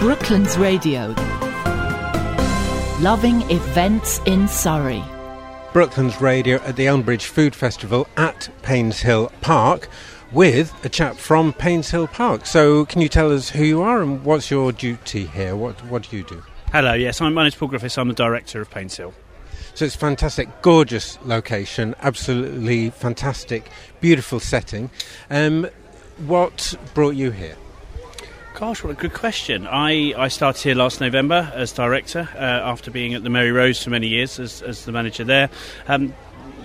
Brooklands 0.00 0.56
Radio. 0.56 1.08
Loving 3.00 3.42
events 3.50 4.20
in 4.26 4.46
Surrey. 4.46 5.02
Brooklands 5.72 6.20
Radio 6.20 6.58
at 6.58 6.76
the 6.76 6.86
Elmbridge 6.86 7.24
Food 7.24 7.52
Festival 7.52 8.06
at 8.16 8.48
Painshill 8.62 9.32
Park 9.40 9.88
with 10.30 10.72
a 10.84 10.88
chap 10.88 11.16
from 11.16 11.52
Painshill 11.52 12.12
Park. 12.12 12.46
So, 12.46 12.84
can 12.84 13.02
you 13.02 13.08
tell 13.08 13.32
us 13.32 13.50
who 13.50 13.64
you 13.64 13.82
are 13.82 14.00
and 14.00 14.24
what's 14.24 14.52
your 14.52 14.70
duty 14.70 15.26
here? 15.26 15.56
What, 15.56 15.84
what 15.86 16.08
do 16.08 16.16
you 16.16 16.22
do? 16.22 16.44
Hello, 16.70 16.94
yes, 16.94 17.20
I'm, 17.20 17.34
my 17.34 17.42
name's 17.42 17.56
Paul 17.56 17.66
Griffiths. 17.66 17.98
I'm 17.98 18.06
the 18.06 18.14
director 18.14 18.60
of 18.60 18.70
Painshill. 18.70 19.12
So 19.74 19.84
it's 19.84 19.96
fantastic, 19.96 20.62
gorgeous 20.62 21.18
location, 21.24 21.96
absolutely 22.02 22.90
fantastic, 22.90 23.68
beautiful 24.00 24.38
setting. 24.38 24.90
Um, 25.28 25.68
what 26.18 26.76
brought 26.94 27.16
you 27.16 27.32
here? 27.32 27.56
Gosh, 28.58 28.82
what 28.82 28.90
a 28.90 28.94
good 28.94 29.14
question. 29.14 29.68
I, 29.68 30.12
I 30.18 30.26
started 30.26 30.60
here 30.60 30.74
last 30.74 31.00
November 31.00 31.52
as 31.54 31.70
director 31.70 32.28
uh, 32.34 32.38
after 32.38 32.90
being 32.90 33.14
at 33.14 33.22
the 33.22 33.30
Mary 33.30 33.52
Rose 33.52 33.80
for 33.80 33.90
many 33.90 34.08
years 34.08 34.40
as, 34.40 34.62
as 34.62 34.84
the 34.84 34.90
manager 34.90 35.22
there. 35.22 35.48
Um, 35.86 36.12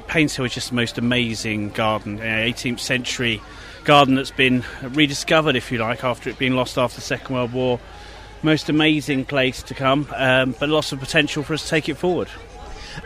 Painshill 0.07 0.47
is 0.47 0.55
just 0.55 0.69
the 0.69 0.75
most 0.75 0.97
amazing 0.97 1.69
garden, 1.69 2.19
uh, 2.19 2.23
18th 2.23 2.79
century 2.79 3.43
garden 3.83 4.15
that's 4.15 4.31
been 4.31 4.63
rediscovered, 4.81 5.55
if 5.55 5.71
you 5.71 5.77
like, 5.77 6.03
after 6.03 6.31
it 6.31 6.39
being 6.39 6.55
lost 6.55 6.79
after 6.79 6.95
the 6.95 7.01
Second 7.01 7.35
World 7.35 7.53
War. 7.53 7.79
Most 8.41 8.69
amazing 8.69 9.25
place 9.25 9.61
to 9.61 9.75
come, 9.75 10.07
um, 10.15 10.55
but 10.59 10.69
lots 10.69 10.93
of 10.93 10.99
potential 10.99 11.43
for 11.43 11.53
us 11.53 11.61
to 11.61 11.69
take 11.69 11.89
it 11.89 11.95
forward. 11.97 12.27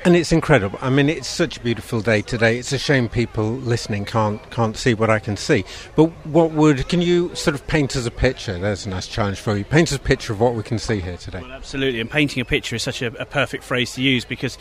And 0.04 0.16
it's 0.16 0.32
incredible. 0.32 0.78
I 0.82 0.90
mean, 0.90 1.10
it's 1.10 1.28
such 1.28 1.58
a 1.58 1.60
beautiful 1.60 2.02
day 2.02 2.22
today. 2.22 2.58
It's 2.58 2.72
a 2.72 2.78
shame 2.78 3.10
people 3.10 3.52
listening 3.52 4.06
can't 4.06 4.50
can't 4.52 4.76
see 4.78 4.94
what 4.94 5.10
I 5.10 5.20
can 5.20 5.38
see. 5.38 5.66
But 5.96 6.06
what 6.26 6.52
would 6.52 6.88
can 6.90 7.02
you 7.02 7.34
sort 7.36 7.56
of 7.56 7.66
paint 7.68 7.96
us 7.96 8.06
a 8.06 8.12
picture? 8.12 8.58
There's 8.58 8.86
a 8.86 8.90
nice 8.90 9.08
challenge 9.08 9.40
for 9.40 9.58
you. 9.58 9.64
Paint 9.64 9.92
us 9.92 9.98
a 9.98 10.00
picture 10.00 10.34
of 10.34 10.40
what 10.40 10.56
we 10.56 10.64
can 10.64 10.80
see 10.80 11.00
here 11.00 11.18
today. 11.18 11.42
Well, 11.42 11.52
absolutely. 11.52 12.00
And 12.00 12.10
painting 12.10 12.42
a 12.42 12.46
picture 12.46 12.76
is 12.76 12.84
such 12.84 13.02
a, 13.02 13.08
a 13.22 13.26
perfect 13.26 13.64
phrase 13.64 13.94
to 13.94 14.02
use 14.02 14.26
because. 14.26 14.58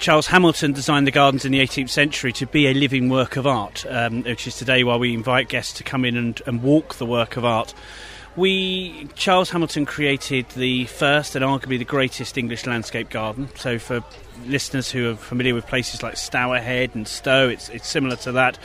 Charles 0.00 0.26
Hamilton 0.26 0.72
designed 0.72 1.06
the 1.06 1.12
gardens 1.12 1.44
in 1.44 1.52
the 1.52 1.60
18th 1.60 1.90
century 1.90 2.32
to 2.32 2.46
be 2.48 2.66
a 2.66 2.74
living 2.74 3.08
work 3.08 3.36
of 3.36 3.46
art, 3.46 3.86
um, 3.88 4.24
which 4.24 4.48
is 4.48 4.56
today 4.56 4.82
why 4.82 4.96
we 4.96 5.14
invite 5.14 5.48
guests 5.48 5.72
to 5.74 5.84
come 5.84 6.04
in 6.04 6.16
and, 6.16 6.42
and 6.46 6.64
walk 6.64 6.96
the 6.96 7.06
work 7.06 7.36
of 7.36 7.44
art. 7.44 7.72
We 8.34 9.08
Charles 9.14 9.50
Hamilton 9.50 9.86
created 9.86 10.48
the 10.50 10.86
first 10.86 11.36
and 11.36 11.44
arguably 11.44 11.78
the 11.78 11.84
greatest 11.84 12.36
English 12.36 12.66
landscape 12.66 13.08
garden. 13.08 13.48
So 13.54 13.78
for 13.78 14.02
listeners 14.46 14.90
who 14.90 15.10
are 15.10 15.16
familiar 15.16 15.54
with 15.54 15.66
places 15.66 16.02
like 16.02 16.14
Stourhead 16.14 16.94
and 16.94 17.06
Stowe, 17.06 17.48
it's 17.48 17.68
it's 17.68 17.88
similar 17.88 18.16
to 18.16 18.32
that. 18.32 18.58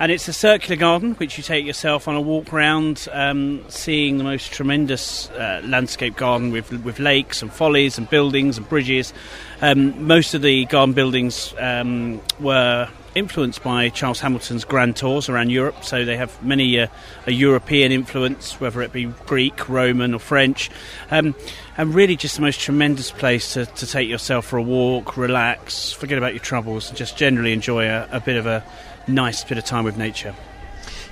And 0.00 0.12
it's 0.12 0.28
a 0.28 0.32
circular 0.32 0.76
garden 0.76 1.14
which 1.14 1.38
you 1.38 1.42
take 1.42 1.66
yourself 1.66 2.06
on 2.06 2.14
a 2.14 2.20
walk 2.20 2.52
round, 2.52 3.08
um, 3.10 3.64
seeing 3.68 4.16
the 4.18 4.22
most 4.22 4.52
tremendous 4.52 5.28
uh, 5.30 5.60
landscape 5.64 6.14
garden 6.14 6.52
with 6.52 6.70
with 6.84 7.00
lakes 7.00 7.42
and 7.42 7.52
follies 7.52 7.98
and 7.98 8.08
buildings 8.08 8.58
and 8.58 8.68
bridges. 8.68 9.12
Um, 9.60 10.06
most 10.06 10.34
of 10.34 10.42
the 10.42 10.66
garden 10.66 10.94
buildings 10.94 11.52
um, 11.58 12.20
were 12.38 12.88
influenced 13.18 13.62
by 13.62 13.88
Charles 13.90 14.20
Hamilton's 14.20 14.64
grand 14.64 14.96
tours 14.96 15.28
around 15.28 15.50
Europe, 15.50 15.84
so 15.84 16.04
they 16.04 16.16
have 16.16 16.42
many 16.42 16.80
uh, 16.80 16.86
a 17.26 17.32
European 17.32 17.92
influence, 17.92 18.60
whether 18.60 18.80
it 18.82 18.92
be 18.92 19.06
Greek, 19.26 19.68
Roman, 19.68 20.14
or 20.14 20.18
French, 20.18 20.70
um, 21.10 21.34
and 21.76 21.94
really 21.94 22.16
just 22.16 22.36
the 22.36 22.42
most 22.42 22.60
tremendous 22.60 23.10
place 23.10 23.52
to, 23.54 23.66
to, 23.66 23.86
take 23.86 24.08
yourself 24.08 24.46
for 24.46 24.56
a 24.56 24.62
walk, 24.62 25.16
relax, 25.16 25.92
forget 25.92 26.18
about 26.18 26.32
your 26.32 26.42
troubles, 26.42 26.88
and 26.88 26.96
just 26.96 27.16
generally 27.16 27.52
enjoy 27.52 27.86
a, 27.86 28.08
a 28.12 28.20
bit 28.20 28.36
of 28.36 28.46
a 28.46 28.64
nice 29.06 29.44
bit 29.44 29.58
of 29.58 29.64
time 29.64 29.84
with 29.84 29.96
nature. 29.96 30.34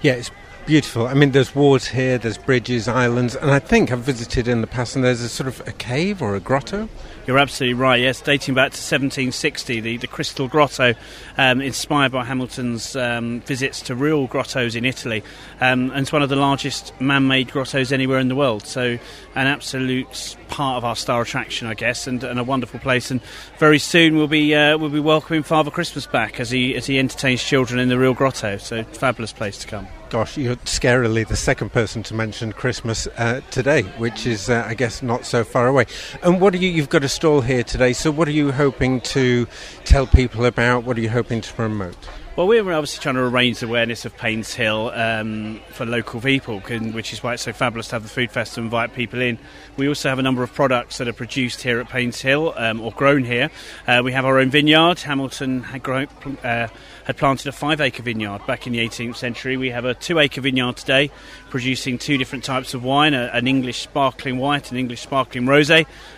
Yeah, 0.02 0.12
it's 0.12 0.30
beautiful. 0.66 1.06
I 1.06 1.14
mean, 1.14 1.30
there's 1.30 1.54
walls 1.54 1.86
here, 1.86 2.18
there's 2.18 2.38
bridges, 2.38 2.88
islands, 2.88 3.36
and 3.36 3.50
I 3.50 3.60
think 3.60 3.92
I've 3.92 4.00
visited 4.00 4.48
in 4.48 4.60
the 4.60 4.66
past, 4.66 4.96
and 4.96 5.04
there's 5.04 5.20
a 5.20 5.28
sort 5.28 5.46
of 5.46 5.66
a 5.66 5.72
cave 5.72 6.20
or 6.20 6.34
a 6.34 6.40
grotto. 6.40 6.88
You're 7.26 7.38
absolutely 7.38 7.74
right. 7.74 8.00
Yes, 8.00 8.20
dating 8.20 8.54
back 8.54 8.72
to 8.72 8.78
1760, 8.78 9.80
the, 9.80 9.96
the 9.96 10.06
Crystal 10.06 10.46
Grotto, 10.46 10.94
um, 11.38 11.60
inspired 11.60 12.12
by 12.12 12.24
Hamilton's 12.24 12.94
um, 12.94 13.40
visits 13.40 13.80
to 13.82 13.94
real 13.94 14.26
grottos 14.26 14.76
in 14.76 14.84
Italy, 14.84 15.22
um, 15.60 15.90
and 15.90 16.00
it's 16.00 16.12
one 16.12 16.22
of 16.22 16.28
the 16.28 16.36
largest 16.36 16.92
man-made 17.00 17.50
grottos 17.50 17.92
anywhere 17.92 18.18
in 18.18 18.28
the 18.28 18.36
world. 18.36 18.66
So, 18.66 18.98
an 19.34 19.46
absolute 19.46 20.36
part 20.48 20.78
of 20.78 20.84
our 20.84 20.96
star 20.96 21.22
attraction, 21.22 21.66
I 21.68 21.74
guess, 21.74 22.06
and, 22.06 22.22
and 22.22 22.38
a 22.38 22.44
wonderful 22.44 22.80
place. 22.80 23.10
And 23.10 23.20
very 23.58 23.78
soon 23.78 24.16
we'll 24.16 24.28
be 24.28 24.54
uh, 24.54 24.78
we'll 24.78 24.90
be 24.90 25.00
welcoming 25.00 25.42
Father 25.42 25.70
Christmas 25.70 26.06
back 26.06 26.38
as 26.38 26.50
he 26.50 26.74
as 26.76 26.86
he 26.86 26.98
entertains 26.98 27.42
children 27.42 27.80
in 27.80 27.88
the 27.88 27.98
real 27.98 28.14
grotto. 28.14 28.56
So, 28.58 28.84
fabulous 28.84 29.32
place 29.32 29.58
to 29.58 29.66
come. 29.66 29.88
Gosh, 30.16 30.38
you're 30.38 30.56
scarily 30.56 31.28
the 31.28 31.36
second 31.36 31.74
person 31.74 32.02
to 32.04 32.14
mention 32.14 32.50
Christmas 32.50 33.06
uh, 33.18 33.42
today, 33.50 33.82
which 33.98 34.26
is, 34.26 34.48
uh, 34.48 34.64
I 34.66 34.72
guess, 34.72 35.02
not 35.02 35.26
so 35.26 35.44
far 35.44 35.66
away. 35.66 35.84
And 36.22 36.40
what 36.40 36.54
are 36.54 36.56
you? 36.56 36.70
You've 36.70 36.88
got 36.88 37.04
a 37.04 37.08
stall 37.10 37.42
here 37.42 37.62
today. 37.62 37.92
So, 37.92 38.10
what 38.10 38.26
are 38.26 38.30
you 38.30 38.50
hoping 38.50 39.02
to 39.02 39.46
tell 39.84 40.06
people 40.06 40.46
about? 40.46 40.84
What 40.84 40.96
are 40.96 41.02
you 41.02 41.10
hoping 41.10 41.42
to 41.42 41.52
promote? 41.52 41.98
Well, 42.36 42.46
we're 42.46 42.70
obviously 42.70 43.02
trying 43.02 43.14
to 43.14 43.26
raise 43.26 43.62
awareness 43.62 44.04
of 44.04 44.14
Painshill 44.18 44.94
um, 44.94 45.58
for 45.70 45.86
local 45.86 46.20
people, 46.20 46.60
which 46.60 47.14
is 47.14 47.22
why 47.22 47.32
it's 47.32 47.42
so 47.42 47.54
fabulous 47.54 47.88
to 47.88 47.94
have 47.94 48.02
the 48.02 48.10
food 48.10 48.30
fest 48.30 48.58
and 48.58 48.66
invite 48.66 48.92
people 48.92 49.22
in. 49.22 49.38
We 49.78 49.88
also 49.88 50.10
have 50.10 50.18
a 50.18 50.22
number 50.22 50.42
of 50.42 50.52
products 50.52 50.98
that 50.98 51.08
are 51.08 51.14
produced 51.14 51.62
here 51.62 51.80
at 51.80 51.88
Painshill 51.88 52.52
um, 52.60 52.82
or 52.82 52.92
grown 52.92 53.24
here. 53.24 53.50
Uh, 53.86 54.02
we 54.04 54.12
have 54.12 54.26
our 54.26 54.38
own 54.38 54.50
vineyard. 54.50 54.98
Hamilton 55.00 55.64
uh, 55.64 56.68
had 57.06 57.16
planted 57.16 57.46
a 57.46 57.52
five 57.52 57.80
acre 57.80 58.02
vineyard 58.02 58.44
back 58.46 58.66
in 58.66 58.72
the 58.72 58.80
18th 58.80 59.16
century. 59.16 59.56
We 59.56 59.70
have 59.70 59.84
a 59.84 59.94
two 59.94 60.18
acre 60.18 60.40
vineyard 60.40 60.76
today, 60.76 61.12
producing 61.50 61.98
two 61.98 62.18
different 62.18 62.42
types 62.42 62.74
of 62.74 62.82
wine 62.82 63.14
an 63.14 63.46
English 63.46 63.80
sparkling 63.80 64.38
white 64.38 64.70
and 64.70 64.78
English 64.78 65.02
sparkling 65.02 65.46
rose 65.46 65.70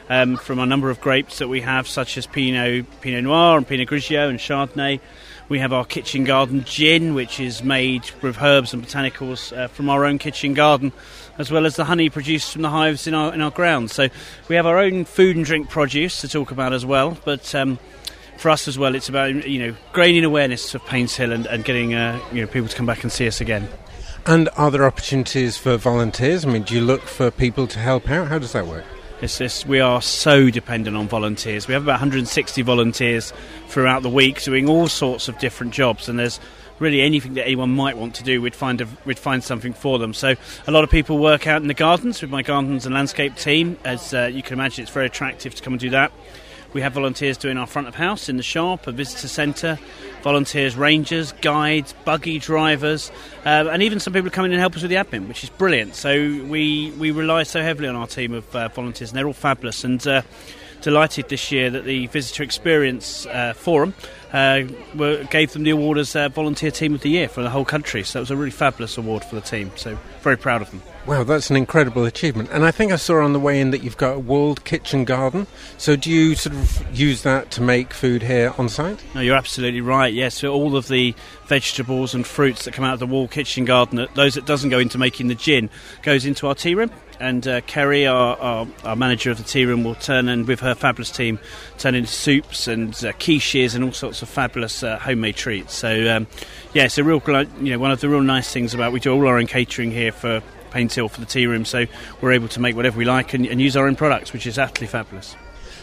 um, 0.08 0.36
from 0.36 0.58
a 0.58 0.66
number 0.66 0.88
of 0.88 1.00
grapes 1.00 1.38
that 1.38 1.48
we 1.48 1.60
have, 1.60 1.86
such 1.86 2.16
as 2.16 2.26
Pinot, 2.26 2.86
Pinot 3.02 3.24
Noir 3.24 3.58
and 3.58 3.68
Pinot 3.68 3.88
Grigio 3.88 4.30
and 4.30 4.38
Chardonnay. 4.38 5.00
We 5.50 5.58
have 5.58 5.74
our 5.74 5.84
kitchen 5.84 6.24
garden 6.24 6.64
gin, 6.64 7.14
which 7.14 7.38
is 7.38 7.62
made 7.62 8.10
with 8.22 8.40
herbs 8.40 8.72
and 8.72 8.82
botanicals 8.82 9.56
uh, 9.56 9.68
from 9.68 9.90
our 9.90 10.06
own 10.06 10.18
kitchen 10.18 10.54
garden, 10.54 10.92
as 11.36 11.50
well 11.50 11.66
as 11.66 11.76
the 11.76 11.84
honey 11.84 12.08
produced 12.08 12.52
from 12.52 12.62
the 12.62 12.70
hives 12.70 13.06
in 13.06 13.14
our 13.14 13.32
in 13.34 13.40
our 13.42 13.50
grounds. 13.50 13.92
So 13.92 14.08
we 14.48 14.56
have 14.56 14.66
our 14.66 14.78
own 14.78 15.04
food 15.04 15.36
and 15.36 15.44
drink 15.44 15.68
produce 15.68 16.20
to 16.22 16.28
talk 16.28 16.50
about 16.50 16.72
as 16.72 16.84
well. 16.84 17.16
But 17.24 17.54
um, 17.54 17.78
for 18.38 18.50
us 18.50 18.68
as 18.68 18.78
well, 18.78 18.94
it's 18.94 19.08
about 19.08 19.46
you 19.46 19.58
know 19.58 19.76
gaining 19.94 20.24
awareness 20.24 20.74
of 20.74 20.82
Painshill 20.82 21.32
and, 21.32 21.46
and 21.46 21.64
getting 21.64 21.94
uh, 21.94 22.20
you 22.32 22.40
know 22.40 22.46
people 22.46 22.68
to 22.68 22.76
come 22.76 22.86
back 22.86 23.02
and 23.02 23.12
see 23.12 23.26
us 23.26 23.40
again. 23.40 23.68
And 24.26 24.48
are 24.56 24.70
there 24.70 24.84
opportunities 24.84 25.56
for 25.56 25.76
volunteers? 25.76 26.44
I 26.44 26.48
mean, 26.48 26.62
do 26.62 26.74
you 26.74 26.82
look 26.82 27.02
for 27.02 27.30
people 27.30 27.66
to 27.66 27.78
help 27.78 28.10
out? 28.10 28.28
How 28.28 28.38
does 28.38 28.52
that 28.52 28.66
work? 28.66 28.84
It's 29.20 29.38
just, 29.38 29.66
we 29.66 29.80
are 29.80 30.00
so 30.00 30.48
dependent 30.48 30.96
on 30.96 31.08
volunteers. 31.08 31.66
We 31.66 31.74
have 31.74 31.82
about 31.82 31.94
160 31.94 32.62
volunteers 32.62 33.32
throughout 33.66 34.02
the 34.02 34.10
week 34.10 34.42
doing 34.42 34.68
all 34.68 34.86
sorts 34.86 35.28
of 35.28 35.38
different 35.38 35.72
jobs, 35.72 36.08
and 36.08 36.18
there's 36.18 36.38
really 36.78 37.00
anything 37.00 37.34
that 37.34 37.44
anyone 37.44 37.70
might 37.70 37.96
want 37.96 38.14
to 38.16 38.22
do, 38.22 38.40
we'd 38.40 38.54
find 38.54 38.80
a, 38.80 38.88
we'd 39.04 39.18
find 39.18 39.42
something 39.42 39.72
for 39.72 39.98
them. 39.98 40.14
So 40.14 40.34
a 40.66 40.70
lot 40.70 40.84
of 40.84 40.90
people 40.90 41.18
work 41.18 41.46
out 41.46 41.62
in 41.62 41.68
the 41.68 41.74
gardens 41.74 42.22
with 42.22 42.30
my 42.30 42.42
gardens 42.42 42.86
and 42.86 42.94
landscape 42.94 43.34
team. 43.36 43.76
As 43.84 44.14
uh, 44.14 44.30
you 44.32 44.42
can 44.42 44.54
imagine, 44.54 44.82
it's 44.82 44.92
very 44.92 45.06
attractive 45.06 45.54
to 45.54 45.62
come 45.62 45.72
and 45.72 45.80
do 45.80 45.90
that. 45.90 46.12
We 46.72 46.82
have 46.82 46.92
volunteers 46.92 47.36
doing 47.36 47.56
our 47.56 47.66
front 47.66 47.88
of 47.88 47.94
house 47.94 48.28
in 48.28 48.36
the 48.36 48.42
shop, 48.42 48.86
a 48.86 48.92
visitor 48.92 49.28
centre, 49.28 49.78
volunteers, 50.22 50.76
rangers, 50.76 51.32
guides, 51.40 51.94
buggy 52.04 52.38
drivers, 52.38 53.10
uh, 53.44 53.68
and 53.70 53.82
even 53.82 54.00
some 54.00 54.12
people 54.12 54.30
come 54.30 54.44
in 54.44 54.52
and 54.52 54.60
help 54.60 54.76
us 54.76 54.82
with 54.82 54.90
the 54.90 54.96
admin, 54.96 55.28
which 55.28 55.42
is 55.42 55.50
brilliant. 55.50 55.94
So 55.94 56.12
we, 56.44 56.90
we 56.92 57.10
rely 57.10 57.44
so 57.44 57.62
heavily 57.62 57.88
on 57.88 57.96
our 57.96 58.06
team 58.06 58.34
of 58.34 58.54
uh, 58.54 58.68
volunteers, 58.68 59.10
and 59.10 59.18
they're 59.18 59.26
all 59.26 59.32
fabulous. 59.32 59.84
And 59.84 60.06
uh, 60.06 60.22
delighted 60.80 61.28
this 61.28 61.50
year 61.50 61.70
that 61.70 61.84
the 61.84 62.06
Visitor 62.08 62.42
Experience 62.42 63.26
uh, 63.26 63.52
Forum 63.54 63.94
uh, 64.32 64.62
were, 64.94 65.24
gave 65.24 65.52
them 65.52 65.62
the 65.62 65.70
award 65.70 65.98
as 65.98 66.14
uh, 66.14 66.28
Volunteer 66.28 66.70
Team 66.70 66.94
of 66.94 67.00
the 67.00 67.10
Year 67.10 67.28
for 67.28 67.42
the 67.42 67.50
whole 67.50 67.64
country. 67.64 68.02
So 68.02 68.20
it 68.20 68.22
was 68.22 68.30
a 68.30 68.36
really 68.36 68.50
fabulous 68.50 68.98
award 68.98 69.24
for 69.24 69.34
the 69.34 69.40
team. 69.40 69.70
So 69.76 69.98
very 70.20 70.36
proud 70.36 70.62
of 70.62 70.70
them. 70.70 70.82
Wow, 71.06 71.24
that's 71.24 71.48
an 71.48 71.56
incredible 71.56 72.04
achievement. 72.04 72.50
And 72.52 72.66
I 72.66 72.70
think 72.70 72.92
I 72.92 72.96
saw 72.96 73.24
on 73.24 73.32
the 73.32 73.40
way 73.40 73.60
in 73.60 73.70
that 73.70 73.82
you've 73.82 73.96
got 73.96 74.16
a 74.16 74.18
walled 74.18 74.64
kitchen 74.64 75.06
garden. 75.06 75.46
So 75.78 75.96
do 75.96 76.10
you 76.10 76.34
sort 76.34 76.54
of 76.54 76.98
use 76.98 77.22
that 77.22 77.50
to 77.52 77.62
make 77.62 77.94
food 77.94 78.22
here 78.22 78.52
on 78.58 78.68
site? 78.68 79.02
No, 79.14 79.22
you're 79.22 79.36
absolutely 79.36 79.80
right. 79.80 80.12
Yes, 80.12 80.34
so 80.34 80.52
all 80.52 80.76
of 80.76 80.88
the 80.88 81.14
vegetables 81.46 82.14
and 82.14 82.26
fruits 82.26 82.66
that 82.66 82.74
come 82.74 82.84
out 82.84 82.92
of 82.92 83.00
the 83.00 83.06
walled 83.06 83.30
kitchen 83.30 83.64
garden, 83.64 84.06
those 84.14 84.34
that 84.34 84.44
doesn't 84.44 84.68
go 84.68 84.78
into 84.78 84.98
making 84.98 85.28
the 85.28 85.34
gin, 85.34 85.70
goes 86.02 86.26
into 86.26 86.46
our 86.46 86.54
tea 86.54 86.74
room 86.74 86.90
and 87.20 87.46
uh, 87.46 87.60
Kerry, 87.62 88.06
our, 88.06 88.36
our, 88.38 88.66
our, 88.84 88.96
manager 88.96 89.30
of 89.30 89.38
the 89.38 89.44
tea 89.44 89.64
room, 89.64 89.84
will 89.84 89.94
turn 89.94 90.28
and 90.28 90.46
with 90.46 90.60
her 90.60 90.74
fabulous 90.74 91.10
team 91.10 91.38
turn 91.78 91.94
into 91.94 92.10
soups 92.10 92.68
and 92.68 92.90
uh, 93.04 93.12
quiches 93.12 93.74
and 93.74 93.84
all 93.84 93.92
sorts 93.92 94.22
of 94.22 94.28
fabulous 94.28 94.82
uh, 94.82 94.98
homemade 94.98 95.36
treats. 95.36 95.74
So 95.74 96.16
um, 96.16 96.26
yeah, 96.72 96.84
it's 96.84 96.98
a 96.98 97.04
real 97.04 97.22
you 97.60 97.72
know 97.72 97.78
one 97.78 97.90
of 97.90 98.00
the 98.00 98.08
real 98.08 98.22
nice 98.22 98.52
things 98.52 98.74
about 98.74 98.92
we 98.92 99.00
do 99.00 99.12
all 99.12 99.26
our 99.26 99.38
own 99.38 99.46
catering 99.46 99.90
here 99.90 100.12
for 100.12 100.42
Painshill 100.70 101.10
for 101.10 101.20
the 101.20 101.26
tea 101.26 101.46
room, 101.46 101.64
so 101.64 101.86
we're 102.20 102.32
able 102.32 102.48
to 102.48 102.60
make 102.60 102.76
whatever 102.76 102.98
we 102.98 103.04
like 103.04 103.34
and, 103.34 103.46
and 103.46 103.60
use 103.60 103.76
our 103.76 103.86
own 103.86 103.96
products, 103.96 104.32
which 104.32 104.46
is 104.46 104.58
absolutely 104.58 104.88
fabulous. 104.88 105.34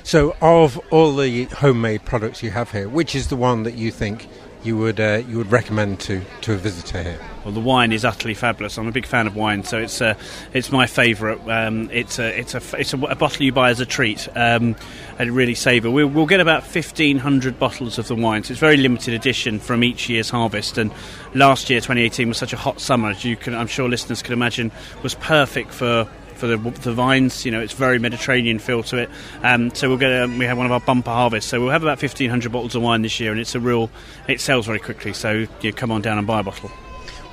So, 0.04 0.36
of 0.40 0.78
all 0.92 1.16
the 1.16 1.46
homemade 1.46 2.06
products 2.06 2.44
you 2.44 2.52
have 2.52 2.72
here, 2.72 2.88
which 2.88 3.16
is 3.16 3.30
the 3.30 3.36
one 3.36 3.64
that 3.64 3.74
you 3.74 3.90
think 3.90 4.28
you 4.66 4.78
would 4.78 5.00
uh, 5.00 5.22
you 5.28 5.38
would 5.38 5.52
recommend 5.52 6.00
to, 6.02 6.22
to 6.42 6.54
a 6.54 6.58
visitor 6.58 7.04
here? 7.04 7.20
Well, 7.44 7.54
the 7.54 7.60
wine 7.60 7.92
is 7.92 8.04
utterly 8.04 8.34
fabulous. 8.34 8.78
I'm 8.78 8.88
a 8.88 8.92
big 8.92 9.06
fan 9.06 9.28
of 9.28 9.36
wine, 9.36 9.64
so 9.64 9.78
it's 9.78 10.02
uh, 10.02 10.16
it's 10.54 10.72
my 10.72 10.88
favourite. 10.88 11.48
Um, 11.48 11.90
it's 11.92 12.18
a 12.18 12.40
it's 12.40 12.56
a 12.56 12.62
it's 12.78 12.94
a, 12.94 13.00
a, 13.02 13.16
bottle 13.16 13.44
you 13.44 13.52
buy 13.52 13.70
as 13.70 13.80
a 13.80 13.86
treat, 13.86 14.28
um, 14.36 14.76
and 15.20 15.32
really 15.32 15.54
savour. 15.54 15.92
We'll, 15.92 16.08
we'll, 16.08 16.26
get 16.26 16.40
about 16.40 16.64
1,500 16.64 17.60
bottles 17.60 18.00
of 18.00 18.08
the 18.08 18.16
wine, 18.16 18.44
so 18.44 18.52
it's 18.52 18.60
very 18.60 18.78
limited 18.78 19.14
edition 19.14 19.60
from 19.60 19.84
each 19.84 20.10
year's 20.10 20.30
harvest. 20.30 20.78
And 20.78 20.92
last 21.36 21.70
year, 21.70 21.80
2018, 21.80 22.28
was 22.28 22.38
such 22.38 22.54
a 22.54 22.58
hot 22.58 22.80
summer, 22.80 23.10
as 23.10 23.24
you 23.24 23.36
can, 23.36 23.54
I'm 23.54 23.68
sure 23.68 23.88
listeners 23.88 24.24
can 24.24 24.34
imagine, 24.34 24.72
was 25.04 25.14
perfect 25.16 25.72
for 25.72 26.10
for 26.36 26.48
the, 26.48 26.58
the 26.58 26.94
vines. 26.94 27.46
You 27.46 27.52
know, 27.52 27.62
it's 27.62 27.74
very 27.74 28.00
Mediterranean 28.00 28.60
feel 28.60 28.84
to 28.84 28.98
it. 28.98 29.10
Um, 29.44 29.74
so 29.74 29.90
we'll 29.90 29.98
get 29.98 30.12
a, 30.12 30.28
we 30.28 30.46
have 30.46 30.58
one 30.58 30.66
of 30.66 30.72
our 30.72 30.80
bumper 30.80 31.12
harvests. 31.12 31.50
So 31.50 31.60
we'll 31.60 31.72
have 31.72 31.84
about 31.84 32.02
1,500 32.02 32.52
bottles 32.52 32.76
of 32.76 32.82
wine 32.82 33.02
this 33.02 33.20
year, 33.20 33.32
and 33.32 33.40
it's 33.40 33.56
a 33.56 33.60
real. 33.60 33.90
It 34.28 34.42
sells 34.42 34.66
very 34.66 34.80
quickly. 34.80 35.14
So 35.14 35.48
you 35.62 35.74
come 35.74 35.92
on 35.92 36.02
down 36.02 36.18
and 36.18 36.28
buy 36.28 36.40
a 36.40 36.44
bottle 36.44 36.72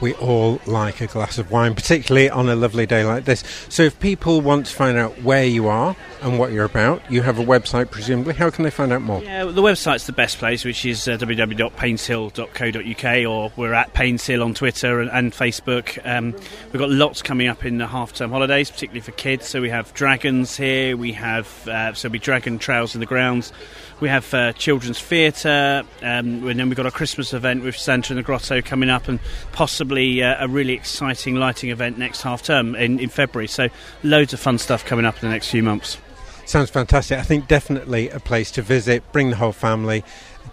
we 0.03 0.13
all 0.15 0.61
like 0.67 1.01
a 1.01 1.07
glass 1.07 1.39
of 1.39 1.53
wine, 1.53 1.75
particularly 1.75 2.29
on 2.29 2.49
a 2.49 2.57
lovely 2.57 2.87
day 2.87 3.05
like 3.05 3.25
this. 3.25 3.45
So, 3.69 3.85
if 3.85 4.01
people 4.01 4.41
want 4.41 4.67
to 4.67 4.75
find 4.75 4.99
out 4.99 5.23
where 5.23 5.45
you 5.45 5.69
are 5.69 5.95
and 6.21 6.41
what 6.41 6.51
you're 6.53 6.65
about, 6.65 7.09
you 7.11 7.23
have 7.23 7.39
a 7.39 7.45
website, 7.45 7.93
presumably. 7.93 8.35
How 8.35 8.51
can 8.51 8.65
they 8.65 8.71
find 8.71 8.93
out 8.93 9.03
more? 9.03 9.23
Yeah, 9.23 9.45
the 9.45 9.63
website's 9.63 10.07
the 10.07 10.13
best 10.13 10.39
place, 10.39 10.65
which 10.65 10.85
is 10.85 11.07
uh, 11.07 11.17
www.painshill.co.uk, 11.17 13.31
or 13.31 13.53
we're 13.57 13.75
at 13.75 13.95
Painshill 13.95 14.45
on 14.45 14.55
Twitter 14.55 15.01
and, 15.01 15.09
and 15.11 15.33
Facebook. 15.33 16.05
Um, 16.05 16.33
we've 16.73 16.81
got 16.81 16.91
lots 16.91 17.23
coming 17.23 17.47
up 17.47 17.65
in 17.65 17.79
the 17.79 17.87
half 17.87 18.13
term 18.13 18.33
holidays, 18.33 18.69
particularly 18.71 19.03
for 19.03 19.13
kids. 19.13 19.47
So, 19.47 19.61
we 19.61 19.71
have 19.71 19.95
dragons 19.95 20.57
here, 20.57 20.97
we 20.97 21.13
have, 21.13 21.69
uh, 21.69 21.95
so 21.95 22.09
we 22.09 22.19
dragon 22.19 22.59
trails 22.59 22.95
in 22.95 23.01
the 23.01 23.07
grounds. 23.07 23.53
We 24.01 24.09
have 24.09 24.35
uh, 24.35 24.53
children's 24.55 25.01
theatre, 25.01 25.85
um, 26.03 26.49
and 26.49 26.59
then 26.59 26.69
we've 26.69 26.77
got 26.77 26.87
a 26.87 26.91
Christmas 26.91 27.33
event 27.33 27.63
with 27.63 27.77
Santa 27.77 28.13
in 28.13 28.17
the 28.17 28.25
Grotto 28.25 28.61
coming 28.61 28.91
up, 28.91 29.07
and 29.07 29.21
possibly 29.53 29.92
uh, 29.99 30.45
a 30.45 30.49
really 30.49 30.73
exciting 30.73 31.37
lighting 31.37 31.71
event 31.71 31.99
next 31.99 32.23
half 32.23 32.43
term 32.43 32.75
in, 32.75 32.99
in 32.99 33.09
February. 33.09 33.49
So, 33.49 33.69
loads 34.03 34.33
of 34.33 34.41
fun 34.41 34.59
stuff 34.59 34.85
coming 34.85 35.05
up 35.05 35.15
in 35.17 35.29
the 35.29 35.33
next 35.33 35.49
few 35.49 35.63
months. 35.63 35.99
Sounds 36.47 36.71
fantastic. 36.71 37.19
I 37.19 37.23
think 37.23 37.49
definitely 37.49 38.09
a 38.11 38.21
place 38.21 38.51
to 38.53 38.63
visit. 38.63 39.03
Bring 39.13 39.31
the 39.31 39.37
whole 39.37 39.53
family. 39.53 40.05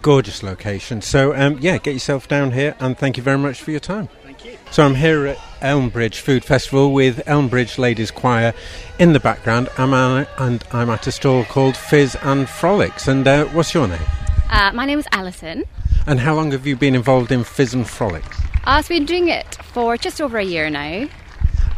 Gorgeous 0.02 0.42
location. 0.42 1.02
So, 1.02 1.34
um, 1.34 1.58
yeah, 1.60 1.78
get 1.78 1.92
yourself 1.92 2.28
down 2.28 2.52
here, 2.52 2.74
and 2.80 2.96
thank 2.96 3.16
you 3.16 3.22
very 3.22 3.38
much 3.38 3.60
for 3.60 3.70
your 3.70 3.80
time. 3.80 4.08
Thank 4.22 4.44
you. 4.44 4.56
So 4.70 4.84
I'm 4.84 4.94
here 4.94 5.26
at 5.26 5.36
Elmbridge 5.60 6.20
Food 6.20 6.44
Festival 6.44 6.92
with 6.92 7.18
Elmbridge 7.26 7.76
Ladies 7.76 8.10
Choir 8.10 8.54
in 8.98 9.12
the 9.12 9.20
background. 9.20 9.68
I'm 9.76 9.92
at, 9.92 10.28
and 10.38 10.64
I'm 10.72 10.88
at 10.88 11.06
a 11.06 11.12
stall 11.12 11.44
called 11.44 11.76
Fizz 11.76 12.16
and 12.22 12.48
Frolics. 12.48 13.08
And 13.08 13.26
uh, 13.26 13.46
what's 13.46 13.74
your 13.74 13.88
name? 13.88 14.00
Uh, 14.48 14.72
my 14.72 14.86
name 14.86 14.98
is 14.98 15.06
Alison. 15.12 15.64
And 16.06 16.20
how 16.20 16.34
long 16.34 16.52
have 16.52 16.66
you 16.66 16.76
been 16.76 16.94
involved 16.94 17.30
in 17.30 17.44
Fizz 17.44 17.74
and 17.74 17.86
Frolics? 17.86 18.40
Uh, 18.40 18.46
I've 18.64 18.88
been 18.88 19.04
doing 19.06 19.28
it 19.28 19.54
for 19.56 19.96
just 19.96 20.20
over 20.20 20.38
a 20.38 20.44
year 20.44 20.70
now. 20.70 21.08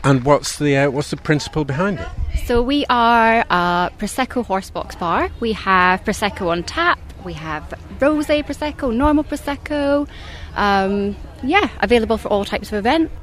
And 0.05 0.25
what's 0.25 0.59
the 0.59 0.77
uh, 0.77 0.91
what's 0.91 1.11
the 1.11 1.17
principle 1.17 1.65
behind 1.65 2.01
it? 2.01 2.09
So 2.47 2.61
we 2.61 2.85
are 2.91 3.45
a 3.51 3.91
prosecco 3.99 4.45
horsebox 4.45 4.99
bar. 4.99 5.31
We 5.41 5.53
have 5.53 6.03
prosecco 6.03 6.49
on 6.49 6.65
tap. 6.65 6.99
We 7.25 7.35
have 7.35 7.63
rosé 8.01 8.45
prosecco, 8.45 8.95
normal 8.95 9.25
prosecco. 9.25 10.09
Um, 10.57 11.17
yeah, 11.43 11.69
available 11.81 12.19
for 12.19 12.29
all 12.29 12.45
types 12.45 12.73
of 12.73 12.79
events. 12.79 13.15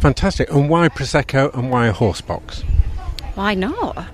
Fantastic. 0.00 0.50
And 0.50 0.68
why 0.68 0.88
prosecco 0.88 1.52
and 1.54 1.70
why 1.70 1.86
a 1.86 1.94
horsebox? 1.94 2.62
Why 3.34 3.54
not? 3.54 4.04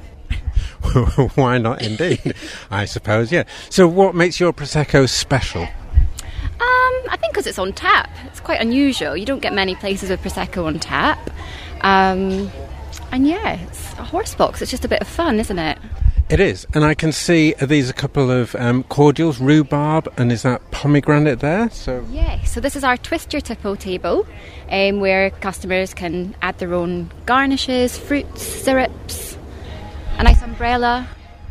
why 1.35 1.59
not 1.59 1.83
indeed? 1.83 2.35
I 2.71 2.85
suppose, 2.85 3.33
yeah. 3.33 3.45
So, 3.71 3.89
what 3.89 4.15
makes 4.15 4.39
your 4.39 4.53
prosecco 4.53 5.09
special? 5.09 5.69
Um, 6.65 7.11
I 7.11 7.17
think 7.21 7.35
because 7.35 7.47
it's 7.47 7.59
on 7.59 7.73
tap. 7.73 8.11
It's 8.27 8.41
quite 8.41 8.61
unusual. 8.61 9.17
You 9.17 9.27
don't 9.27 9.41
get 9.41 9.53
many 9.53 9.75
places 9.75 10.09
with 10.09 10.23
prosecco 10.23 10.65
on 10.65 10.79
tap. 10.79 11.19
Um, 11.83 12.51
and 13.13 13.27
yeah, 13.27 13.61
it's 13.61 13.93
a 13.95 14.05
horse 14.05 14.35
box. 14.35 14.63
It's 14.63 14.71
just 14.71 14.85
a 14.85 14.89
bit 14.89 15.01
of 15.01 15.07
fun, 15.07 15.39
isn't 15.39 15.59
it? 15.59 15.79
It 16.31 16.41
is, 16.41 16.67
and 16.73 16.85
I 16.85 16.95
can 16.95 17.13
see 17.13 17.55
are 17.61 17.67
these 17.67 17.91
a 17.91 17.93
couple 17.93 18.31
of 18.31 18.55
um, 18.55 18.83
cordials, 18.85 19.41
rhubarb, 19.41 20.11
and 20.17 20.33
is 20.33 20.43
that 20.43 20.71
pomegranate 20.71 21.41
there? 21.41 21.69
So 21.69 22.03
yeah, 22.11 22.43
so 22.45 22.61
this 22.61 22.77
is 22.77 22.83
our 22.83 22.97
twist 22.97 23.35
your 23.35 23.43
tipple 23.43 23.77
table, 23.77 24.27
um, 24.71 25.01
where 25.01 25.31
customers 25.31 25.93
can 25.93 26.35
add 26.41 26.59
their 26.59 26.73
own 26.73 27.13
garnishes, 27.27 27.99
fruits, 27.99 28.43
syrups, 28.43 29.37
a 30.17 30.25
nice 30.25 30.41
umbrella. 30.41 31.07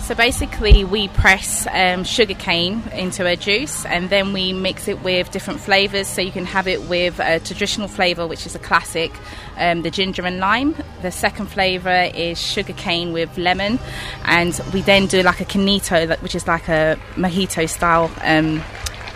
So 0.00 0.14
basically, 0.14 0.84
we 0.84 1.08
press 1.08 1.66
um, 1.70 2.02
sugar 2.02 2.32
cane 2.32 2.82
into 2.94 3.26
a 3.26 3.36
juice 3.36 3.84
and 3.84 4.08
then 4.08 4.32
we 4.32 4.54
mix 4.54 4.88
it 4.88 5.02
with 5.02 5.30
different 5.30 5.60
flavours. 5.60 6.08
So 6.08 6.22
you 6.22 6.32
can 6.32 6.46
have 6.46 6.66
it 6.66 6.84
with 6.84 7.20
a 7.20 7.40
traditional 7.40 7.88
flavour, 7.88 8.26
which 8.26 8.46
is 8.46 8.54
a 8.54 8.58
classic, 8.58 9.12
um, 9.58 9.82
the 9.82 9.90
ginger 9.90 10.24
and 10.24 10.38
lime. 10.38 10.74
The 11.02 11.10
second 11.10 11.48
flavour 11.48 12.10
is 12.14 12.40
sugar 12.40 12.72
cane 12.72 13.12
with 13.12 13.36
lemon. 13.36 13.78
And 14.24 14.58
we 14.72 14.80
then 14.80 15.08
do 15.08 15.22
like 15.22 15.42
a 15.42 15.44
canito, 15.44 16.18
which 16.22 16.34
is 16.34 16.46
like 16.46 16.68
a 16.68 16.98
mojito 17.16 17.68
style 17.68 18.10
um, 18.22 18.62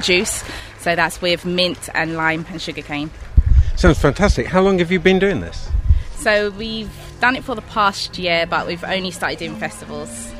juice. 0.03 0.45
So 0.81 0.95
that's 0.95 1.23
with 1.23 1.47
mint 1.47 1.89
and 1.95 2.17
lime 2.17 2.45
and 2.51 2.61
sugar 2.61 2.83
cane. 2.83 3.11
Sounds 3.77 3.99
fantastic. 3.99 4.49
How 4.49 4.61
long 4.61 4.79
have 4.81 4.93
you 4.93 5.01
been 5.01 5.19
doing 5.19 5.41
this? 5.41 5.71
So 6.17 6.51
we've 6.51 6.93
done 7.23 7.37
it 7.37 7.45
for 7.45 7.55
the 7.55 7.63
past 7.63 8.19
year, 8.19 8.47
but 8.47 8.67
we've 8.67 8.83
only 8.83 9.13
started 9.13 9.39
doing 9.39 9.55
festivals. 9.55 10.33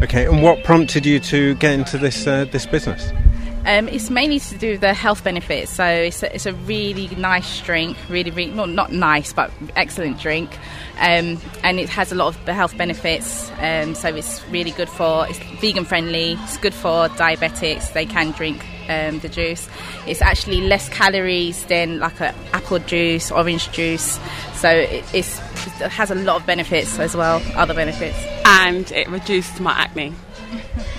Okay, 0.00 0.24
and 0.24 0.40
what 0.40 0.62
prompted 0.62 1.04
you 1.04 1.18
to 1.18 1.56
get 1.56 1.72
into 1.72 1.98
this 1.98 2.28
uh, 2.28 2.44
this 2.52 2.64
business? 2.64 3.10
Um, 3.66 3.88
it's 3.88 4.08
mainly 4.08 4.38
to 4.38 4.56
do 4.56 4.70
with 4.70 4.80
the 4.80 4.94
health 4.94 5.24
benefits. 5.24 5.72
So 5.72 5.84
it's 5.84 6.22
a, 6.22 6.32
it's 6.32 6.46
a 6.46 6.54
really 6.54 7.08
nice 7.16 7.60
drink, 7.60 7.98
really, 8.08 8.30
really 8.30 8.52
well, 8.52 8.68
not 8.68 8.92
nice, 8.92 9.32
but 9.32 9.50
excellent 9.74 10.20
drink, 10.20 10.56
um, 11.00 11.40
and 11.64 11.80
it 11.80 11.88
has 11.88 12.12
a 12.12 12.14
lot 12.14 12.28
of 12.28 12.46
the 12.46 12.54
health 12.54 12.78
benefits. 12.78 13.50
Um, 13.58 13.96
so 13.96 14.14
it's 14.14 14.46
really 14.48 14.70
good 14.70 14.88
for 14.88 15.26
it's 15.28 15.40
vegan 15.60 15.84
friendly. 15.84 16.34
It's 16.44 16.56
good 16.58 16.72
for 16.72 17.08
diabetics; 17.08 17.92
they 17.94 18.06
can 18.06 18.30
drink 18.30 18.64
um, 18.88 19.18
the 19.18 19.28
juice. 19.28 19.68
It's 20.06 20.22
actually 20.22 20.60
less 20.60 20.88
calories 20.88 21.64
than 21.64 21.98
like 21.98 22.20
an 22.20 22.34
apple 22.52 22.78
juice, 22.78 23.32
orange 23.32 23.70
juice. 23.72 24.20
So 24.54 24.70
it, 24.70 25.04
it 25.66 25.90
has 25.90 26.10
a 26.10 26.14
lot 26.14 26.40
of 26.40 26.46
benefits 26.46 26.98
as 26.98 27.16
well, 27.16 27.42
other 27.54 27.74
benefits. 27.74 28.16
And 28.44 28.90
it 28.92 29.08
reduces 29.08 29.60
my 29.60 29.72
acne. 29.72 30.14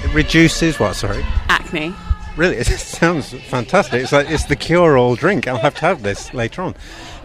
It 0.03 0.13
reduces 0.13 0.79
what? 0.79 0.95
Sorry. 0.95 1.23
Acne. 1.47 1.93
Really, 2.35 2.55
it 2.59 2.65
sounds 2.67 3.33
fantastic. 3.33 4.01
It's 4.01 4.11
like 4.11 4.29
it's 4.29 4.45
the 4.45 4.55
cure-all 4.55 5.15
drink. 5.15 5.47
I'll 5.47 5.57
have 5.57 5.75
to 5.75 5.81
have 5.81 6.03
this 6.03 6.33
later 6.33 6.61
on. 6.61 6.75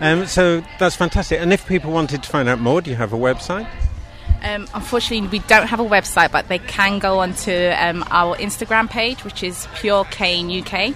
Um, 0.00 0.26
so 0.26 0.62
that's 0.78 0.96
fantastic. 0.96 1.40
And 1.40 1.52
if 1.52 1.66
people 1.66 1.92
wanted 1.92 2.22
to 2.22 2.28
find 2.28 2.48
out 2.48 2.60
more, 2.60 2.80
do 2.80 2.90
you 2.90 2.96
have 2.96 3.12
a 3.12 3.16
website? 3.16 3.68
Um, 4.42 4.68
unfortunately, 4.74 5.28
we 5.28 5.38
don't 5.46 5.68
have 5.68 5.80
a 5.80 5.84
website, 5.84 6.30
but 6.30 6.48
they 6.48 6.58
can 6.58 6.98
go 6.98 7.20
onto 7.20 7.52
um, 7.78 8.04
our 8.10 8.36
Instagram 8.36 8.90
page, 8.90 9.24
which 9.24 9.42
is 9.42 9.66
Pure 9.76 10.04
Cane 10.06 10.62
UK. 10.62 10.94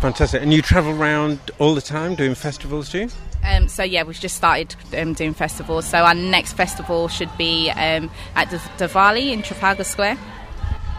Fantastic. 0.00 0.42
And 0.42 0.52
you 0.52 0.62
travel 0.62 0.92
around 0.92 1.40
all 1.58 1.74
the 1.74 1.80
time 1.80 2.14
doing 2.14 2.34
festivals, 2.34 2.90
do 2.90 3.00
you? 3.00 3.08
Um, 3.46 3.68
so 3.68 3.82
yeah, 3.82 4.02
we've 4.02 4.18
just 4.18 4.36
started 4.36 4.74
um, 4.96 5.14
doing 5.14 5.34
festivals. 5.34 5.86
So 5.86 5.98
our 5.98 6.14
next 6.14 6.54
festival 6.54 7.08
should 7.08 7.30
be 7.38 7.70
um, 7.70 8.10
at 8.34 8.50
the 8.50 8.56
Diwali 8.78 9.32
in 9.32 9.42
Trafalgar 9.42 9.84
Square. 9.84 10.18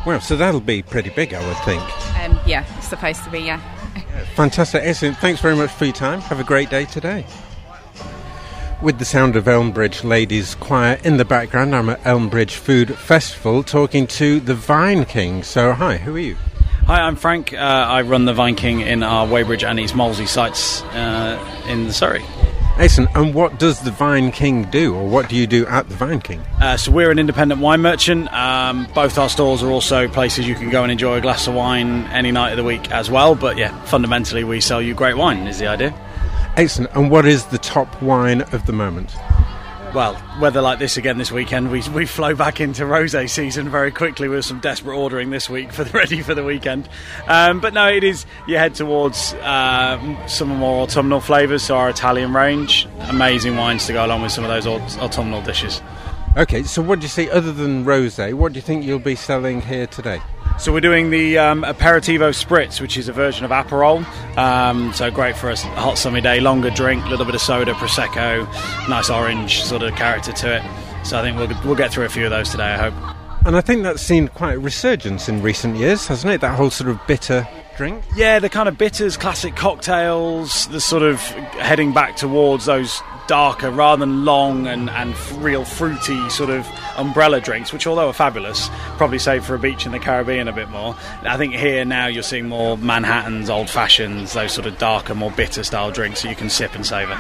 Well, 0.06 0.22
so 0.22 0.38
that'll 0.38 0.62
be 0.62 0.82
pretty 0.82 1.10
big, 1.10 1.34
I 1.34 1.46
would 1.46 1.58
think. 1.66 1.82
Um, 2.20 2.40
yeah, 2.46 2.66
it's 2.78 2.88
supposed 2.88 3.24
to 3.26 3.30
be. 3.30 3.40
Yeah. 3.40 3.60
Fantastic, 4.36 4.84
excellent. 4.84 5.18
Thanks 5.18 5.42
very 5.42 5.56
much 5.56 5.72
for 5.72 5.86
your 5.86 5.94
time. 5.94 6.22
Have 6.22 6.40
a 6.40 6.44
great 6.44 6.70
day 6.70 6.86
today. 6.86 7.26
With 8.82 9.00
the 9.00 9.06
sound 9.06 9.36
of 9.36 9.46
Elmbridge 9.46 10.04
Ladies 10.04 10.56
Choir 10.56 11.00
in 11.04 11.18
the 11.18 11.26
background, 11.26 11.76
I'm 11.76 11.90
at 11.90 12.02
Elmbridge 12.04 12.52
Food 12.52 12.96
Festival 12.96 13.64
talking 13.64 14.06
to 14.08 14.40
the 14.40 14.54
Vine 14.54 15.04
King. 15.06 15.42
So, 15.44 15.74
hi, 15.74 15.98
who 15.98 16.16
are 16.16 16.20
you? 16.20 16.38
Hi, 16.88 17.02
I'm 17.02 17.18
Frank. 17.18 17.52
Uh, 17.52 17.58
I 17.58 18.04
run 18.04 18.24
the 18.24 18.34
Vine 18.34 18.56
King 18.56 18.80
in 18.80 19.04
our 19.04 19.28
Weybridge 19.28 19.62
and 19.62 19.78
East 19.78 19.94
Molesey 19.94 20.26
sites 20.26 20.84
uh, 20.84 21.66
in 21.68 21.92
Surrey. 21.92 22.24
Excellent. 22.78 23.14
And 23.14 23.34
what 23.34 23.60
does 23.60 23.82
the 23.82 23.92
Vine 23.92 24.32
King 24.32 24.64
do, 24.72 24.96
or 24.96 25.06
what 25.06 25.28
do 25.28 25.36
you 25.36 25.48
do 25.48 25.66
at 25.66 25.90
the 25.90 25.96
Vine 25.96 26.22
King? 26.22 26.40
Uh, 26.62 26.78
so 26.78 26.94
we're 26.94 27.12
an 27.12 27.20
independent 27.20 27.60
wine 27.60 27.82
merchant. 27.82 28.32
Um, 28.32 28.88
both 28.96 29.18
our 29.18 29.28
stores 29.28 29.64
are 29.64 29.70
also 29.70 30.08
places 30.08 30.48
you 30.48 30.56
can 30.56 30.70
go 30.70 30.82
and 30.84 30.90
enjoy 30.90 31.18
a 31.18 31.22
glass 31.22 31.46
of 31.46 31.56
wine 31.56 32.06
any 32.06 32.32
night 32.32 32.52
of 32.52 32.58
the 32.58 32.64
week 32.64 32.90
as 32.90 33.12
well. 33.12 33.36
But 33.36 33.58
yeah, 33.58 33.78
fundamentally 33.84 34.46
we 34.46 34.62
sell 34.62 34.82
you 34.82 34.94
great 34.94 35.18
wine 35.18 35.46
is 35.46 35.60
the 35.60 35.68
idea. 35.68 35.94
Excellent. 36.56 36.96
And 36.96 37.12
what 37.12 37.26
is 37.26 37.48
the 37.48 37.58
top 37.58 38.02
wine 38.02 38.44
of 38.54 38.66
the 38.66 38.72
moment? 38.72 39.14
Well, 39.98 40.16
weather 40.40 40.62
like 40.62 40.78
this 40.78 40.98
again 40.98 41.18
this 41.18 41.32
weekend, 41.32 41.72
we, 41.72 41.82
we 41.90 42.06
flow 42.06 42.36
back 42.36 42.62
into 42.62 42.84
rosé 42.84 43.28
season 43.28 43.68
very 43.68 43.92
quickly 43.92 44.28
with 44.28 44.46
some 44.46 44.60
desperate 44.60 44.96
ordering 44.96 45.32
this 45.32 45.50
week 45.50 45.74
for 45.74 45.84
the 45.84 45.90
ready 45.98 46.22
for 46.22 46.36
the 46.36 46.44
weekend. 46.44 46.88
Um, 47.26 47.60
but 47.60 47.74
no, 47.74 47.88
it 47.88 48.04
is 48.04 48.28
you 48.48 48.58
head 48.58 48.76
towards 48.76 49.34
um, 49.42 50.16
some 50.28 50.50
more 50.50 50.84
autumnal 50.84 51.20
flavours. 51.20 51.64
So 51.64 51.78
our 51.78 51.90
Italian 51.90 52.32
range, 52.32 52.88
amazing 53.10 53.58
wines 53.58 53.88
to 53.88 53.94
go 53.94 54.06
along 54.06 54.22
with 54.22 54.32
some 54.32 54.44
of 54.44 54.52
those 54.52 54.68
aut- 54.68 55.00
autumnal 55.00 55.42
dishes. 55.42 55.82
Okay, 56.38 56.62
so 56.62 56.84
what 56.84 57.00
do 57.00 57.06
you 57.06 57.10
see 57.10 57.28
other 57.32 57.52
than 57.52 57.84
rosé? 57.84 58.36
What 58.36 58.54
do 58.54 58.58
you 58.58 58.62
think 58.62 58.84
you'll 58.84 59.00
be 59.00 59.16
selling 59.16 59.64
here 59.64 59.88
today? 59.88 60.22
So 60.60 60.74
we're 60.74 60.82
doing 60.82 61.12
the 61.12 61.38
um, 61.38 61.62
aperitivo 61.62 62.32
spritz, 62.34 62.82
which 62.82 62.98
is 62.98 63.08
a 63.08 63.14
version 63.14 63.46
of 63.46 63.52
Aperol. 63.52 64.04
Um, 64.38 64.92
so 64.92 65.12
great 65.12 65.38
for 65.38 65.52
a 65.52 65.56
hot 65.56 66.00
sunny 66.00 66.20
day, 66.20 66.40
longer 66.40 66.72
drink, 66.72 67.06
a 67.06 67.10
little 67.10 67.26
bit 67.26 67.36
of 67.36 67.42
soda, 67.42 67.74
prosecco, 67.74 68.46
nice 68.90 69.12
orange 69.12 69.64
sort 69.64 69.84
of 69.84 69.96
character 69.96 70.32
to 70.32 70.58
it. 70.58 71.06
So 71.06 71.20
I 71.20 71.22
think 71.22 71.38
we'll 71.38 71.48
we'll 71.64 71.76
get 71.76 71.92
through 71.92 72.06
a 72.06 72.10
few 72.10 72.26
of 72.26 72.32
those 72.32 72.50
today. 72.50 72.74
I 72.74 72.90
hope. 72.90 72.94
And 73.46 73.56
I 73.56 73.62
think 73.62 73.84
that's 73.84 74.02
seen 74.02 74.30
quite 74.30 74.56
a 74.56 74.60
resurgence 74.60 75.30
in 75.30 75.44
recent 75.44 75.78
years, 75.78 76.08
hasn't 76.08 76.34
it? 76.34 76.42
That 76.42 76.56
whole 76.56 76.72
sort 76.72 76.90
of 76.90 77.00
bitter 77.06 77.48
drink. 77.78 78.04
Yeah, 78.16 78.40
the 78.40 78.50
kind 78.50 78.68
of 78.68 78.80
bitters, 78.80 79.16
classic 79.16 79.56
cocktails, 79.56 80.68
the 80.70 80.82
sort 80.82 81.04
of 81.04 81.22
heading 81.62 81.94
back 81.94 82.16
towards 82.16 82.66
those 82.66 83.00
darker 83.28 83.70
rather 83.70 84.00
than 84.00 84.26
long 84.26 84.68
and, 84.68 84.90
and 84.90 85.18
real 85.34 85.66
fruity 85.66 86.30
sort 86.30 86.50
of 86.50 86.68
umbrella 86.96 87.40
drinks, 87.42 87.72
which 87.72 87.86
although 87.86 88.10
are 88.10 88.14
fabulous, 88.14 88.70
probably 88.98 89.20
save 89.20 89.46
for 89.46 89.56
a 89.56 89.60
beach 89.60 89.86
in 89.86 89.92
the 89.92 90.00
Caribbean 90.00 90.48
a 90.48 90.54
bit 90.54 90.70
more. 90.70 90.96
I 91.24 91.38
think 91.38 91.54
here 91.54 91.86
now 91.86 92.08
you're 92.08 92.24
seeing 92.24 92.48
more 92.48 92.78
Manhattans, 92.78 93.50
old 93.50 93.70
fashions, 93.70 94.34
those 94.34 94.52
sort 94.52 94.68
of 94.68 94.78
darker, 94.78 95.14
more 95.14 95.32
bitter 95.32 95.64
style 95.64 95.92
drinks 95.92 96.22
that 96.22 96.30
you 96.30 96.36
can 96.36 96.50
sip 96.50 96.76
and 96.76 96.86
savour. 96.86 97.18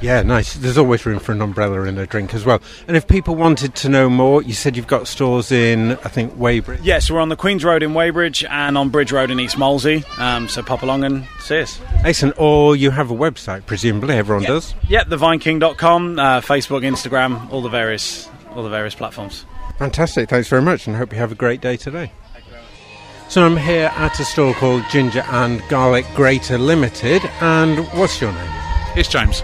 Yeah, 0.00 0.22
nice. 0.22 0.54
There's 0.54 0.76
always 0.78 1.04
room 1.06 1.18
for 1.18 1.32
an 1.32 1.40
umbrella 1.40 1.82
and 1.82 1.98
a 1.98 2.06
drink 2.06 2.34
as 2.34 2.44
well. 2.44 2.60
And 2.86 2.96
if 2.96 3.06
people 3.06 3.34
wanted 3.34 3.74
to 3.76 3.88
know 3.88 4.10
more, 4.10 4.42
you 4.42 4.52
said 4.52 4.76
you've 4.76 4.86
got 4.86 5.08
stores 5.08 5.50
in, 5.50 5.92
I 5.92 6.08
think, 6.08 6.36
Weybridge. 6.36 6.82
Yes, 6.82 7.10
we're 7.10 7.20
on 7.20 7.28
the 7.30 7.36
Queen's 7.36 7.64
Road 7.64 7.82
in 7.82 7.94
Weybridge 7.94 8.44
and 8.44 8.76
on 8.76 8.90
Bridge 8.90 9.10
Road 9.12 9.30
in 9.30 9.40
East 9.40 9.56
Molesey, 9.56 10.04
um, 10.18 10.48
so 10.48 10.62
pop 10.62 10.82
along 10.82 11.04
and 11.04 11.26
see 11.40 11.60
us. 11.60 11.80
Excellent. 12.04 12.38
Or 12.38 12.76
you 12.76 12.90
have 12.90 13.10
a 13.10 13.14
website, 13.14 13.66
presumably. 13.66 14.16
Everyone 14.16 14.44
does. 14.44 14.74
Yep, 14.88 15.08
thevineking.com, 15.08 16.18
uh, 16.18 16.40
Facebook, 16.40 16.82
Instagram, 16.82 17.50
all 17.50 17.62
the 17.62 17.68
various 17.68 18.28
all 18.54 18.62
the 18.62 18.70
various 18.70 18.94
platforms. 18.94 19.44
Fantastic. 19.78 20.28
Thanks 20.30 20.48
very 20.48 20.62
much, 20.62 20.86
and 20.86 20.96
hope 20.96 21.12
you 21.12 21.18
have 21.18 21.32
a 21.32 21.36
great 21.36 21.60
day 21.60 21.76
today. 21.76 22.10
So 23.28 23.44
I'm 23.44 23.56
here 23.56 23.90
at 23.96 24.18
a 24.20 24.24
store 24.24 24.54
called 24.54 24.84
Ginger 24.90 25.24
and 25.30 25.60
Garlic 25.68 26.06
Grater 26.14 26.58
Limited. 26.58 27.22
And 27.40 27.80
what's 27.88 28.20
your 28.20 28.32
name? 28.32 28.50
It's 28.96 29.08
James. 29.08 29.42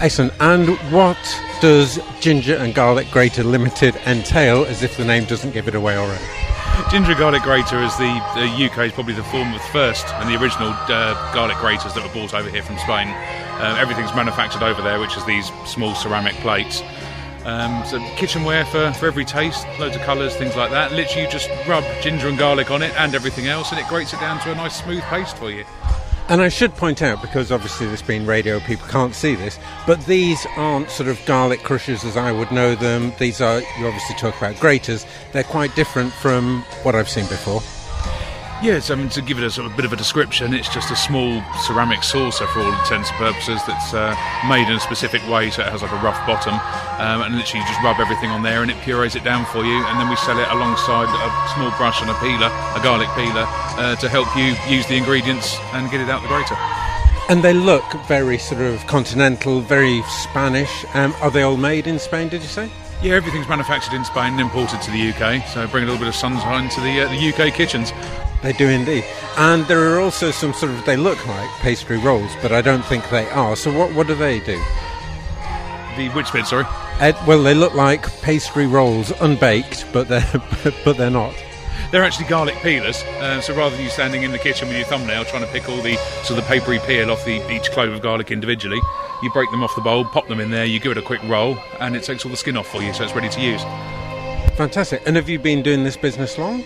Excellent. 0.00 0.32
And 0.40 0.70
what 0.92 1.18
does 1.60 1.98
Ginger 2.20 2.56
and 2.56 2.74
Garlic 2.74 3.10
Grater 3.10 3.44
Limited 3.44 3.96
entail, 4.06 4.64
as 4.64 4.82
if 4.82 4.96
the 4.96 5.04
name 5.04 5.24
doesn't 5.24 5.52
give 5.52 5.68
it 5.68 5.74
away 5.74 5.96
already? 5.96 6.24
Ginger 6.90 7.14
garlic 7.14 7.42
grater 7.42 7.80
is 7.82 7.96
the, 7.96 8.12
the 8.34 8.66
UK's 8.66 8.92
probably 8.92 9.14
the 9.14 9.24
form 9.24 9.54
of 9.54 9.62
first 9.66 10.06
and 10.14 10.28
the 10.28 10.40
original 10.40 10.70
uh, 10.70 11.32
garlic 11.32 11.56
graters 11.58 11.94
that 11.94 12.02
were 12.02 12.12
brought 12.12 12.34
over 12.34 12.50
here 12.50 12.62
from 12.62 12.76
Spain. 12.78 13.08
Uh, 13.08 13.76
everything's 13.78 14.14
manufactured 14.14 14.62
over 14.62 14.82
there, 14.82 14.98
which 14.98 15.16
is 15.16 15.24
these 15.24 15.50
small 15.64 15.94
ceramic 15.94 16.34
plates. 16.36 16.82
Um, 17.44 17.84
so 17.84 18.00
kitchenware 18.16 18.64
for, 18.64 18.92
for 18.94 19.06
every 19.06 19.24
taste, 19.24 19.66
loads 19.78 19.96
of 19.96 20.02
colours, 20.02 20.34
things 20.34 20.56
like 20.56 20.70
that. 20.70 20.92
Literally, 20.92 21.22
you 21.22 21.30
just 21.30 21.48
rub 21.66 21.84
ginger 22.02 22.28
and 22.28 22.38
garlic 22.38 22.70
on 22.70 22.82
it 22.82 22.92
and 22.96 23.14
everything 23.14 23.46
else, 23.46 23.70
and 23.70 23.80
it 23.80 23.86
grates 23.86 24.12
it 24.12 24.20
down 24.20 24.40
to 24.40 24.52
a 24.52 24.54
nice 24.54 24.82
smooth 24.82 25.02
paste 25.04 25.36
for 25.36 25.50
you. 25.50 25.64
And 26.28 26.40
I 26.40 26.48
should 26.48 26.74
point 26.74 27.02
out, 27.02 27.20
because 27.20 27.52
obviously 27.52 27.86
this 27.86 28.00
being 28.00 28.24
radio, 28.24 28.58
people 28.60 28.88
can't 28.88 29.14
see 29.14 29.34
this, 29.34 29.58
but 29.86 30.00
these 30.06 30.46
aren't 30.56 30.88
sort 30.88 31.10
of 31.10 31.20
garlic 31.26 31.62
crushers 31.62 32.02
as 32.02 32.16
I 32.16 32.32
would 32.32 32.50
know 32.50 32.74
them. 32.74 33.12
These 33.18 33.42
are, 33.42 33.60
you 33.60 33.86
obviously 33.86 34.16
talk 34.16 34.34
about 34.38 34.58
graters. 34.58 35.04
They're 35.32 35.44
quite 35.44 35.76
different 35.76 36.14
from 36.14 36.62
what 36.82 36.94
I've 36.94 37.10
seen 37.10 37.26
before. 37.26 37.60
Yes, 38.64 38.88
I 38.88 38.94
mean 38.94 39.10
to 39.10 39.20
give 39.20 39.36
it 39.36 39.44
a 39.44 39.50
sort 39.50 39.70
of 39.70 39.76
bit 39.76 39.84
of 39.84 39.92
a 39.92 39.96
description, 39.96 40.54
it's 40.54 40.72
just 40.72 40.90
a 40.90 40.96
small 40.96 41.44
ceramic 41.68 42.02
saucer 42.02 42.46
for 42.46 42.60
all 42.60 42.72
intents 42.72 43.10
and 43.10 43.18
purposes 43.18 43.60
that's 43.66 43.92
uh, 43.92 44.16
made 44.48 44.66
in 44.68 44.76
a 44.76 44.80
specific 44.80 45.20
way, 45.28 45.50
so 45.50 45.60
it 45.60 45.68
has 45.68 45.82
like 45.82 45.92
a 45.92 46.00
rough 46.00 46.16
bottom, 46.26 46.54
um, 46.96 47.20
and 47.20 47.36
literally 47.36 47.60
you 47.60 47.68
just 47.68 47.82
rub 47.84 48.00
everything 48.00 48.30
on 48.30 48.42
there 48.42 48.62
and 48.62 48.70
it 48.70 48.80
purees 48.80 49.16
it 49.16 49.22
down 49.22 49.44
for 49.52 49.66
you, 49.66 49.84
and 49.84 50.00
then 50.00 50.08
we 50.08 50.16
sell 50.16 50.38
it 50.38 50.48
alongside 50.48 51.12
a 51.12 51.28
small 51.52 51.76
brush 51.76 52.00
and 52.00 52.08
a 52.08 52.14
peeler, 52.24 52.48
a 52.48 52.80
garlic 52.80 53.08
peeler, 53.12 53.44
uh, 53.76 53.96
to 53.96 54.08
help 54.08 54.34
you 54.34 54.56
use 54.74 54.86
the 54.86 54.96
ingredients 54.96 55.58
and 55.74 55.90
get 55.90 56.00
it 56.00 56.08
out 56.08 56.22
the 56.22 56.28
grater. 56.28 56.56
And 57.28 57.44
they 57.44 57.52
look 57.52 57.84
very 58.08 58.38
sort 58.38 58.62
of 58.62 58.86
continental, 58.86 59.60
very 59.60 60.00
Spanish. 60.24 60.86
Um, 60.94 61.14
are 61.20 61.30
they 61.30 61.42
all 61.42 61.58
made 61.58 61.86
in 61.86 61.98
Spain, 61.98 62.30
did 62.30 62.40
you 62.40 62.48
say? 62.48 62.70
Yeah, 63.02 63.12
everything's 63.12 63.48
manufactured 63.48 63.92
in 63.92 64.06
Spain 64.06 64.32
and 64.32 64.40
imported 64.40 64.80
to 64.80 64.90
the 64.90 65.12
UK, 65.12 65.46
so 65.48 65.66
bring 65.66 65.84
a 65.84 65.86
little 65.86 66.00
bit 66.00 66.08
of 66.08 66.14
sunshine 66.14 66.70
to 66.70 66.80
the 66.80 67.02
uh, 67.02 67.08
the 67.10 67.28
UK 67.28 67.52
kitchens. 67.52 67.92
They 68.44 68.52
do 68.52 68.68
indeed. 68.68 69.04
And 69.38 69.66
there 69.68 69.94
are 69.94 70.00
also 70.00 70.30
some 70.30 70.52
sort 70.52 70.70
of, 70.70 70.84
they 70.84 70.98
look 70.98 71.26
like 71.26 71.48
pastry 71.60 71.96
rolls, 71.96 72.30
but 72.42 72.52
I 72.52 72.60
don't 72.60 72.84
think 72.84 73.08
they 73.08 73.26
are. 73.30 73.56
So 73.56 73.72
what, 73.72 73.94
what 73.94 74.06
do 74.06 74.14
they 74.14 74.38
do? 74.40 74.62
The 75.96 76.10
which 76.12 76.30
bit, 76.30 76.44
sorry? 76.44 76.66
Ed, 77.00 77.16
well, 77.26 77.42
they 77.42 77.54
look 77.54 77.72
like 77.72 78.04
pastry 78.20 78.66
rolls, 78.66 79.12
unbaked, 79.22 79.86
but 79.94 80.08
they're, 80.08 80.30
but 80.84 80.98
they're 80.98 81.08
not. 81.08 81.34
They're 81.90 82.04
actually 82.04 82.26
garlic 82.26 82.56
peelers, 82.56 83.02
uh, 83.20 83.40
so 83.40 83.54
rather 83.54 83.76
than 83.76 83.84
you 83.84 83.90
standing 83.90 84.24
in 84.24 84.30
the 84.30 84.38
kitchen 84.38 84.68
with 84.68 84.76
your 84.76 84.86
thumbnail 84.86 85.24
trying 85.24 85.44
to 85.46 85.50
pick 85.50 85.66
all 85.66 85.80
the 85.80 85.96
sort 86.24 86.30
of 86.30 86.36
the 86.36 86.42
papery 86.42 86.80
peel 86.80 87.10
off 87.10 87.24
the, 87.24 87.40
each 87.50 87.70
clove 87.70 87.94
of 87.94 88.02
garlic 88.02 88.30
individually, 88.30 88.80
you 89.22 89.30
break 89.30 89.50
them 89.52 89.62
off 89.62 89.74
the 89.74 89.80
bowl, 89.80 90.04
pop 90.04 90.28
them 90.28 90.38
in 90.38 90.50
there, 90.50 90.66
you 90.66 90.80
give 90.80 90.92
it 90.92 90.98
a 90.98 91.02
quick 91.02 91.22
roll, 91.24 91.56
and 91.80 91.96
it 91.96 92.02
takes 92.02 92.26
all 92.26 92.30
the 92.30 92.36
skin 92.36 92.58
off 92.58 92.66
for 92.66 92.82
you, 92.82 92.92
so 92.92 93.04
it's 93.04 93.14
ready 93.14 93.30
to 93.30 93.40
use. 93.40 93.62
Fantastic. 94.56 95.02
And 95.06 95.16
have 95.16 95.30
you 95.30 95.38
been 95.38 95.62
doing 95.62 95.82
this 95.82 95.96
business 95.96 96.36
long? 96.36 96.62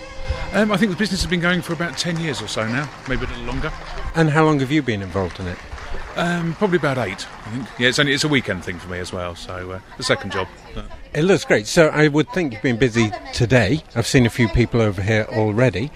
Um, 0.53 0.73
I 0.73 0.77
think 0.77 0.91
the 0.91 0.97
business 0.97 1.21
has 1.23 1.31
been 1.31 1.41
going 1.41 1.61
for 1.63 1.73
about 1.73 1.99
10 1.99 2.19
years 2.21 2.41
or 2.41 2.49
so 2.49 2.67
now, 2.67 2.89
maybe 3.09 3.25
a 3.25 3.29
little 3.29 3.45
longer. 3.45 3.71
And 4.15 4.31
how 4.31 4.45
long 4.45 4.61
have 4.61 4.71
you 4.73 4.83
been 4.83 5.03
involved 5.03 5.39
in 5.41 5.47
it? 5.47 5.59
Um, 6.17 6.55
probably 6.55 6.79
about 6.79 6.99
eight, 6.99 7.27
I 7.47 7.51
think. 7.51 7.69
Yeah, 7.79 7.89
it's 7.89 7.99
only 7.99 8.13
it's 8.13 8.25
a 8.25 8.29
weekend 8.29 8.65
thing 8.65 8.79
for 8.79 8.89
me 8.89 8.99
as 8.99 9.13
well, 9.13 9.35
so 9.35 9.73
uh, 9.73 9.81
the 9.99 10.03
second 10.03 10.33
job. 10.33 10.49
But 10.75 10.87
It 11.15 11.23
looks 11.23 11.45
great. 11.45 11.67
So 11.67 11.89
I 11.89 12.09
would 12.09 12.29
think 12.31 12.53
you've 12.53 12.63
been 12.63 12.79
busy 12.79 13.13
today. 13.33 13.83
I've 13.95 14.07
seen 14.07 14.27
a 14.27 14.31
few 14.31 14.49
people 14.49 14.81
over 14.81 15.01
here 15.01 15.27
already. 15.31 15.93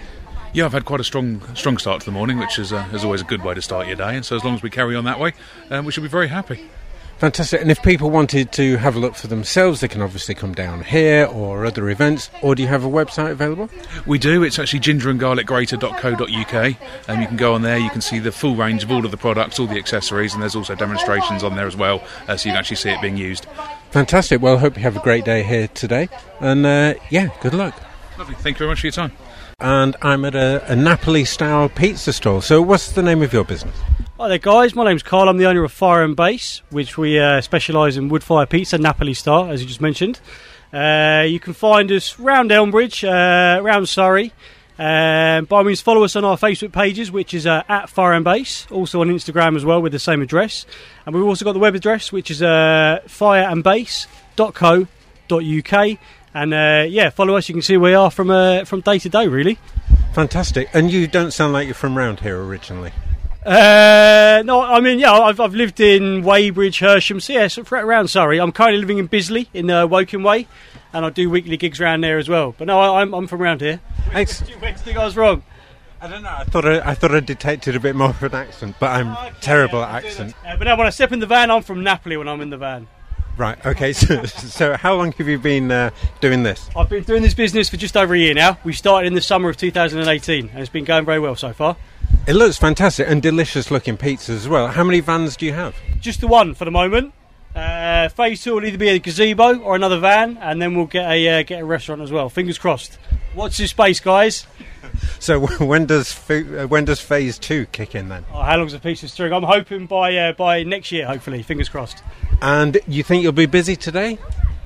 yeah, 0.53 0.65
I've 0.67 0.73
had 0.73 0.85
quite 0.85 1.01
a 1.01 1.05
strong 1.05 1.43
strong 1.57 1.79
start 1.79 2.01
to 2.01 2.07
the 2.07 2.13
morning, 2.13 2.39
which 2.39 2.59
is, 2.59 2.73
uh, 2.73 2.87
is 2.93 3.05
always 3.05 3.21
a 3.23 3.25
good 3.25 3.43
way 3.43 3.55
to 3.55 3.63
start 3.63 3.87
your 3.87 3.97
day. 3.97 4.15
And 4.15 4.25
so 4.25 4.37
as 4.37 4.45
long 4.45 4.55
as 4.55 4.63
we 4.63 4.71
carry 4.71 4.95
on 4.95 5.05
that 5.05 5.19
way, 5.19 5.33
um, 5.71 5.85
we 5.87 5.93
should 5.93 6.03
be 6.05 6.09
very 6.09 6.29
happy. 6.29 6.69
Fantastic. 7.23 7.61
And 7.61 7.71
if 7.71 7.81
people 7.85 8.11
wanted 8.11 8.51
to 8.51 8.79
have 8.79 8.97
a 8.97 8.99
look 8.99 9.15
for 9.15 9.29
themselves, 9.29 9.81
they 9.81 9.87
can 9.87 10.03
obviously 10.03 10.35
come 10.35 10.55
down 10.55 10.83
here 10.83 11.27
or 11.27 11.65
other 11.65 11.89
events. 11.89 12.29
Or 12.43 12.57
do 12.57 12.63
you 12.63 12.69
have 12.69 12.85
a 12.85 12.89
website 12.89 13.31
available? 13.31 13.71
We 14.07 14.19
do. 14.19 14.43
It's 14.43 14.59
actually 14.59 14.81
gingerandgarlicgrater.co.uk. 14.81 16.77
And 17.07 17.21
you 17.21 17.29
can 17.29 17.37
go 17.37 17.55
on 17.55 17.63
there, 17.63 17.79
you 17.79 17.91
can 17.91 18.01
see 18.01 18.19
the 18.19 18.33
full 18.33 18.57
range 18.57 18.83
of 18.83 18.91
all 18.91 19.05
of 19.05 19.13
the 19.13 19.17
products, 19.17 19.61
all 19.61 19.69
the 19.69 19.79
accessories, 19.79 20.33
and 20.35 20.43
there's 20.43 20.57
also 20.57 20.75
demonstrations 20.75 21.45
on 21.45 21.55
there 21.55 21.69
as 21.69 21.77
well, 21.77 22.03
uh, 22.27 22.37
so 22.37 22.49
you 22.49 22.55
can 22.55 22.59
actually 22.59 22.79
see 22.79 22.91
it 22.91 23.01
being 23.01 23.17
used. 23.17 23.47
Fantastic. 23.93 24.43
Well, 24.43 24.57
I 24.57 24.59
hope 24.59 24.77
you 24.77 24.83
have 24.83 24.97
a 24.97 25.01
great 25.01 25.25
day 25.25 25.45
here 25.45 25.69
today. 25.69 26.09
And 26.41 26.67
uh, 26.67 26.95
yeah, 27.09 27.29
good 27.41 27.55
luck. 27.55 27.81
Lovely. 28.19 28.35
Thank 28.35 28.57
you 28.57 28.67
very 28.67 28.71
much 28.71 28.81
for 28.81 28.89
your 28.89 28.93
time. 28.95 29.13
And 29.61 29.95
I'm 30.03 30.25
at 30.25 30.35
a, 30.35 30.73
a 30.73 30.75
Napoli 30.75 31.25
style 31.25 31.69
pizza 31.69 32.13
store. 32.13 32.43
So, 32.43 32.61
what's 32.61 32.91
the 32.91 33.03
name 33.03 33.23
of 33.23 33.33
your 33.33 33.45
business? 33.45 33.77
Hi 34.23 34.29
there, 34.29 34.39
guys. 34.39 34.75
My 34.77 34.85
name's 34.85 35.03
Carl. 35.03 35.29
I'm 35.29 35.37
the 35.37 35.47
owner 35.47 35.65
of 35.65 35.73
Fire 35.73 36.05
and 36.05 36.15
Base, 36.15 36.63
which 36.71 36.97
we 36.97 37.19
uh, 37.19 37.41
specialise 37.41 37.97
in 37.97 38.09
wood 38.09 38.23
fire 38.23 38.47
pizza, 38.47 38.79
Napoli 38.79 39.15
style, 39.15 39.51
as 39.51 39.61
you 39.61 39.67
just 39.67 39.81
mentioned. 39.81 40.21
Uh, 40.73 41.25
you 41.27 41.41
can 41.41 41.55
find 41.55 41.91
us 41.91 42.21
round 42.21 42.53
Elmbridge, 42.53 43.03
uh, 43.03 43.61
round 43.61 43.89
Surrey. 43.89 44.33
Um, 44.79 45.47
by 45.47 45.57
all 45.57 45.65
means, 45.65 45.81
follow 45.81 46.05
us 46.05 46.15
on 46.15 46.25
our 46.25 46.37
Facebook 46.37 46.71
pages, 46.71 47.11
which 47.11 47.35
is 47.35 47.49
uh, 47.49 47.65
at 47.69 47.89
Fire 47.89 48.13
and 48.13 48.25
Base, 48.25 48.69
also 48.71 49.01
on 49.01 49.09
Instagram 49.09 49.57
as 49.57 49.65
well 49.65 49.83
with 49.83 49.91
the 49.91 49.99
same 49.99 50.23
address. 50.23 50.67
And 51.05 51.17
we've 51.17 51.25
also 51.25 51.45
got 51.45 51.55
the 51.55 51.59
web 51.59 51.75
address, 51.75 52.13
which 52.13 52.31
is 52.31 52.43
uh, 52.43 53.01
fireandbase.co.uk. 53.07 55.99
And 56.33 56.55
uh, 56.55 56.85
yeah, 56.89 57.11
follow 57.11 57.35
us. 57.35 57.49
You 57.49 57.57
can 57.57 57.63
see 57.63 57.77
where 57.77 57.91
we 57.91 57.97
are 57.97 58.13
from 58.13 58.31
uh, 58.31 58.67
from 58.67 58.83
day 58.83 59.01
to 59.01 59.09
day, 59.09 59.27
really. 59.27 59.59
Fantastic. 60.13 60.69
And 60.73 60.93
you 60.93 61.09
don't 61.09 61.33
sound 61.33 61.55
like 61.55 61.67
you're 61.67 61.75
from 61.75 61.99
round 61.99 62.21
here 62.21 62.41
originally. 62.41 62.93
Uh, 63.45 64.43
no, 64.45 64.63
I 64.63 64.81
mean, 64.81 65.01
yeah, 65.01 65.13
I've, 65.13 65.41
I've 65.41 65.55
lived 65.55 65.81
in 65.81 66.23
Weybridge, 66.23 66.79
Hersham, 66.79 67.21
so 67.21 67.33
yeah, 67.33 67.49
so 67.49 67.65
around 67.73 68.09
Surrey. 68.09 68.39
I'm 68.39 68.53
currently 68.53 68.81
living 68.81 68.99
in 68.99 69.07
Bisley 69.07 69.49
in 69.53 69.69
uh, 69.69 69.87
Woking 69.87 70.23
Way, 70.23 70.47
and 70.93 71.05
I 71.05 71.11
do 71.11 71.29
weekly 71.29 71.57
gigs 71.57 71.81
around 71.81 72.03
there 72.03 72.19
as 72.19 72.29
well. 72.29 72.55
But 72.57 72.69
no, 72.69 72.79
I, 72.79 73.01
I'm, 73.01 73.13
I'm 73.13 73.27
from 73.27 73.43
around 73.43 73.61
here. 73.61 73.81
Thanks. 74.13 74.41
Where 74.61 74.61
do 74.61 74.67
you 74.69 74.75
think 74.77 74.97
I 74.97 75.05
was 75.05 75.17
wrong? 75.17 75.43
I 76.01 76.09
don't 76.09 76.23
know. 76.23 76.31
I 76.31 76.45
thought 76.45 76.67
I, 76.67 76.91
I 76.91 76.95
thought 76.95 77.15
I 77.15 77.21
detected 77.21 77.75
a 77.75 77.81
bit 77.81 77.97
more 77.97 78.11
of 78.11 78.23
an 78.23 78.35
accent, 78.35 78.77
but 78.79 78.91
I'm 78.91 79.35
terrible 79.41 79.83
at 79.83 80.05
accent. 80.05 80.35
Uh, 80.47 80.57
but 80.57 80.65
now 80.65 80.77
when 80.77 80.87
I 80.87 80.91
step 80.91 81.11
in 81.11 81.19
the 81.19 81.27
van, 81.27 81.51
I'm 81.51 81.63
from 81.63 81.83
Napoli 81.83 82.17
when 82.17 82.29
I'm 82.29 82.41
in 82.41 82.51
the 82.51 82.59
van. 82.59 82.87
Right. 83.37 83.65
Okay. 83.65 83.93
So, 84.03 84.25
so 84.25 84.77
how 84.77 84.95
long 84.95 85.13
have 85.13 85.29
you 85.29 85.39
been 85.39 85.71
uh, 85.71 85.91
doing 86.21 86.43
this? 86.43 86.69
I've 86.77 86.89
been 86.89 87.05
doing 87.05 87.23
this 87.23 87.35
business 87.35 87.69
for 87.69 87.77
just 87.77 87.97
over 87.97 88.15
a 88.15 88.19
year 88.19 88.35
now. 88.35 88.59
We 88.65 88.73
started 88.73 89.07
in 89.07 89.15
the 89.15 89.21
summer 89.21 89.49
of 89.49 89.57
2018 89.57 90.49
and 90.49 90.59
it's 90.59 90.69
been 90.69 90.85
going 90.85 91.05
very 91.05 91.19
well 91.19 91.37
so 91.37 91.53
far. 91.53 91.77
It 92.27 92.35
looks 92.35 92.57
fantastic 92.57 93.09
and 93.09 93.21
delicious 93.21 93.71
looking 93.71 93.97
pizzas 93.97 94.31
as 94.31 94.49
well. 94.49 94.69
How 94.69 94.85
many 94.85 95.01
vans 95.01 95.37
do 95.37 95.45
you 95.47 95.53
have? 95.53 95.75
Just 96.01 96.21
the 96.21 96.29
one 96.29 96.55
for 96.55 96.65
the 96.65 96.71
moment. 96.71 97.13
Uh, 97.55 98.09
phase 98.09 98.43
two 98.43 98.55
will 98.55 98.65
either 98.65 98.79
be 98.79 98.89
a 98.89 98.99
gazebo 98.99 99.59
or 99.59 99.77
another 99.77 99.99
van, 99.99 100.39
and 100.39 100.63
then 100.63 100.75
we'll 100.75 100.87
get 100.87 101.11
a 101.11 101.41
uh, 101.41 101.43
get 101.43 101.61
a 101.61 101.65
restaurant 101.65 102.01
as 102.01 102.11
well. 102.11 102.29
Fingers 102.29 102.59
crossed. 102.59 102.99
Watch 103.35 103.59
this 103.59 103.71
space, 103.71 104.01
guys. 104.01 104.47
So 105.21 105.47
when 105.65 105.87
does 105.87 106.19
uh, 106.29 106.67
when 106.69 106.85
does 106.85 107.01
phase 107.01 107.39
two 107.39 107.67
kick 107.67 107.95
in 107.95 108.09
then? 108.09 108.25
Oh, 108.33 108.43
how 108.43 108.59
long's 108.59 108.75
a 108.75 108.79
piece 108.79 109.03
of 109.03 109.11
string? 109.11 109.33
I'm 109.33 109.43
hoping 109.43 109.87
by 109.87 110.15
uh, 110.17 110.33
by 110.33 110.65
next 110.65 110.93
year, 110.93 111.07
hopefully. 111.07 111.43
Fingers 111.43 111.69
crossed. 111.69 112.03
And 112.43 112.79
you 112.87 113.03
think 113.03 113.23
you'll 113.23 113.33
be 113.33 113.47
busy 113.47 113.77
today? 113.77 114.19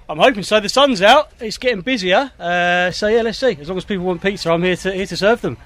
I'm 0.09 0.19
hoping 0.19 0.43
so. 0.43 0.59
The 0.59 0.69
sun's 0.69 1.03
out. 1.03 1.31
It's 1.39 1.59
getting 1.59 1.83
busier. 1.83 2.33
Uh, 2.41 2.91
so 2.91 3.09
yeah, 3.09 3.23
let's 3.23 3.39
see. 3.39 3.57
As 3.61 3.69
long 3.69 3.79
as 3.79 3.85
people 3.85 4.05
want 4.05 4.23
pizza, 4.23 4.51
I'm 4.51 4.63
here 4.63 4.77
to 4.77 4.93
here 4.93 5.07
to 5.07 5.17
serve 5.17 5.43
them. 5.43 5.59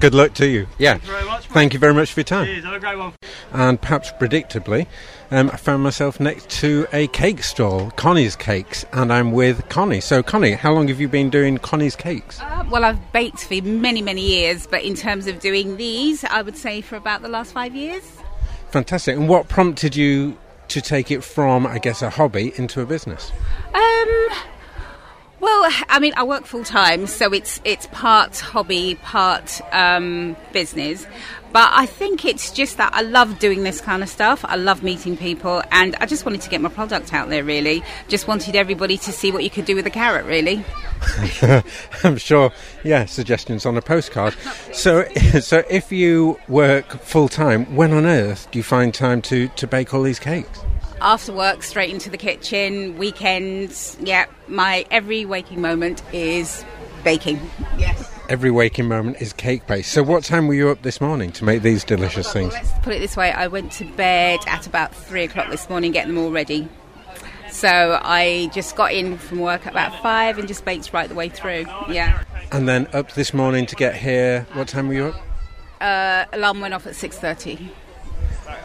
Good 0.00 0.14
luck 0.14 0.34
to 0.34 0.46
you. 0.46 0.66
Yeah. 0.78 0.98
Thank 0.98 1.04
you 1.04 1.12
very 1.12 1.24
much. 1.24 1.46
Thank 1.46 1.72
you 1.72 1.78
very 1.78 1.94
much 1.94 2.12
for 2.12 2.20
your 2.20 2.24
time. 2.24 2.46
Cheers. 2.46 2.64
Have 2.64 2.74
a 2.74 2.80
great 2.80 2.98
one. 2.98 3.12
And 3.52 3.80
perhaps 3.80 4.12
predictably, 4.12 4.86
um, 5.30 5.48
I 5.50 5.56
found 5.56 5.82
myself 5.82 6.20
next 6.20 6.50
to 6.60 6.86
a 6.92 7.06
cake 7.06 7.42
stall, 7.42 7.90
Connie's 7.92 8.36
Cakes, 8.36 8.84
and 8.92 9.12
I'm 9.12 9.32
with 9.32 9.66
Connie. 9.68 10.00
So, 10.00 10.22
Connie, 10.22 10.52
how 10.52 10.72
long 10.72 10.88
have 10.88 11.00
you 11.00 11.08
been 11.08 11.30
doing 11.30 11.56
Connie's 11.58 11.96
Cakes? 11.96 12.40
Uh, 12.40 12.64
well, 12.70 12.84
I've 12.84 13.12
baked 13.12 13.44
for 13.44 13.62
many, 13.62 14.02
many 14.02 14.20
years, 14.20 14.66
but 14.66 14.82
in 14.82 14.94
terms 14.94 15.26
of 15.26 15.40
doing 15.40 15.76
these, 15.78 16.22
I 16.24 16.42
would 16.42 16.56
say 16.56 16.82
for 16.82 16.96
about 16.96 17.22
the 17.22 17.28
last 17.28 17.52
five 17.52 17.74
years. 17.74 18.04
Fantastic. 18.72 19.16
And 19.16 19.28
what 19.28 19.48
prompted 19.48 19.96
you 19.96 20.36
to 20.68 20.80
take 20.80 21.10
it 21.10 21.24
from, 21.24 21.66
I 21.66 21.78
guess, 21.78 22.02
a 22.02 22.10
hobby 22.10 22.52
into 22.56 22.80
a 22.80 22.86
business? 22.86 23.32
Um, 23.72 24.28
well, 25.40 25.70
I 25.88 25.98
mean, 25.98 26.12
I 26.16 26.22
work 26.22 26.44
full 26.44 26.64
time, 26.64 27.06
so 27.06 27.32
it's 27.32 27.60
it's 27.64 27.86
part 27.88 28.38
hobby, 28.38 28.94
part 28.96 29.60
um, 29.72 30.36
business. 30.52 31.06
But 31.52 31.70
I 31.72 31.86
think 31.86 32.24
it's 32.24 32.50
just 32.50 32.78
that 32.78 32.92
I 32.94 33.02
love 33.02 33.38
doing 33.38 33.62
this 33.62 33.80
kind 33.80 34.02
of 34.02 34.08
stuff. 34.08 34.44
I 34.44 34.56
love 34.56 34.82
meeting 34.82 35.16
people, 35.16 35.62
and 35.70 35.94
I 35.96 36.06
just 36.06 36.24
wanted 36.24 36.40
to 36.40 36.50
get 36.50 36.60
my 36.60 36.68
product 36.68 37.12
out 37.12 37.28
there. 37.28 37.44
Really, 37.44 37.82
just 38.08 38.26
wanted 38.26 38.56
everybody 38.56 38.96
to 38.98 39.12
see 39.12 39.30
what 39.30 39.44
you 39.44 39.50
could 39.50 39.64
do 39.64 39.76
with 39.76 39.86
a 39.86 39.90
carrot. 39.90 40.24
Really. 40.26 40.64
I'm 42.04 42.16
sure. 42.16 42.52
Yeah, 42.82 43.04
suggestions 43.04 43.66
on 43.66 43.76
a 43.76 43.82
postcard. 43.82 44.34
So, 44.72 45.04
so 45.40 45.62
if 45.68 45.92
you 45.92 46.38
work 46.48 47.00
full 47.00 47.28
time, 47.28 47.76
when 47.76 47.92
on 47.92 48.06
earth 48.06 48.50
do 48.50 48.58
you 48.58 48.62
find 48.62 48.94
time 48.94 49.22
to 49.22 49.48
to 49.48 49.66
bake 49.66 49.92
all 49.92 50.02
these 50.02 50.18
cakes? 50.18 50.60
After 51.00 51.32
work, 51.32 51.62
straight 51.62 51.90
into 51.90 52.10
the 52.10 52.16
kitchen. 52.16 52.96
Weekends, 52.98 53.96
yeah. 54.00 54.26
My 54.48 54.86
every 54.90 55.24
waking 55.24 55.60
moment 55.60 56.02
is 56.12 56.64
baking. 57.02 57.40
Yes. 57.78 58.10
Every 58.28 58.50
waking 58.50 58.88
moment 58.88 59.20
is 59.20 59.32
cake 59.32 59.66
based. 59.66 59.92
So, 59.92 60.02
what 60.02 60.24
time 60.24 60.48
were 60.48 60.54
you 60.54 60.70
up 60.70 60.82
this 60.82 61.00
morning 61.00 61.30
to 61.32 61.44
make 61.44 61.62
these 61.62 61.84
delicious 61.84 62.32
things? 62.32 62.52
Let's 62.54 62.70
put 62.82 62.94
it 62.94 63.00
this 63.00 63.16
way: 63.16 63.32
I 63.32 63.48
went 63.48 63.70
to 63.72 63.84
bed 63.84 64.40
at 64.46 64.66
about 64.66 64.94
three 64.94 65.24
o'clock 65.24 65.50
this 65.50 65.68
morning, 65.68 65.92
getting 65.92 66.14
them 66.14 66.24
all 66.24 66.30
ready. 66.30 66.68
So 67.54 68.00
I 68.02 68.50
just 68.52 68.74
got 68.74 68.92
in 68.92 69.16
from 69.16 69.38
work 69.38 69.64
at 69.64 69.72
about 69.72 70.02
five 70.02 70.38
and 70.38 70.48
just 70.48 70.64
baked 70.64 70.92
right 70.92 71.08
the 71.08 71.14
way 71.14 71.28
through. 71.28 71.66
Yeah. 71.88 72.24
And 72.50 72.68
then 72.68 72.88
up 72.92 73.12
this 73.12 73.32
morning 73.32 73.66
to 73.66 73.76
get 73.76 73.94
here. 73.94 74.44
What 74.54 74.66
time 74.66 74.88
were 74.88 74.94
you 74.94 75.06
up? 75.06 75.22
Uh, 75.80 76.24
alarm 76.32 76.60
went 76.60 76.74
off 76.74 76.86
at 76.86 76.96
six 76.96 77.16
thirty. 77.16 77.70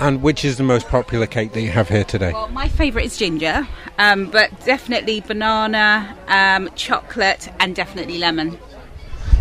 And 0.00 0.22
which 0.22 0.46
is 0.46 0.56
the 0.56 0.64
most 0.64 0.88
popular 0.88 1.26
cake 1.26 1.52
that 1.52 1.60
you 1.60 1.68
have 1.70 1.90
here 1.90 2.04
today? 2.04 2.32
Well, 2.32 2.48
my 2.48 2.68
favourite 2.68 3.04
is 3.04 3.18
ginger, 3.18 3.68
um, 3.98 4.30
but 4.30 4.64
definitely 4.64 5.20
banana, 5.20 6.16
um, 6.26 6.70
chocolate, 6.74 7.50
and 7.60 7.76
definitely 7.76 8.16
lemon. 8.18 8.58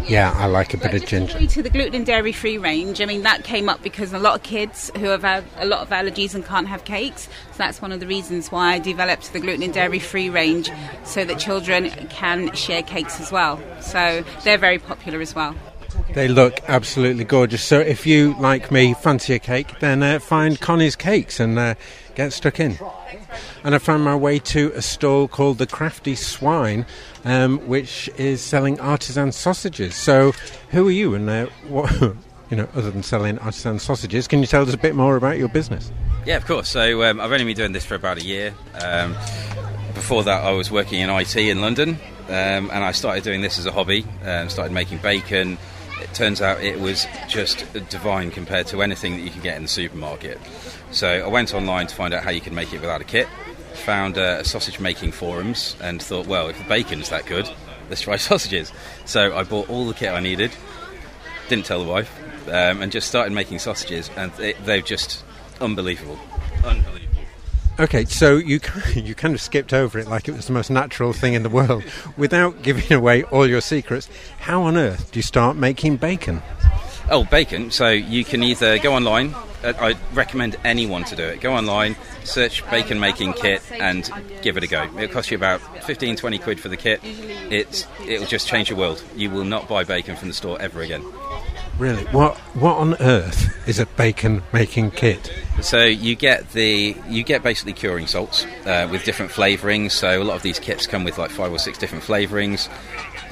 Yeah, 0.07 0.33
I 0.35 0.47
like 0.47 0.73
a 0.73 0.77
bit 0.77 0.93
of 0.93 1.05
ginger. 1.05 1.47
To 1.47 1.63
the 1.63 1.69
gluten 1.69 1.95
and 1.95 2.05
dairy 2.05 2.33
free 2.33 2.57
range, 2.57 2.99
I 3.01 3.05
mean 3.05 3.23
that 3.23 3.43
came 3.43 3.69
up 3.69 3.81
because 3.81 4.11
a 4.13 4.19
lot 4.19 4.35
of 4.35 4.43
kids 4.43 4.91
who 4.97 5.05
have 5.05 5.23
a 5.23 5.65
lot 5.65 5.81
of 5.81 5.89
allergies 5.89 6.35
and 6.35 6.45
can't 6.45 6.67
have 6.67 6.83
cakes. 6.83 7.23
So 7.23 7.57
that's 7.57 7.81
one 7.81 7.91
of 7.91 7.99
the 7.99 8.07
reasons 8.07 8.51
why 8.51 8.73
I 8.73 8.79
developed 8.79 9.31
the 9.31 9.39
gluten 9.39 9.63
and 9.63 9.73
dairy 9.73 9.99
free 9.99 10.29
range, 10.29 10.69
so 11.05 11.23
that 11.23 11.39
children 11.39 11.89
can 12.09 12.53
share 12.53 12.83
cakes 12.83 13.19
as 13.21 13.31
well. 13.31 13.61
So 13.79 14.23
they're 14.43 14.57
very 14.57 14.79
popular 14.79 15.21
as 15.21 15.33
well. 15.33 15.55
They 16.13 16.27
look 16.27 16.59
absolutely 16.67 17.23
gorgeous. 17.23 17.63
So 17.63 17.79
if 17.79 18.05
you, 18.05 18.35
like 18.39 18.71
me, 18.71 18.93
fancy 18.93 19.33
a 19.33 19.39
cake, 19.39 19.79
then 19.79 20.03
uh, 20.03 20.19
find 20.19 20.59
Connie's 20.59 20.95
Cakes 20.95 21.39
and 21.39 21.57
uh, 21.57 21.73
get 22.13 22.33
stuck 22.33 22.59
in. 22.59 22.77
And 23.63 23.73
I 23.73 23.79
found 23.79 24.03
my 24.03 24.15
way 24.15 24.37
to 24.39 24.71
a 24.75 24.81
stall 24.83 25.27
called 25.27 25.57
the 25.57 25.65
Crafty 25.65 26.13
Swine, 26.13 26.85
um, 27.25 27.57
which 27.67 28.11
is 28.15 28.41
selling 28.41 28.79
artisan 28.79 29.31
sausages. 29.31 29.95
So 29.95 30.33
who 30.69 30.87
are 30.87 30.91
you 30.91 31.15
and 31.15 31.29
uh, 31.29 31.45
what? 31.67 31.91
You 32.49 32.57
know, 32.57 32.69
other 32.75 32.91
than 32.91 33.01
selling 33.01 33.39
artisan 33.39 33.79
sausages, 33.79 34.27
can 34.27 34.39
you 34.41 34.45
tell 34.45 34.61
us 34.61 34.71
a 34.71 34.77
bit 34.77 34.93
more 34.93 35.15
about 35.15 35.39
your 35.39 35.47
business? 35.47 35.91
Yeah, 36.23 36.37
of 36.37 36.45
course. 36.45 36.69
So 36.69 37.01
um, 37.01 37.19
I've 37.19 37.31
only 37.31 37.45
been 37.45 37.55
doing 37.55 37.71
this 37.71 37.83
for 37.83 37.95
about 37.95 38.19
a 38.19 38.23
year. 38.23 38.53
Um, 38.79 39.13
before 39.95 40.23
that, 40.25 40.43
I 40.43 40.51
was 40.51 40.69
working 40.69 40.99
in 40.99 41.09
IT 41.09 41.35
in 41.35 41.61
London, 41.61 41.97
um, 42.27 42.69
and 42.69 42.83
I 42.83 42.91
started 42.91 43.23
doing 43.23 43.41
this 43.41 43.57
as 43.57 43.65
a 43.65 43.71
hobby. 43.71 44.05
Um, 44.23 44.49
started 44.49 44.71
making 44.71 44.99
bacon. 44.99 45.57
Turns 46.13 46.41
out 46.41 46.61
it 46.61 46.79
was 46.79 47.07
just 47.27 47.65
divine 47.89 48.29
compared 48.29 48.67
to 48.67 48.81
anything 48.81 49.17
that 49.17 49.23
you 49.23 49.31
can 49.31 49.41
get 49.41 49.57
in 49.57 49.63
the 49.63 49.69
supermarket. 49.69 50.39
So 50.91 51.07
I 51.07 51.27
went 51.27 51.53
online 51.53 51.87
to 51.87 51.95
find 51.95 52.13
out 52.13 52.23
how 52.23 52.29
you 52.29 52.41
can 52.41 52.53
make 52.53 52.71
it 52.71 52.81
without 52.81 53.01
a 53.01 53.03
kit. 53.03 53.27
Found 53.85 54.17
uh, 54.17 54.43
sausage 54.43 54.79
making 54.79 55.11
forums 55.11 55.75
and 55.81 56.01
thought, 56.01 56.27
well, 56.27 56.47
if 56.49 56.57
the 56.57 56.63
bacon's 56.65 57.09
that 57.09 57.25
good, 57.25 57.49
let's 57.89 58.01
try 58.01 58.15
sausages. 58.17 58.71
So 59.05 59.35
I 59.35 59.43
bought 59.43 59.69
all 59.69 59.87
the 59.87 59.95
kit 59.95 60.11
I 60.11 60.19
needed. 60.19 60.51
Didn't 61.49 61.65
tell 61.65 61.83
the 61.83 61.89
wife, 61.89 62.15
um, 62.47 62.81
and 62.81 62.91
just 62.91 63.07
started 63.07 63.33
making 63.33 63.59
sausages, 63.59 64.09
and 64.15 64.31
they, 64.33 64.53
they're 64.53 64.81
just 64.81 65.23
unbelievable. 65.59 66.19
Unbelievable. 66.63 67.02
Okay, 67.79 68.05
so 68.05 68.37
you 68.37 68.59
you 68.93 69.15
kind 69.15 69.33
of 69.33 69.41
skipped 69.41 69.73
over 69.73 69.97
it 69.97 70.07
like 70.07 70.27
it 70.27 70.33
was 70.33 70.45
the 70.45 70.53
most 70.53 70.69
natural 70.69 71.11
thing 71.11 71.33
in 71.33 71.41
the 71.41 71.49
world, 71.49 71.83
without 72.17 72.61
giving 72.61 72.93
away 72.97 73.23
all 73.23 73.47
your 73.47 73.61
secrets. 73.61 74.07
How 74.39 74.61
on 74.63 74.77
earth 74.77 75.11
do 75.11 75.17
you 75.17 75.23
start 75.23 75.57
making 75.57 75.97
bacon? 75.97 76.43
Oh, 77.09 77.25
bacon. 77.25 77.71
So 77.71 77.89
you 77.89 78.23
can 78.23 78.43
either 78.43 78.79
go 78.79 78.93
online. 78.93 79.33
uh, 79.63 79.73
I 79.79 79.95
recommend 80.13 80.55
anyone 80.63 81.03
to 81.05 81.15
do 81.15 81.23
it. 81.23 81.41
Go 81.41 81.53
online, 81.53 81.95
search 82.23 82.67
bacon 82.69 82.99
making 82.99 83.33
kit, 83.33 83.61
and 83.71 84.09
give 84.41 84.57
it 84.57 84.63
a 84.63 84.67
go. 84.67 84.83
It'll 84.97 85.13
cost 85.13 85.31
you 85.31 85.37
about 85.37 85.61
15, 85.83 86.15
20 86.15 86.37
quid 86.39 86.59
for 86.59 86.69
the 86.69 86.77
kit. 86.77 86.99
It's 87.03 87.87
it'll 88.07 88.27
just 88.27 88.47
change 88.47 88.69
your 88.69 88.79
world. 88.79 89.03
You 89.15 89.29
will 89.29 89.45
not 89.45 89.67
buy 89.67 89.83
bacon 89.83 90.15
from 90.15 90.27
the 90.29 90.33
store 90.33 90.59
ever 90.61 90.81
again. 90.81 91.03
Really, 91.77 92.03
what 92.05 92.37
what 92.55 92.75
on 92.77 92.95
earth 92.99 93.67
is 93.67 93.79
a 93.79 93.85
bacon 93.85 94.43
making 94.53 94.91
kit? 94.91 95.33
So 95.61 95.83
you 95.83 96.15
get 96.15 96.51
the 96.51 96.95
you 97.09 97.23
get 97.23 97.41
basically 97.41 97.73
curing 97.73 98.05
salts 98.07 98.45
uh, 98.65 98.87
with 98.91 99.03
different 99.05 99.31
flavourings. 99.31 99.91
So 99.91 100.21
a 100.21 100.23
lot 100.23 100.35
of 100.35 100.43
these 100.43 100.59
kits 100.59 100.85
come 100.87 101.03
with 101.03 101.17
like 101.17 101.31
five 101.31 101.51
or 101.51 101.57
six 101.59 101.77
different 101.77 102.03
flavourings. 102.03 102.69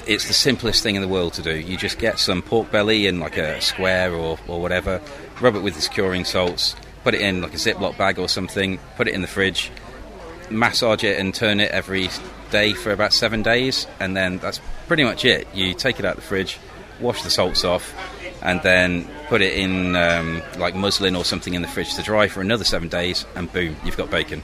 It's 0.08 0.28
the 0.28 0.34
simplest 0.34 0.82
thing 0.84 0.96
in 0.96 1.02
the 1.02 1.08
world 1.08 1.34
to 1.34 1.42
do. 1.42 1.56
You 1.56 1.78
just 1.78 2.00
get 2.00 2.20
some 2.20 2.42
pork 2.42 2.72
belly 2.72 3.08
in 3.08 3.20
like 3.20 3.38
a 3.38 3.62
square 3.62 4.14
or, 4.14 4.40
or 4.48 4.62
whatever, 4.62 5.00
rub 5.40 5.56
it 5.56 5.62
with 5.62 5.76
the 5.76 5.90
curing 5.90 6.26
salts, 6.26 6.76
put 7.04 7.14
it 7.14 7.22
in 7.22 7.42
like 7.42 7.54
a 7.54 7.58
Ziploc 7.58 7.98
bag 7.98 8.20
or 8.20 8.28
something, 8.28 8.80
put 8.98 9.08
it 9.08 9.14
in 9.14 9.22
the 9.22 9.28
fridge, 9.28 9.72
massage 10.50 11.04
it 11.04 11.20
and 11.20 11.34
turn 11.34 11.60
it 11.60 11.72
every 11.72 12.10
day 12.50 12.74
for 12.74 12.92
about 12.92 13.14
seven 13.14 13.44
days, 13.44 13.88
and 14.00 14.18
then 14.18 14.38
that's 14.40 14.60
pretty 14.88 15.04
much 15.04 15.24
it. 15.24 15.48
You 15.54 15.74
take 15.74 16.00
it 16.00 16.06
out 16.06 16.16
the 16.16 16.22
fridge, 16.22 16.58
wash 17.00 17.24
the 17.24 17.30
salts 17.30 17.64
off, 17.64 17.96
and 18.42 18.62
then 18.64 19.08
put 19.28 19.42
it 19.42 19.54
in 19.54 19.96
um, 19.96 20.42
like 20.58 20.76
muslin 20.76 21.16
or 21.16 21.24
something 21.24 21.54
in 21.54 21.62
the 21.62 21.68
fridge 21.68 21.94
to 21.96 22.02
dry 22.02 22.28
for 22.28 22.42
another 22.42 22.64
seven 22.64 22.90
days, 22.90 23.26
and 23.36 23.52
boom, 23.54 23.76
you've 23.86 23.98
got 23.98 24.10
bacon. 24.10 24.44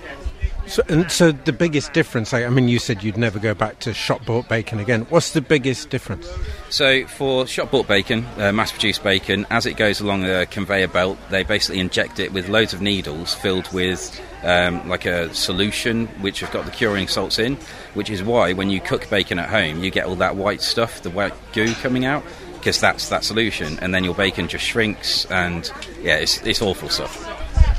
So, 0.67 0.83
and 0.89 1.09
so 1.09 1.31
the 1.31 1.53
biggest 1.53 1.93
difference, 1.93 2.33
I, 2.33 2.43
I 2.43 2.49
mean, 2.49 2.67
you 2.67 2.77
said 2.77 3.01
you'd 3.01 3.17
never 3.17 3.39
go 3.39 3.53
back 3.53 3.79
to 3.79 3.93
shop 3.93 4.25
bought 4.25 4.49
bacon 4.49 4.79
again. 4.79 5.07
What's 5.09 5.31
the 5.31 5.39
biggest 5.41 5.89
difference? 5.89 6.29
So 6.69 7.07
for 7.07 7.47
shop 7.47 7.71
bought 7.71 7.87
bacon, 7.87 8.25
uh, 8.37 8.51
mass 8.51 8.71
produced 8.73 9.01
bacon, 9.01 9.47
as 9.49 9.65
it 9.65 9.77
goes 9.77 10.01
along 10.01 10.25
a 10.25 10.45
conveyor 10.45 10.89
belt, 10.89 11.17
they 11.29 11.43
basically 11.43 11.79
inject 11.79 12.19
it 12.19 12.33
with 12.33 12.49
loads 12.49 12.73
of 12.73 12.81
needles 12.81 13.33
filled 13.33 13.71
with 13.71 14.21
um, 14.43 14.87
like 14.89 15.05
a 15.05 15.33
solution 15.33 16.07
which 16.21 16.41
have 16.41 16.51
got 16.51 16.65
the 16.65 16.71
curing 16.71 17.07
salts 17.07 17.39
in, 17.39 17.55
which 17.93 18.09
is 18.09 18.21
why 18.21 18.51
when 18.51 18.69
you 18.69 18.81
cook 18.81 19.09
bacon 19.09 19.39
at 19.39 19.49
home, 19.49 19.83
you 19.83 19.89
get 19.89 20.05
all 20.05 20.15
that 20.15 20.35
white 20.35 20.61
stuff, 20.61 21.01
the 21.01 21.09
white 21.09 21.33
goo 21.53 21.73
coming 21.75 22.03
out, 22.03 22.23
because 22.55 22.81
that's 22.81 23.07
that 23.07 23.23
solution, 23.23 23.79
and 23.79 23.93
then 23.93 24.03
your 24.03 24.15
bacon 24.15 24.49
just 24.49 24.65
shrinks, 24.65 25.25
and 25.31 25.71
yeah, 26.01 26.17
it's, 26.17 26.41
it's 26.45 26.61
awful 26.61 26.89
stuff. 26.89 27.36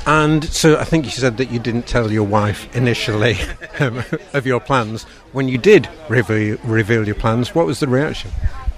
And 0.09 0.43
so 0.43 0.75
I 0.75 0.85
think 0.85 1.05
you 1.05 1.11
said 1.11 1.37
that 1.37 1.51
you 1.51 1.59
didn't 1.59 1.85
tell 1.85 2.11
your 2.11 2.23
wife 2.23 2.75
initially 2.75 3.37
um, 3.79 4.03
of 4.33 4.47
your 4.47 4.59
plans. 4.59 5.03
When 5.33 5.47
you 5.47 5.59
did 5.59 5.87
reveal, 6.09 6.57
reveal 6.63 7.05
your 7.05 7.13
plans, 7.13 7.53
what 7.53 7.67
was 7.67 7.79
the 7.79 7.87
reaction? 7.87 8.31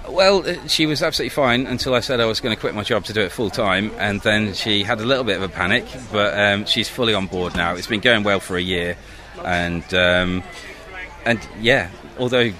Well, 0.10 0.46
uh, 0.46 0.67
she 0.67 0.88
was 0.88 1.02
absolutely 1.02 1.30
fine 1.30 1.67
until 1.67 1.94
I 1.94 2.02
said 2.02 2.20
I 2.20 2.26
was 2.26 2.41
going 2.41 2.54
to 2.54 2.60
quit 2.60 2.76
my 2.76 2.84
job 2.84 3.06
to 3.06 3.13
do 3.13 3.22
it 3.22 3.32
full 3.32 3.50
time, 3.50 3.91
and 3.98 4.20
then 4.20 4.54
she 4.54 4.84
had 4.84 5.00
a 5.00 5.06
little 5.06 5.24
bit 5.24 5.38
of 5.38 5.44
a 5.44 5.48
panic, 5.48 5.86
but 6.12 6.38
um, 6.38 6.65
she's 6.65 6.89
fully 6.89 7.13
on 7.13 7.28
board 7.28 7.56
now. 7.56 7.76
It's 7.76 7.88
been 7.88 8.02
going 8.02 8.24
well 8.24 8.41
for 8.41 8.58
a 8.58 8.62
year, 8.62 8.98
and 9.46 9.86
um, 9.94 10.44
and 11.26 11.39
yeah, 11.62 11.91
although 12.20 12.52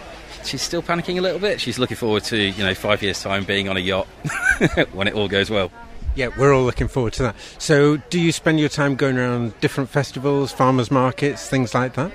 she's 0.46 0.62
still 0.62 0.82
panicking 0.82 1.18
a 1.18 1.22
little 1.22 1.40
bit, 1.40 1.60
she's 1.60 1.78
looking 1.78 1.98
forward 1.98 2.24
to 2.26 2.38
you 2.38 2.64
know 2.64 2.74
five 2.74 3.04
years 3.04 3.22
time 3.22 3.44
being 3.44 3.68
on 3.68 3.76
a 3.76 3.82
yacht 3.82 4.08
when 4.94 5.10
it 5.10 5.14
all 5.14 5.28
goes 5.28 5.50
well. 5.50 5.70
Yeah, 6.14 6.30
we're 6.38 6.54
all 6.54 6.64
looking 6.64 6.90
forward 6.90 7.14
to 7.14 7.24
that. 7.24 7.36
So, 7.58 7.98
do 7.98 8.20
you 8.20 8.32
spend 8.32 8.60
your 8.60 8.70
time 8.70 8.96
going 8.96 9.18
around 9.18 9.60
different 9.62 9.90
festivals, 9.90 10.52
farmers 10.52 10.92
markets, 10.92 11.48
things 11.48 11.74
like 11.74 11.94
that? 11.94 12.12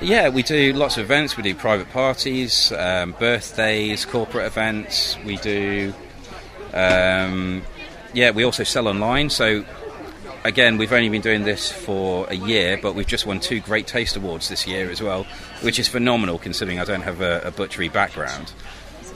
Yeah, 0.00 0.28
we 0.28 0.42
do 0.42 0.72
lots 0.72 0.96
of 0.96 1.04
events. 1.04 1.36
We 1.36 1.42
do 1.42 1.54
private 1.54 1.90
parties, 1.90 2.72
um, 2.72 3.12
birthdays, 3.18 4.04
corporate 4.04 4.46
events. 4.46 5.16
We 5.24 5.36
do. 5.38 5.92
Um, 6.72 7.62
yeah, 8.14 8.30
we 8.30 8.44
also 8.44 8.62
sell 8.62 8.86
online. 8.86 9.28
So, 9.28 9.64
again, 10.44 10.78
we've 10.78 10.92
only 10.92 11.08
been 11.08 11.22
doing 11.22 11.42
this 11.42 11.70
for 11.70 12.26
a 12.28 12.34
year, 12.34 12.78
but 12.80 12.94
we've 12.94 13.06
just 13.06 13.26
won 13.26 13.40
two 13.40 13.60
Great 13.60 13.88
Taste 13.88 14.16
Awards 14.16 14.48
this 14.48 14.66
year 14.68 14.88
as 14.90 15.02
well, 15.02 15.24
which 15.62 15.78
is 15.80 15.88
phenomenal 15.88 16.38
considering 16.38 16.78
I 16.78 16.84
don't 16.84 17.02
have 17.02 17.20
a, 17.20 17.40
a 17.40 17.50
butchery 17.50 17.88
background. 17.88 18.52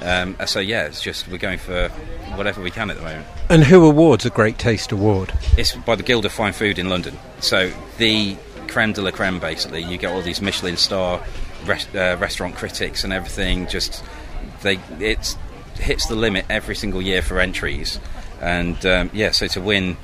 Um, 0.02 0.36
so 0.46 0.60
yeah, 0.60 0.84
it's 0.86 1.00
just 1.00 1.28
we're 1.28 1.38
going 1.38 1.58
for 1.58 1.88
whatever 2.34 2.60
we 2.60 2.70
can 2.70 2.90
at 2.90 2.96
the 2.96 3.02
moment. 3.02 3.26
And 3.48 3.64
who 3.64 3.84
awards 3.84 4.26
a 4.26 4.30
Great 4.30 4.58
Taste 4.58 4.92
Award? 4.92 5.32
It's 5.56 5.74
by 5.74 5.94
the 5.94 6.02
Guild 6.02 6.24
of 6.24 6.32
Fine 6.32 6.52
Food 6.52 6.78
in 6.78 6.88
London. 6.88 7.18
So 7.40 7.72
the 7.98 8.36
creme 8.68 8.92
de 8.92 9.02
la 9.02 9.10
creme, 9.10 9.38
basically. 9.38 9.82
You 9.82 9.98
get 9.98 10.12
all 10.12 10.22
these 10.22 10.40
Michelin 10.40 10.76
star 10.76 11.22
rest, 11.64 11.94
uh, 11.94 12.16
restaurant 12.20 12.56
critics 12.56 13.04
and 13.04 13.12
everything. 13.12 13.66
Just 13.68 14.04
they 14.62 14.78
it 15.00 15.36
hits 15.76 16.06
the 16.06 16.14
limit 16.14 16.46
every 16.48 16.74
single 16.74 17.02
year 17.02 17.22
for 17.22 17.40
entries, 17.40 17.98
and 18.40 18.84
um, 18.86 19.10
yeah, 19.12 19.30
so 19.30 19.46
to 19.48 19.60
win 19.60 19.96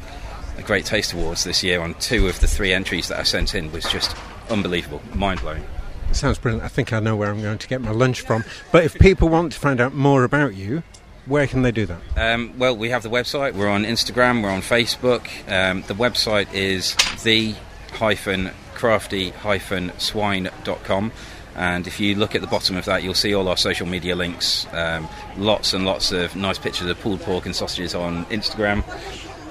a 0.59 0.62
Great 0.62 0.85
Taste 0.85 1.12
Awards 1.12 1.44
this 1.44 1.62
year 1.62 1.81
on 1.81 1.94
two 1.94 2.28
of 2.28 2.40
the 2.40 2.46
three 2.46 2.72
entries 2.72 3.09
that 3.09 3.18
I 3.18 3.22
sent 3.22 3.55
in 3.55 3.72
was 3.72 3.85
just 3.85 4.16
unbelievable, 4.50 5.02
mind 5.14 5.40
blowing. 5.40 5.64
Sounds 6.12 6.38
brilliant. 6.38 6.64
I 6.64 6.68
think 6.68 6.92
I 6.92 7.01
know 7.01 7.16
where 7.16 7.31
I'm 7.31 7.42
going 7.42 7.59
to 7.59 7.68
get 7.68 7.81
my 7.81 7.90
lunch 7.90 8.20
from. 8.20 8.44
But 8.70 8.85
if 8.85 8.94
people 8.98 9.29
want 9.29 9.53
to 9.53 9.59
find 9.59 9.81
out 9.81 9.94
more 9.94 10.25
about 10.25 10.55
you, 10.55 10.83
where 11.27 11.46
can 11.46 11.62
they 11.62 11.72
do 11.72 11.87
that? 11.87 12.01
Um, 12.16 12.59
well, 12.59 12.77
we 12.77 12.90
have 12.90 13.03
the 13.03 13.11
website. 13.11 13.55
We're 13.55 13.68
on 13.68 13.85
Instagram. 13.85 14.42
We're 14.42 14.51
on 14.51 14.61
Facebook. 14.61 15.27
Um, 15.51 15.83
the 15.83 15.94
website 15.94 16.53
is 16.53 16.96
the 17.22 17.55
hyphen 17.92 18.51
crafty 18.75 19.31
hyphen 19.31 19.92
swine.com. 19.98 21.12
And 21.55 21.87
if 21.87 22.01
you 22.01 22.14
look 22.14 22.35
at 22.35 22.40
the 22.40 22.46
bottom 22.46 22.77
of 22.77 22.87
that, 22.87 23.03
you'll 23.03 23.14
see 23.14 23.35
all 23.35 23.46
our 23.48 23.57
social 23.57 23.87
media 23.87 24.16
links. 24.16 24.66
Um, 24.72 25.09
lots 25.37 25.75
and 25.75 25.85
lots 25.85 26.11
of 26.11 26.35
nice 26.35 26.59
pictures 26.59 26.88
of 26.88 26.98
pulled 27.01 27.20
pork 27.20 27.46
and 27.46 27.55
sausages 27.55 27.94
on 27.94 28.25
Instagram 28.27 28.83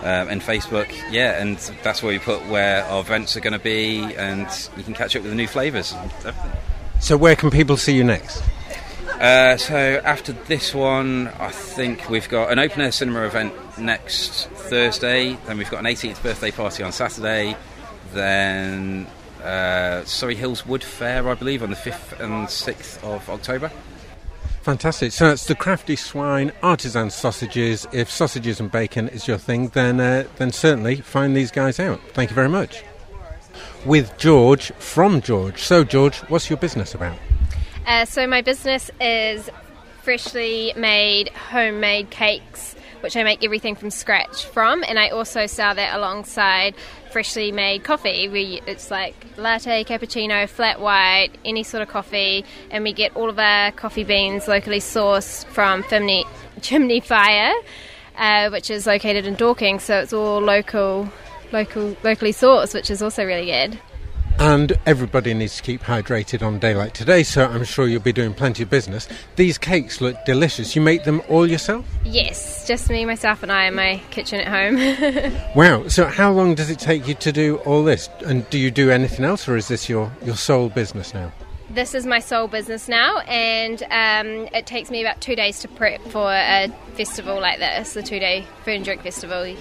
um, 0.02 0.30
and 0.30 0.42
Facebook. 0.42 0.92
Yeah, 1.12 1.42
and 1.42 1.58
that's 1.84 2.04
where 2.04 2.12
we 2.12 2.20
put 2.20 2.46
where 2.48 2.84
our 2.86 3.02
events 3.02 3.38
are 3.38 3.40
going 3.40 3.54
to 3.54 3.60
be, 3.60 4.00
and 4.16 4.48
you 4.78 4.84
can 4.84 4.94
catch 4.94 5.16
up 5.16 5.24
with 5.24 5.32
the 5.32 5.36
new 5.36 5.48
flavours. 5.48 5.94
So, 7.00 7.18
where 7.18 7.36
can 7.36 7.50
people 7.50 7.78
see 7.78 7.96
you 7.96 8.04
next? 8.04 8.44
Uh, 9.22 9.56
so 9.56 10.02
after 10.04 10.34
this 10.34 10.74
one, 10.74 11.28
I 11.40 11.50
think 11.50 12.10
we've 12.10 12.28
got 12.28 12.52
an 12.52 12.58
open 12.58 12.82
air 12.82 12.92
cinema 12.92 13.26
event 13.26 13.54
next 13.78 14.48
Thursday. 14.48 15.38
Then 15.46 15.60
we've 15.60 15.70
got 15.70 15.80
an 15.80 15.86
18th 15.86 16.24
birthday 16.24 16.50
party 16.50 16.82
on 16.82 16.92
Saturday. 16.92 17.56
Then 18.14 19.06
uh, 19.44 20.04
Surrey 20.06 20.34
Hills 20.34 20.66
Wood 20.66 20.84
Fair, 20.84 21.30
I 21.30 21.36
believe, 21.36 21.62
on 21.62 21.70
the 21.70 21.76
5th 21.76 22.20
and 22.20 22.48
6th 22.48 23.04
of 23.04 23.30
October. 23.30 23.72
Fantastic. 24.62 25.12
So 25.12 25.30
it's 25.30 25.45
the 25.45 25.56
crafty 25.56 25.95
swine, 25.95 26.52
artisan 26.62 27.10
sausages. 27.10 27.88
If 27.91 28.12
sausages 28.12 28.60
and 28.60 28.71
bacon 28.71 29.08
is 29.10 29.28
your 29.28 29.39
thing, 29.39 29.69
then 29.69 30.00
uh, 30.00 30.26
then 30.38 30.52
certainly 30.52 30.97
find 30.97 31.36
these 31.36 31.50
guys 31.50 31.80
out. 31.80 32.00
Thank 32.13 32.30
you 32.30 32.36
very 32.36 32.50
much. 32.50 32.84
With 33.86 34.15
George 34.19 34.71
from 34.74 35.21
George. 35.21 35.63
So 35.63 35.84
George, 35.84 36.17
what's 36.30 36.50
your 36.50 36.58
business 36.58 36.93
about? 36.93 37.17
Uh, 37.88 38.06
so 38.06 38.28
my 38.28 38.41
business 38.41 38.91
is 39.00 39.50
freshly 40.04 40.74
made 40.78 41.30
homemade 41.30 42.12
cakes, 42.12 42.76
which 43.02 43.17
I 43.17 43.24
make 43.24 43.43
everything 43.43 43.76
from 43.76 43.89
scratch 43.89 44.45
from, 44.45 44.84
and 44.88 45.00
I 45.00 45.10
also 45.10 45.47
sell 45.47 45.74
that 45.74 45.95
alongside 45.95 46.76
freshly 47.12 47.52
made 47.52 47.84
coffee. 47.84 48.28
We 48.28 48.62
it's 48.65 48.89
like 48.89 49.15
latte, 49.38 49.84
cappuccino, 49.84 50.47
flat 50.47 50.80
white, 50.80 51.32
any 51.45 51.63
sort 51.63 51.84
of 51.84 51.89
coffee, 51.89 52.45
and 52.69 52.84
we 52.84 52.93
get 52.93 53.15
all 53.15 53.30
of 53.30 53.38
our 53.38 53.71
coffee 53.71 54.04
beans 54.04 54.47
locally 54.47 54.80
sourced 54.80 55.45
from 55.45 55.84
Chimney, 55.84 56.26
Chimney 56.62 57.00
Fire, 57.00 57.54
uh, 58.17 58.50
which 58.50 58.69
is 58.69 58.88
located 58.88 59.26
in 59.26 59.36
Dorking. 59.36 59.80
So 59.80 60.00
it's 60.00 60.13
all 60.13 60.39
local, 60.39 61.10
local, 61.52 61.95
locally 62.04 62.34
sourced, 62.34 62.74
which 62.74 62.89
is 62.89 63.02
also 63.02 63.26
really 63.26 63.47
good. 63.47 63.80
And 64.41 64.75
everybody 64.88 65.36
needs 65.36 65.58
to 65.58 65.62
keep 65.62 65.84
hydrated 65.84 66.41
on 66.41 66.56
a 66.56 66.60
day 66.60 66.73
like 66.73 66.93
today, 66.93 67.21
so 67.21 67.45
I'm 67.45 67.63
sure 67.63 67.88
you'll 67.88 68.01
be 68.01 68.12
doing 68.12 68.34
plenty 68.34 68.63
of 68.63 68.71
business. 68.71 69.08
These 69.36 69.60
cakes 69.60 70.01
look 70.01 70.15
delicious. 70.25 70.75
You 70.75 70.82
make 70.82 71.04
them 71.04 71.21
all 71.30 71.45
yourself? 71.45 71.86
Yes, 72.04 72.67
just 72.67 72.89
me, 72.89 73.06
myself, 73.06 73.43
and 73.43 73.51
I 73.51 73.65
in 73.65 73.75
my 73.75 74.01
kitchen 74.10 74.39
at 74.39 74.47
home. 74.47 75.36
wow. 75.56 75.88
So, 75.89 76.08
how 76.08 76.32
long 76.32 76.56
does 76.56 76.71
it 76.71 76.80
take 76.80 77.08
you 77.08 77.13
to 77.13 77.32
do 77.32 77.58
all 77.58 77.84
this? 77.84 78.10
And 78.25 78.49
do 78.49 78.58
you 78.58 78.71
do 78.71 78.89
anything 78.89 79.25
else, 79.25 79.47
or 79.47 79.58
is 79.58 79.67
this 79.67 79.88
your, 79.88 80.12
your 80.25 80.36
sole 80.36 80.69
business 80.69 81.13
now? 81.13 81.32
This 81.69 81.93
is 81.93 82.08
my 82.08 82.17
sole 82.17 82.47
business 82.47 82.89
now, 82.89 83.19
and 83.27 83.84
um, 83.91 84.49
it 84.56 84.65
takes 84.65 84.89
me 84.89 85.01
about 85.01 85.21
two 85.21 85.36
days 85.36 85.60
to 85.60 85.67
prep 85.67 86.01
for 86.08 86.34
a 86.34 86.67
festival 86.95 87.39
like 87.39 87.60
this, 87.60 87.93
the 87.93 88.01
two 88.01 88.17
day 88.17 88.47
food 88.65 88.77
and 88.77 88.86
drink 88.86 89.04
festival. 89.04 89.56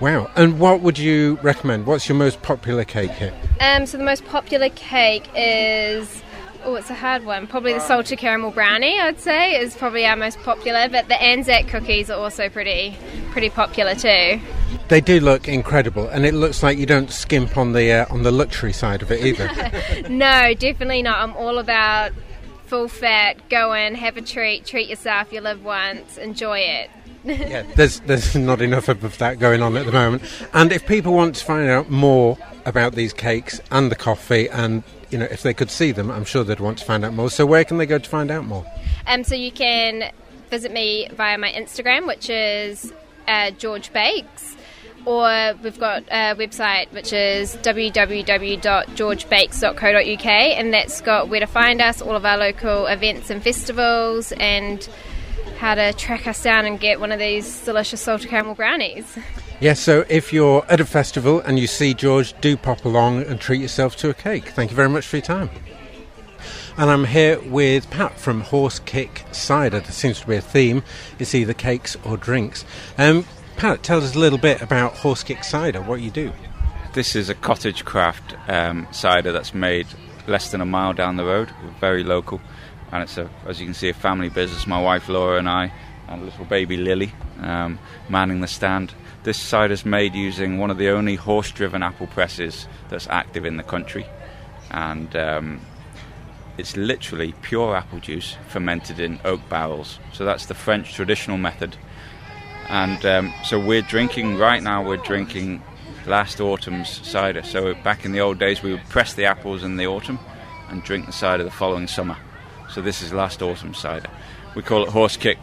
Wow. 0.00 0.30
And 0.36 0.58
what 0.58 0.80
would 0.80 0.98
you 0.98 1.38
recommend? 1.42 1.86
What's 1.86 2.08
your 2.08 2.18
most 2.18 2.42
popular 2.42 2.84
cake 2.84 3.12
here? 3.12 3.32
Um, 3.60 3.86
so 3.86 3.96
the 3.96 4.04
most 4.04 4.24
popular 4.26 4.68
cake 4.70 5.28
is 5.36 6.22
oh, 6.64 6.74
it's 6.74 6.90
a 6.90 6.94
hard 6.94 7.24
one. 7.24 7.46
Probably 7.46 7.72
the 7.72 7.80
salted 7.80 8.18
caramel 8.18 8.50
brownie. 8.50 8.98
I'd 8.98 9.20
say 9.20 9.60
is 9.60 9.76
probably 9.76 10.06
our 10.06 10.16
most 10.16 10.38
popular, 10.40 10.88
but 10.88 11.08
the 11.08 11.22
Anzac 11.22 11.68
cookies 11.68 12.10
are 12.10 12.18
also 12.18 12.48
pretty 12.48 12.96
pretty 13.30 13.50
popular 13.50 13.94
too. 13.94 14.40
They 14.88 15.00
do 15.00 15.20
look 15.20 15.48
incredible, 15.48 16.08
and 16.08 16.26
it 16.26 16.34
looks 16.34 16.62
like 16.62 16.78
you 16.78 16.86
don't 16.86 17.10
skimp 17.10 17.56
on 17.56 17.72
the 17.72 17.92
uh, 17.92 18.06
on 18.12 18.22
the 18.22 18.32
luxury 18.32 18.72
side 18.72 19.02
of 19.02 19.10
it 19.10 19.24
either. 19.24 20.08
no, 20.08 20.54
definitely 20.54 21.02
not. 21.02 21.18
I'm 21.18 21.36
all 21.36 21.58
about 21.58 22.12
full 22.66 22.88
fat. 22.88 23.48
Go 23.48 23.72
in, 23.74 23.94
have 23.94 24.16
a 24.16 24.22
treat, 24.22 24.66
treat 24.66 24.88
yourself. 24.88 25.32
You 25.32 25.40
live 25.40 25.62
once, 25.62 26.18
enjoy 26.18 26.58
it 26.58 26.90
yeah, 27.24 27.62
there's 27.74 28.00
there's 28.00 28.36
not 28.36 28.60
enough 28.60 28.88
of 28.88 29.18
that 29.18 29.38
going 29.38 29.62
on 29.62 29.78
at 29.78 29.86
the 29.86 29.92
moment. 29.92 30.22
And 30.52 30.72
if 30.72 30.86
people 30.86 31.14
want 31.14 31.36
to 31.36 31.44
find 31.44 31.70
out 31.70 31.88
more 31.88 32.36
about 32.66 32.94
these 32.94 33.14
cakes 33.14 33.62
and 33.70 33.90
the 33.90 33.96
coffee, 33.96 34.50
and 34.50 34.82
you 35.10 35.16
know, 35.16 35.26
if 35.30 35.42
they 35.42 35.54
could 35.54 35.70
see 35.70 35.90
them, 35.90 36.10
I'm 36.10 36.26
sure 36.26 36.44
they'd 36.44 36.60
want 36.60 36.76
to 36.78 36.84
find 36.84 37.02
out 37.02 37.14
more. 37.14 37.30
So 37.30 37.46
where 37.46 37.64
can 37.64 37.78
they 37.78 37.86
go 37.86 37.98
to 37.98 38.10
find 38.10 38.30
out 38.30 38.44
more? 38.44 38.66
Um, 39.06 39.24
so 39.24 39.34
you 39.34 39.52
can 39.52 40.12
visit 40.50 40.70
me 40.70 41.08
via 41.12 41.38
my 41.38 41.50
Instagram, 41.50 42.06
which 42.06 42.28
is 42.28 42.92
uh, 43.26 43.52
George 43.52 43.90
Bakes. 43.92 44.56
Or 45.06 45.54
we've 45.62 45.78
got 45.78 46.02
a 46.04 46.34
website 46.34 46.90
which 46.92 47.12
is 47.12 47.56
www.georgebakes.co.uk, 47.56 50.26
and 50.26 50.74
that's 50.74 51.00
got 51.00 51.28
where 51.28 51.40
to 51.40 51.46
find 51.46 51.80
us, 51.80 52.02
all 52.02 52.16
of 52.16 52.24
our 52.24 52.38
local 52.38 52.86
events 52.86 53.30
and 53.30 53.42
festivals, 53.42 54.32
and 54.32 54.88
how 55.64 55.74
to 55.74 55.94
track 55.94 56.26
us 56.26 56.42
down 56.42 56.66
and 56.66 56.78
get 56.78 57.00
one 57.00 57.10
of 57.10 57.18
these 57.18 57.64
delicious 57.64 57.98
salted 57.98 58.28
caramel 58.28 58.54
brownies. 58.54 59.16
Yes, 59.60 59.80
so 59.80 60.04
if 60.10 60.30
you're 60.30 60.62
at 60.68 60.78
a 60.78 60.84
festival 60.84 61.40
and 61.40 61.58
you 61.58 61.66
see 61.66 61.94
George, 61.94 62.38
do 62.42 62.54
pop 62.54 62.84
along 62.84 63.22
and 63.22 63.40
treat 63.40 63.62
yourself 63.62 63.96
to 63.96 64.10
a 64.10 64.14
cake. 64.14 64.48
Thank 64.48 64.70
you 64.70 64.76
very 64.76 64.90
much 64.90 65.06
for 65.06 65.16
your 65.16 65.24
time. 65.24 65.48
And 66.76 66.90
I'm 66.90 67.06
here 67.06 67.40
with 67.40 67.88
Pat 67.88 68.20
from 68.20 68.42
Horse 68.42 68.78
Kick 68.78 69.24
Cider. 69.32 69.80
There 69.80 69.90
seems 69.90 70.20
to 70.20 70.26
be 70.26 70.36
a 70.36 70.42
theme. 70.42 70.82
It's 71.18 71.34
either 71.34 71.54
cakes 71.54 71.96
or 72.04 72.18
drinks. 72.18 72.66
Um, 72.98 73.24
Pat, 73.56 73.82
tell 73.82 74.04
us 74.04 74.14
a 74.14 74.18
little 74.18 74.38
bit 74.38 74.60
about 74.60 74.98
Horse 74.98 75.22
Kick 75.22 75.44
Cider, 75.44 75.80
what 75.80 76.02
you 76.02 76.10
do. 76.10 76.30
This 76.92 77.16
is 77.16 77.30
a 77.30 77.34
cottage 77.34 77.86
craft 77.86 78.34
um, 78.48 78.86
cider 78.90 79.32
that's 79.32 79.54
made 79.54 79.86
less 80.26 80.50
than 80.50 80.60
a 80.60 80.66
mile 80.66 80.92
down 80.92 81.16
the 81.16 81.24
road, 81.24 81.50
very 81.80 82.04
local, 82.04 82.42
and 82.94 83.02
it's 83.02 83.18
a, 83.18 83.28
as 83.44 83.58
you 83.58 83.66
can 83.66 83.74
see, 83.74 83.88
a 83.88 83.92
family 83.92 84.28
business. 84.28 84.68
My 84.68 84.80
wife 84.80 85.08
Laura 85.08 85.36
and 85.36 85.48
I, 85.48 85.72
and 86.08 86.24
little 86.24 86.44
baby 86.44 86.76
Lily, 86.76 87.12
um, 87.40 87.80
manning 88.08 88.40
the 88.40 88.46
stand. 88.46 88.94
This 89.24 89.36
cider 89.36 89.74
is 89.74 89.84
made 89.84 90.14
using 90.14 90.58
one 90.58 90.70
of 90.70 90.78
the 90.78 90.90
only 90.90 91.16
horse-driven 91.16 91.82
apple 91.82 92.06
presses 92.06 92.68
that's 92.90 93.08
active 93.08 93.44
in 93.44 93.56
the 93.56 93.64
country, 93.64 94.06
and 94.70 95.14
um, 95.16 95.60
it's 96.56 96.76
literally 96.76 97.34
pure 97.42 97.74
apple 97.74 97.98
juice 97.98 98.36
fermented 98.46 99.00
in 99.00 99.18
oak 99.24 99.40
barrels. 99.48 99.98
So 100.12 100.24
that's 100.24 100.46
the 100.46 100.54
French 100.54 100.94
traditional 100.94 101.36
method. 101.36 101.76
And 102.68 103.04
um, 103.04 103.34
so 103.42 103.58
we're 103.58 103.82
drinking 103.82 104.36
right 104.36 104.62
now. 104.62 104.86
We're 104.86 104.98
drinking 104.98 105.62
last 106.06 106.40
autumn's 106.40 106.88
cider. 106.88 107.42
So 107.42 107.74
back 107.82 108.04
in 108.04 108.12
the 108.12 108.20
old 108.20 108.38
days, 108.38 108.62
we 108.62 108.70
would 108.70 108.88
press 108.88 109.14
the 109.14 109.24
apples 109.24 109.64
in 109.64 109.78
the 109.78 109.86
autumn 109.88 110.20
and 110.68 110.82
drink 110.84 111.06
the 111.06 111.12
cider 111.12 111.42
the 111.42 111.50
following 111.50 111.88
summer. 111.88 112.16
So 112.74 112.80
this 112.80 113.02
is 113.02 113.12
last 113.12 113.40
autumn 113.40 113.72
cider. 113.72 114.10
We 114.56 114.62
call 114.62 114.82
it 114.82 114.88
horse 114.88 115.16
kick 115.16 115.38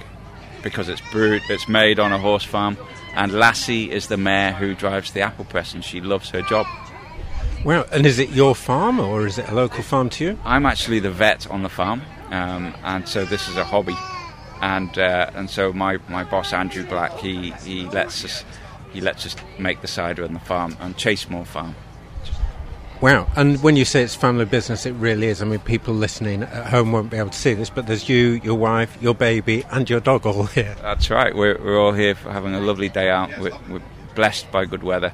because 0.64 0.90
it's 0.90 1.00
brewed, 1.12 1.42
it's 1.50 1.70
made 1.70 1.98
on 1.98 2.12
a 2.12 2.18
horse 2.18 2.44
farm, 2.44 2.78
and 3.16 3.32
Lassie 3.32 3.90
is 3.90 4.08
the 4.08 4.18
mare 4.18 4.52
who 4.52 4.76
drives 4.76 5.14
the 5.14 5.22
apple 5.22 5.46
press, 5.46 5.74
and 5.74 5.82
she 5.82 6.02
loves 6.02 6.30
her 6.32 6.42
job. 6.42 6.68
Wow, 7.64 7.86
and 7.90 8.06
is 8.06 8.20
it 8.20 8.32
your 8.32 8.54
farm 8.54 9.00
or 9.00 9.26
is 9.26 9.38
it 9.38 9.48
a 9.48 9.56
local 9.56 9.82
farm 9.82 10.10
to 10.10 10.26
you? 10.26 10.40
I'm 10.44 10.66
actually 10.66 11.00
the 11.00 11.10
vet 11.10 11.50
on 11.50 11.64
the 11.64 11.70
farm, 11.70 12.02
um, 12.32 12.76
and 12.84 13.08
so 13.08 13.24
this 13.24 13.48
is 13.48 13.56
a 13.56 13.64
hobby. 13.64 13.96
And 14.62 14.98
uh, 14.98 15.32
and 15.34 15.50
so 15.50 15.72
my, 15.72 16.00
my 16.10 16.26
boss 16.26 16.52
Andrew 16.52 16.86
Black 16.86 17.18
he, 17.18 17.52
he 17.64 17.86
lets 17.86 18.26
us 18.26 18.44
he 18.92 19.00
lets 19.00 19.26
us 19.26 19.38
make 19.58 19.80
the 19.80 19.88
cider 19.88 20.26
on 20.26 20.34
the 20.34 20.40
farm 20.42 20.76
on 20.82 20.96
Chasemore 20.96 21.48
Farm. 21.48 21.76
Wow, 23.02 23.28
and 23.36 23.64
when 23.64 23.78
you 23.78 23.84
say 23.84 24.04
it's 24.04 24.14
family 24.14 24.46
business, 24.46 24.86
it 24.86 24.92
really 24.92 25.26
is. 25.26 25.42
I 25.42 25.46
mean, 25.46 25.58
people 25.58 25.92
listening 25.92 26.44
at 26.44 26.68
home 26.68 26.92
won't 26.92 27.10
be 27.10 27.18
able 27.18 27.32
to 27.32 27.38
see 27.38 27.56
this, 27.56 27.68
but 27.68 27.88
there's 27.88 28.08
you, 28.08 28.40
your 28.44 28.54
wife, 28.54 28.96
your 29.02 29.16
baby, 29.16 29.64
and 29.72 29.90
your 29.90 30.00
dog 30.00 30.28
all 30.28 30.44
here. 30.58 30.76
That's 30.84 31.10
right. 31.10 31.36
We're, 31.36 31.58
we're 31.58 31.82
all 31.82 31.94
here 31.94 32.14
for 32.14 32.32
having 32.32 32.54
a 32.54 32.60
lovely 32.60 32.90
day 32.90 33.10
out. 33.10 33.36
We're, 33.40 33.58
we're 33.68 33.82
blessed 34.14 34.52
by 34.52 34.66
good 34.66 34.84
weather. 34.84 35.12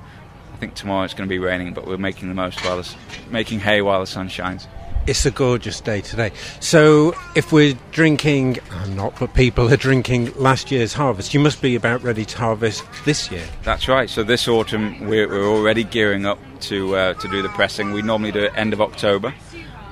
I 0.54 0.58
think 0.58 0.74
tomorrow 0.74 1.06
it's 1.06 1.14
going 1.14 1.30
to 1.30 1.34
be 1.34 1.40
raining, 1.40 1.74
but 1.74 1.88
we're 1.88 1.96
making 1.96 2.28
the 2.28 2.36
most 2.36 2.60
while 2.66 2.76
the, 2.76 2.96
making 3.30 3.62
hay 3.62 3.82
while 3.82 4.02
the 4.02 4.08
sun 4.08 4.28
shines. 4.28 4.68
It's 5.08 5.26
a 5.26 5.32
gorgeous 5.32 5.80
day 5.80 6.02
today. 6.02 6.34
So, 6.60 7.16
if 7.34 7.54
we're 7.54 7.76
drinking, 7.92 8.60
I'm 8.72 8.94
not, 8.94 9.18
but 9.18 9.34
people 9.34 9.72
are 9.72 9.78
drinking 9.78 10.34
last 10.34 10.70
year's 10.70 10.92
harvest, 10.92 11.34
you 11.34 11.40
must 11.40 11.62
be 11.62 11.76
about 11.76 12.04
ready 12.04 12.26
to 12.26 12.38
harvest 12.38 12.84
this 13.06 13.32
year. 13.32 13.46
That's 13.64 13.88
right. 13.88 14.10
So, 14.10 14.24
this 14.24 14.50
autumn, 14.50 15.08
we're, 15.08 15.30
we're 15.30 15.48
already 15.48 15.86
gearing 15.86 16.26
up 16.26 16.40
to, 16.64 16.98
uh, 16.98 17.14
to 17.14 17.28
do 17.30 17.42
the 17.42 17.48
pressing. 17.48 17.94
We 17.94 18.02
normally 18.02 18.34
do 18.34 18.44
it 18.44 18.54
end 18.58 18.74
of 18.74 18.82
October 18.82 19.34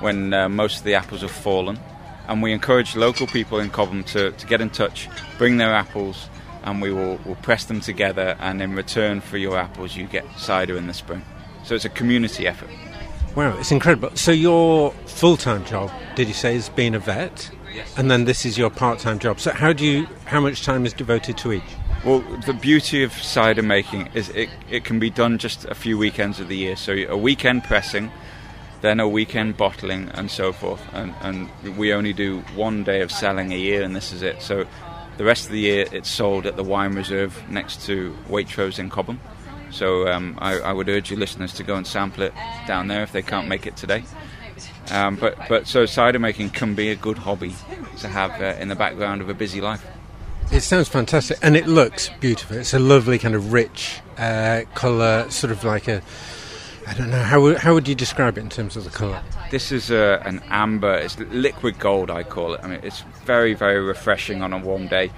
when 0.00 0.34
uh, 0.34 0.50
most 0.50 0.80
of 0.80 0.84
the 0.84 0.96
apples 0.96 1.22
have 1.22 1.30
fallen. 1.30 1.78
And 2.28 2.42
we 2.42 2.52
encourage 2.52 2.94
local 2.94 3.26
people 3.26 3.58
in 3.58 3.70
Cobham 3.70 4.04
to, 4.04 4.32
to 4.32 4.46
get 4.46 4.60
in 4.60 4.68
touch, 4.68 5.08
bring 5.38 5.56
their 5.56 5.72
apples, 5.72 6.28
and 6.62 6.82
we 6.82 6.92
will 6.92 7.18
we'll 7.24 7.36
press 7.36 7.64
them 7.64 7.80
together. 7.80 8.36
And 8.38 8.60
in 8.60 8.74
return 8.74 9.22
for 9.22 9.38
your 9.38 9.56
apples, 9.56 9.96
you 9.96 10.08
get 10.08 10.26
cider 10.36 10.76
in 10.76 10.88
the 10.88 10.94
spring. 10.94 11.24
So, 11.64 11.74
it's 11.74 11.86
a 11.86 11.88
community 11.88 12.46
effort. 12.46 12.68
Wow, 13.36 13.54
it's 13.58 13.70
incredible. 13.70 14.10
So 14.14 14.32
your 14.32 14.92
full-time 15.04 15.66
job, 15.66 15.92
did 16.14 16.26
you 16.26 16.32
say, 16.32 16.56
is 16.56 16.70
being 16.70 16.94
a 16.94 16.98
vet? 16.98 17.50
Yes. 17.74 17.92
And 17.98 18.10
then 18.10 18.24
this 18.24 18.46
is 18.46 18.56
your 18.56 18.70
part-time 18.70 19.18
job. 19.18 19.40
So 19.40 19.52
how 19.52 19.74
do 19.74 19.84
you? 19.84 20.06
How 20.24 20.40
much 20.40 20.64
time 20.64 20.86
is 20.86 20.94
devoted 20.94 21.36
to 21.38 21.52
each? 21.52 21.62
Well, 22.02 22.20
the 22.46 22.54
beauty 22.54 23.02
of 23.02 23.12
cider 23.12 23.62
making 23.62 24.08
is 24.14 24.30
it, 24.30 24.48
it 24.70 24.84
can 24.84 24.98
be 24.98 25.10
done 25.10 25.36
just 25.36 25.66
a 25.66 25.74
few 25.74 25.98
weekends 25.98 26.40
of 26.40 26.48
the 26.48 26.56
year. 26.56 26.76
So 26.76 26.94
a 26.94 27.16
weekend 27.16 27.64
pressing, 27.64 28.10
then 28.80 29.00
a 29.00 29.08
weekend 29.08 29.58
bottling, 29.58 30.08
and 30.14 30.30
so 30.30 30.50
forth. 30.50 30.82
And, 30.94 31.14
and 31.20 31.50
we 31.76 31.92
only 31.92 32.14
do 32.14 32.40
one 32.54 32.84
day 32.84 33.02
of 33.02 33.12
selling 33.12 33.52
a 33.52 33.58
year, 33.58 33.82
and 33.82 33.94
this 33.94 34.12
is 34.14 34.22
it. 34.22 34.40
So 34.40 34.64
the 35.18 35.24
rest 35.24 35.44
of 35.44 35.52
the 35.52 35.60
year 35.60 35.84
it's 35.92 36.08
sold 36.08 36.46
at 36.46 36.56
the 36.56 36.64
wine 36.64 36.94
reserve 36.94 37.42
next 37.50 37.84
to 37.84 38.16
Waitrose 38.30 38.78
in 38.78 38.88
Cobham. 38.88 39.20
So 39.70 40.08
um, 40.08 40.38
I, 40.40 40.58
I, 40.58 40.72
would 40.72 40.88
urge 40.88 41.10
your 41.10 41.18
listeners 41.18 41.52
to 41.54 41.62
go 41.62 41.74
and 41.76 41.86
sample 41.86 42.22
it 42.22 42.34
down 42.66 42.88
there 42.88 43.02
if 43.02 43.12
they 43.12 43.22
can't 43.22 43.48
make 43.48 43.66
it 43.66 43.76
today. 43.76 44.04
Um, 44.90 45.16
but 45.16 45.36
but 45.48 45.66
so 45.66 45.84
cider 45.84 46.18
making 46.18 46.50
can 46.50 46.74
be 46.74 46.90
a 46.90 46.96
good 46.96 47.18
hobby 47.18 47.54
to 47.98 48.08
have 48.08 48.40
uh, 48.40 48.60
in 48.60 48.68
the 48.68 48.76
background 48.76 49.20
of 49.20 49.28
a 49.28 49.34
busy 49.34 49.60
life. 49.60 49.84
It 50.52 50.60
sounds 50.60 50.88
fantastic, 50.88 51.38
and 51.42 51.56
it 51.56 51.66
looks 51.66 52.08
beautiful. 52.20 52.56
It's 52.56 52.72
a 52.72 52.78
lovely 52.78 53.18
kind 53.18 53.34
of 53.34 53.52
rich 53.52 54.00
uh, 54.16 54.62
colour, 54.74 55.28
sort 55.30 55.50
of 55.50 55.64
like 55.64 55.88
a. 55.88 56.02
I 56.86 56.94
don't 56.94 57.10
know 57.10 57.22
how 57.22 57.56
how 57.56 57.74
would 57.74 57.88
you 57.88 57.96
describe 57.96 58.38
it 58.38 58.42
in 58.42 58.48
terms 58.48 58.76
of 58.76 58.84
the 58.84 58.90
colour. 58.90 59.20
This 59.50 59.72
is 59.72 59.90
a, 59.90 60.22
an 60.24 60.40
amber. 60.48 60.94
It's 60.94 61.18
liquid 61.18 61.80
gold, 61.80 62.10
I 62.10 62.22
call 62.22 62.54
it. 62.54 62.60
I 62.62 62.68
mean, 62.68 62.80
it's 62.84 63.00
very 63.24 63.54
very 63.54 63.80
refreshing 63.80 64.40
on 64.40 64.52
a 64.52 64.58
warm 64.58 64.86
day 64.86 65.10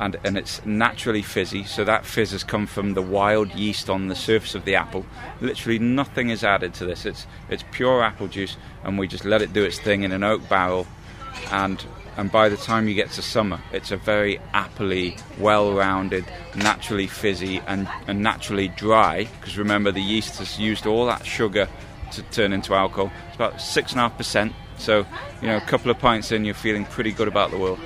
and, 0.00 0.16
and 0.24 0.36
it's 0.36 0.64
naturally 0.66 1.22
fizzy. 1.22 1.62
So 1.62 1.84
that 1.84 2.04
fizz 2.04 2.32
has 2.32 2.42
come 2.42 2.66
from 2.66 2.94
the 2.94 3.02
wild 3.02 3.54
yeast 3.54 3.88
on 3.88 4.08
the 4.08 4.16
surface 4.16 4.56
of 4.56 4.64
the 4.64 4.74
apple. 4.74 5.06
Literally 5.40 5.78
nothing 5.78 6.30
is 6.30 6.42
added 6.42 6.74
to 6.74 6.86
this. 6.86 7.06
It's 7.06 7.26
it's 7.48 7.62
pure 7.70 8.02
apple 8.02 8.26
juice, 8.26 8.56
and 8.82 8.98
we 8.98 9.06
just 9.06 9.24
let 9.24 9.42
it 9.42 9.52
do 9.52 9.62
its 9.62 9.78
thing 9.78 10.02
in 10.02 10.10
an 10.10 10.24
oak 10.24 10.48
barrel, 10.48 10.88
and 11.52 11.84
and 12.16 12.32
by 12.32 12.48
the 12.48 12.56
time 12.56 12.88
you 12.88 12.94
get 12.94 13.10
to 13.12 13.22
summer, 13.22 13.60
it's 13.72 13.92
a 13.92 13.96
very 13.96 14.40
appley, 14.52 15.18
well-rounded, 15.38 16.24
naturally 16.56 17.06
fizzy, 17.06 17.62
and, 17.66 17.88
and 18.08 18.20
naturally 18.20 18.68
dry. 18.68 19.28
Because 19.40 19.56
remember, 19.56 19.92
the 19.92 20.02
yeast 20.02 20.38
has 20.38 20.58
used 20.58 20.86
all 20.86 21.06
that 21.06 21.24
sugar 21.24 21.68
to 22.12 22.22
turn 22.24 22.52
into 22.52 22.74
alcohol. 22.74 23.12
It's 23.28 23.36
about 23.36 23.60
six 23.60 23.92
and 23.92 24.00
a 24.00 24.02
half 24.02 24.16
percent. 24.18 24.52
So, 24.76 25.06
you 25.40 25.48
know, 25.48 25.56
a 25.56 25.62
couple 25.62 25.90
of 25.90 25.98
pints 25.98 26.32
in, 26.32 26.44
you're 26.44 26.54
feeling 26.54 26.84
pretty 26.84 27.12
good 27.12 27.28
about 27.28 27.52
the 27.52 27.58
world. 27.58 27.78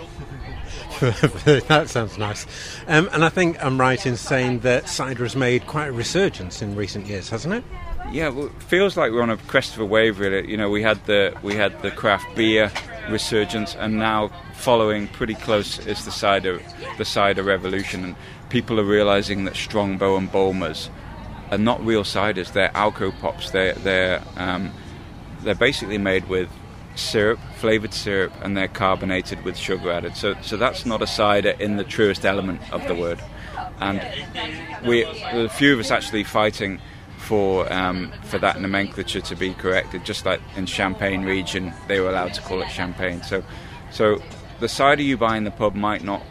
that 1.68 1.86
sounds 1.88 2.18
nice. 2.18 2.46
Um, 2.86 3.08
and 3.12 3.24
I 3.24 3.28
think 3.28 3.62
I'm 3.64 3.80
right 3.80 4.04
in 4.06 4.16
saying 4.16 4.60
that 4.60 4.88
cider 4.88 5.24
has 5.24 5.34
made 5.34 5.66
quite 5.66 5.88
a 5.88 5.92
resurgence 5.92 6.62
in 6.62 6.76
recent 6.76 7.06
years, 7.06 7.28
hasn't 7.30 7.54
it? 7.54 7.64
Yeah, 8.10 8.28
well, 8.28 8.46
it 8.46 8.62
feels 8.62 8.96
like 8.96 9.12
we're 9.12 9.22
on 9.22 9.30
a 9.30 9.36
crest 9.36 9.74
of 9.74 9.80
a 9.80 9.86
wave. 9.86 10.20
Really, 10.20 10.48
you 10.48 10.56
know, 10.56 10.70
we 10.70 10.82
had 10.82 11.04
the 11.06 11.36
we 11.42 11.54
had 11.54 11.80
the 11.82 11.90
craft 11.90 12.26
beer 12.36 12.70
resurgence, 13.10 13.74
and 13.74 13.98
now 13.98 14.30
following 14.54 15.08
pretty 15.08 15.34
close 15.34 15.84
is 15.86 16.04
the 16.04 16.10
cider 16.10 16.60
the 16.98 17.04
cider 17.04 17.42
revolution, 17.42 18.04
and 18.04 18.16
people 18.50 18.78
are 18.78 18.84
realizing 18.84 19.44
that 19.44 19.56
Strongbow 19.56 20.16
and 20.16 20.30
Bulmers 20.30 20.90
are 21.50 21.58
not 21.58 21.84
real 21.84 22.04
ciders; 22.04 22.52
they're 22.52 22.70
alco 22.70 23.18
pops. 23.20 23.50
They're 23.50 23.74
they're 23.74 24.22
um, 24.36 24.70
they're 25.40 25.54
basically 25.54 25.98
made 25.98 26.28
with 26.28 26.48
syrup, 26.94 27.38
flavored 27.56 27.92
syrup, 27.92 28.32
and 28.42 28.56
they're 28.56 28.68
carbonated 28.68 29.44
with 29.44 29.56
sugar 29.56 29.90
added. 29.90 30.16
So, 30.16 30.34
so 30.42 30.56
that's 30.56 30.86
not 30.86 31.02
a 31.02 31.06
cider 31.06 31.50
in 31.50 31.76
the 31.76 31.84
truest 31.84 32.24
element 32.24 32.60
of 32.72 32.86
the 32.86 32.94
word. 32.94 33.20
And 33.80 34.00
we, 34.86 35.04
a 35.04 35.48
few 35.48 35.74
of 35.74 35.80
us 35.80 35.90
actually 35.90 36.24
fighting 36.24 36.80
for 37.18 37.72
um, 37.72 38.12
for 38.24 38.38
that 38.38 38.60
nomenclature 38.60 39.20
to 39.20 39.36
be 39.36 39.54
corrected. 39.54 40.04
Just 40.04 40.26
like 40.26 40.40
in 40.56 40.66
Champagne 40.66 41.24
region, 41.24 41.72
they 41.88 42.00
were 42.00 42.10
allowed 42.10 42.34
to 42.34 42.42
call 42.42 42.62
it 42.62 42.68
champagne. 42.68 43.22
So, 43.22 43.42
so 43.90 44.20
the 44.60 44.68
cider 44.68 45.02
you 45.02 45.16
buy 45.16 45.36
in 45.36 45.44
the 45.44 45.50
pub 45.50 45.74
might 45.74 46.04
not 46.04 46.22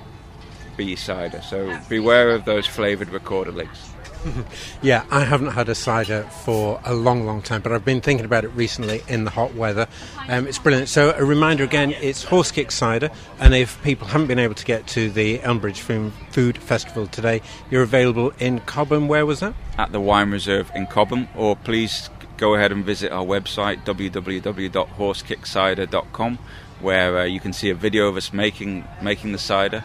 be 0.78 0.96
cider. 0.96 1.42
So 1.42 1.78
beware 1.90 2.32
of 2.32 2.46
those 2.46 2.68
flavored 2.68 3.10
recorder 3.10 3.52
leaks. 3.52 3.93
yeah, 4.82 5.06
I 5.10 5.24
haven't 5.24 5.52
had 5.52 5.70
a 5.70 5.76
cider 5.76 6.24
for 6.24 6.82
a 6.84 6.94
long, 6.94 7.26
long 7.26 7.42
time, 7.42 7.62
but 7.62 7.72
I've 7.72 7.86
been 7.86 8.02
thinking 8.02 8.26
about 8.26 8.44
it 8.44 8.50
recently 8.50 9.02
in 9.08 9.24
the 9.24 9.30
hot 9.30 9.56
weather. 9.56 9.88
Um, 10.28 10.46
it's 10.48 10.60
brilliant. 10.60 10.90
So, 10.90 11.16
a 11.18 11.24
reminder 11.24 11.64
again 11.64 11.92
it's 12.02 12.24
Horse 12.24 12.52
Kick 12.52 12.72
Cider, 12.72 13.10
and 13.40 13.54
if 13.54 13.82
people 13.84 14.08
haven't 14.08 14.28
been 14.28 14.40
able 14.40 14.56
to 14.56 14.66
get 14.66 14.88
to 14.88 15.10
the 15.10 15.40
Elmbridge 15.40 15.80
Food 16.32 16.58
Festival 16.58 17.08
today, 17.08 17.42
you're 17.70 17.84
available 17.84 18.34
in 18.40 18.60
Cobham. 18.62 19.08
Where 19.08 19.26
was 19.26 19.40
that? 19.42 19.54
At 19.78 19.92
the 19.92 20.02
Wine 20.02 20.32
Reserve 20.32 20.72
in 20.76 20.88
Cobham, 20.88 21.28
or 21.36 21.56
please 21.56 22.10
go 22.38 22.56
ahead 22.56 22.72
and 22.72 22.84
visit 22.84 23.12
our 23.12 23.24
website 23.24 23.86
www.horsekickcider.com 23.86 26.40
where 26.82 27.20
uh, 27.20 27.24
you 27.24 27.40
can 27.40 27.54
see 27.54 27.70
a 27.70 27.76
video 27.76 28.08
of 28.08 28.18
us 28.18 28.34
making 28.34 28.84
making 29.02 29.32
the 29.32 29.38
cider. 29.38 29.84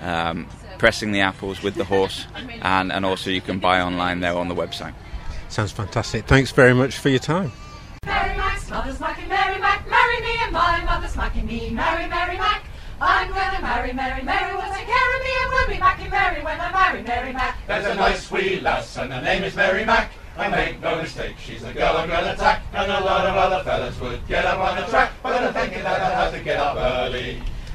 Um, 0.00 0.46
pressing 0.78 1.12
the 1.12 1.20
apples 1.20 1.62
with 1.62 1.74
the 1.74 1.84
horse, 1.84 2.26
and, 2.62 2.92
and 2.92 3.04
also 3.04 3.30
you 3.30 3.40
can 3.40 3.58
buy 3.58 3.80
online 3.80 4.20
there 4.20 4.36
on 4.36 4.48
the 4.48 4.54
website. 4.54 4.94
Sounds 5.48 5.72
fantastic. 5.72 6.26
Thanks 6.26 6.52
very 6.52 6.74
much 6.74 6.98
for 6.98 7.08
your 7.08 7.18
time. 7.18 7.52
Mary 8.06 8.36
Mac's 8.36 8.70
mother's 8.70 9.00
Mackie 9.00 9.26
Mary 9.26 9.58
Mac, 9.58 9.88
marry 9.88 10.20
me 10.20 10.34
and 10.42 10.52
my 10.52 10.84
mother's 10.84 11.16
Mackie 11.16 11.42
me, 11.42 11.70
Mary 11.70 12.06
Mary 12.08 12.36
Mac. 12.36 12.64
I'm 13.00 13.28
gonna 13.28 13.62
marry 13.62 13.92
Mary, 13.92 14.22
Mary 14.22 14.54
will 14.54 14.72
take 14.74 14.86
care 14.86 15.16
of 15.16 15.22
me 15.22 15.30
and 15.40 15.50
we'll 15.50 15.68
be 15.68 15.78
Mackie 15.78 16.08
Mary 16.08 16.42
when 16.42 16.60
I 16.60 16.72
marry 16.72 17.02
Mary 17.02 17.32
Mac. 17.32 17.56
There's 17.66 17.86
a 17.86 17.94
nice 17.94 18.30
wee 18.30 18.60
lass 18.60 18.96
and 18.96 19.12
her 19.12 19.22
name 19.22 19.44
is 19.44 19.54
Mary 19.54 19.84
Mac. 19.84 20.12
I 20.36 20.48
make 20.48 20.80
no 20.80 21.02
mistake, 21.02 21.36
she's 21.38 21.62
the 21.62 21.72
girl 21.72 21.96
I'm 21.96 22.08
gonna 22.08 22.32
attack, 22.32 22.62
and 22.72 22.90
a 22.92 23.00
lot 23.00 23.26
of 23.26 23.36
other 23.36 23.64
fellas 23.64 23.98
would 24.00 24.26
get 24.28 24.44
up 24.44 24.58
on 24.58 24.76
the 24.76 24.86
track, 24.86 25.12
but 25.22 25.42
I'm 25.42 25.52
thinking 25.52 25.82
that 25.82 26.00
I 26.00 26.10
have 26.10 26.32
to 26.32 26.40
get 26.44 26.58
up 26.58 26.76
early. 26.76 27.42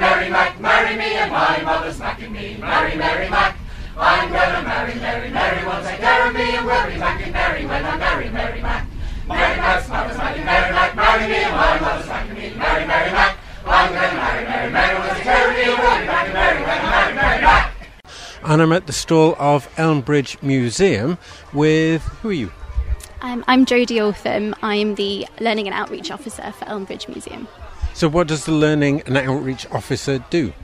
Mary 0.00 0.30
Mac, 0.30 0.58
marry 0.58 0.96
me, 0.96 1.12
and 1.20 1.30
my 1.30 1.60
mother's 1.60 1.98
macking 1.98 2.32
me, 2.32 2.56
marry 2.58 2.96
Mary 2.96 3.28
Mac. 3.28 3.54
I'm 3.98 4.32
gonna 4.32 4.62
marry 4.66 4.94
Mary, 4.94 5.28
Mary 5.30 5.62
will 5.66 5.82
take 5.84 6.00
care 6.00 6.26
of 6.26 6.34
me, 6.34 6.56
and 6.56 6.64
we'll 6.64 6.86
be 6.86 6.94
macking 6.94 7.32
Mary 7.34 7.66
when 7.66 7.84
I 7.84 7.96
marry 7.98 8.30
Mary 8.30 8.62
Mac. 8.62 8.88
Mary 9.28 9.56
Mac's 9.58 9.88
mother's 9.90 10.16
macking 10.16 10.46
Mary 10.46 10.72
Mac, 10.72 10.96
marry 10.96 11.28
me, 11.28 11.34
and 11.34 11.54
my 11.54 11.78
mother's 11.80 12.06
macking 12.06 12.34
me, 12.34 12.56
marry 12.56 12.86
Mary 12.86 13.12
Mac. 13.12 13.36
I'm 13.66 13.92
gonna 13.92 14.14
marry 14.16 14.44
Mary, 14.46 14.72
Mary 14.72 14.98
will 14.98 15.14
take 15.14 15.22
care 15.22 15.50
of 15.50 15.54
me, 15.54 15.62
and 15.64 15.78
we'll 15.78 16.00
be 16.00 16.06
macking 16.06 16.32
Mary 16.32 16.62
when 16.62 16.80
I 16.80 16.90
marry 16.90 17.14
Mary 17.14 17.42
Mac. 17.42 17.72
And 18.42 18.62
I'm 18.62 18.72
at 18.72 18.86
the 18.86 18.94
stall 18.94 19.36
of 19.38 19.68
Elmbridge 19.76 20.42
Museum 20.42 21.18
with 21.52 22.00
who 22.22 22.30
are 22.30 22.32
you? 22.32 22.52
Um, 23.20 23.44
I'm 23.46 23.66
Jodie 23.66 24.00
Otham. 24.00 24.54
I'm 24.62 24.94
the 24.94 25.26
Learning 25.40 25.66
and 25.66 25.74
Outreach 25.74 26.10
Officer 26.10 26.52
for 26.52 26.64
Elmbridge 26.64 27.06
Museum. 27.06 27.46
So, 28.00 28.08
what 28.08 28.28
does 28.28 28.46
the 28.46 28.52
Learning 28.52 29.02
and 29.04 29.14
Outreach 29.18 29.70
Officer 29.70 30.24
do? 30.30 30.54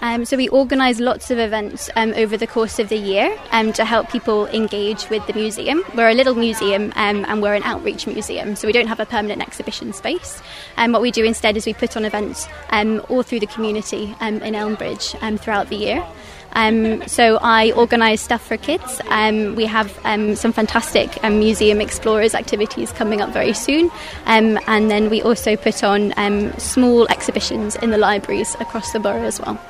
Um, 0.00 0.24
so 0.24 0.36
we 0.36 0.48
organise 0.48 0.98
lots 0.98 1.30
of 1.30 1.38
events 1.38 1.88
um, 1.94 2.12
over 2.16 2.36
the 2.36 2.48
course 2.48 2.80
of 2.80 2.88
the 2.88 2.96
year 2.96 3.38
um, 3.52 3.72
to 3.74 3.84
help 3.84 4.10
people 4.10 4.48
engage 4.48 5.08
with 5.08 5.24
the 5.28 5.32
museum. 5.32 5.84
We're 5.94 6.08
a 6.08 6.14
little 6.14 6.34
museum 6.34 6.92
um, 6.96 7.24
and 7.26 7.40
we're 7.40 7.54
an 7.54 7.62
outreach 7.62 8.08
museum, 8.08 8.56
so 8.56 8.66
we 8.66 8.72
don't 8.72 8.88
have 8.88 8.98
a 8.98 9.06
permanent 9.06 9.42
exhibition 9.42 9.92
space. 9.92 10.42
And 10.76 10.92
what 10.92 11.02
we 11.02 11.12
do 11.12 11.22
instead 11.22 11.56
is 11.56 11.66
we 11.66 11.72
put 11.72 11.96
on 11.96 12.04
events 12.04 12.48
um, 12.70 13.00
all 13.08 13.22
through 13.22 13.38
the 13.38 13.46
community 13.46 14.16
um, 14.18 14.42
in 14.42 14.54
Elmbridge 14.54 15.38
throughout 15.38 15.68
the 15.68 15.76
year. 15.76 16.04
Um, 16.52 17.06
so 17.08 17.38
I 17.42 17.72
organise 17.72 18.20
stuff 18.20 18.46
for 18.46 18.56
kids. 18.56 19.00
Um, 19.08 19.54
we 19.54 19.66
have 19.66 19.98
um, 20.04 20.36
some 20.36 20.52
fantastic 20.52 21.22
um, 21.24 21.38
museum 21.38 21.80
explorers 21.80 22.34
activities 22.34 22.92
coming 22.92 23.20
up 23.20 23.30
very 23.30 23.52
soon, 23.52 23.90
um, 24.26 24.58
and 24.66 24.90
then 24.90 25.10
we 25.10 25.22
also 25.22 25.56
put 25.56 25.82
on 25.82 26.12
um, 26.16 26.52
small 26.58 27.06
exhibitions 27.08 27.76
in 27.76 27.90
the 27.90 27.98
libraries 27.98 28.54
across 28.60 28.92
the 28.92 29.00
borough 29.00 29.24
as 29.24 29.40
well. 29.40 29.60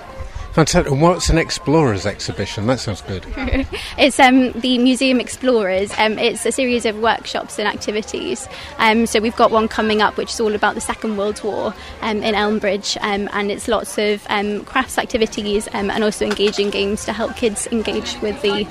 Fantastic. 0.53 0.93
And 0.93 1.01
what's 1.01 1.31
an 1.31 1.39
explorers 1.39 2.05
exhibition? 2.05 2.67
That 2.67 2.79
sounds 2.79 3.01
good. 3.01 3.25
it's 3.99 4.21
um, 4.21 4.53
the 4.53 4.77
Museum 4.79 5.19
Explorers. 5.19 5.93
Um, 5.97 6.19
it's 6.19 6.45
a 6.45 6.53
series 6.53 6.85
of 6.85 6.99
workshops 6.99 7.59
and 7.59 7.67
activities. 7.67 8.47
Um, 8.77 9.07
so 9.07 9.19
we've 9.21 9.37
got 9.37 9.51
one 9.51 9.67
coming 9.67 10.03
up, 10.03 10.19
which 10.19 10.31
is 10.31 10.41
all 10.41 10.55
about 10.55 10.75
the 10.75 10.81
Second 10.83 11.17
World 11.17 11.43
War 11.43 11.75
um, 12.03 12.23
in 12.23 12.35
Elmbridge, 12.35 12.99
um, 13.01 13.31
and 13.33 13.51
it's 13.51 13.67
lots 13.67 13.97
of 13.97 14.27
um, 14.29 14.65
crafts 14.67 14.99
activities 14.99 15.69
and 15.69 15.91
also 16.05 16.27
engaging 16.27 16.69
games 16.69 17.07
to 17.07 17.13
help 17.15 17.35
kids 17.37 17.67
engage 17.69 18.21
with 18.21 18.41
the 18.43 18.65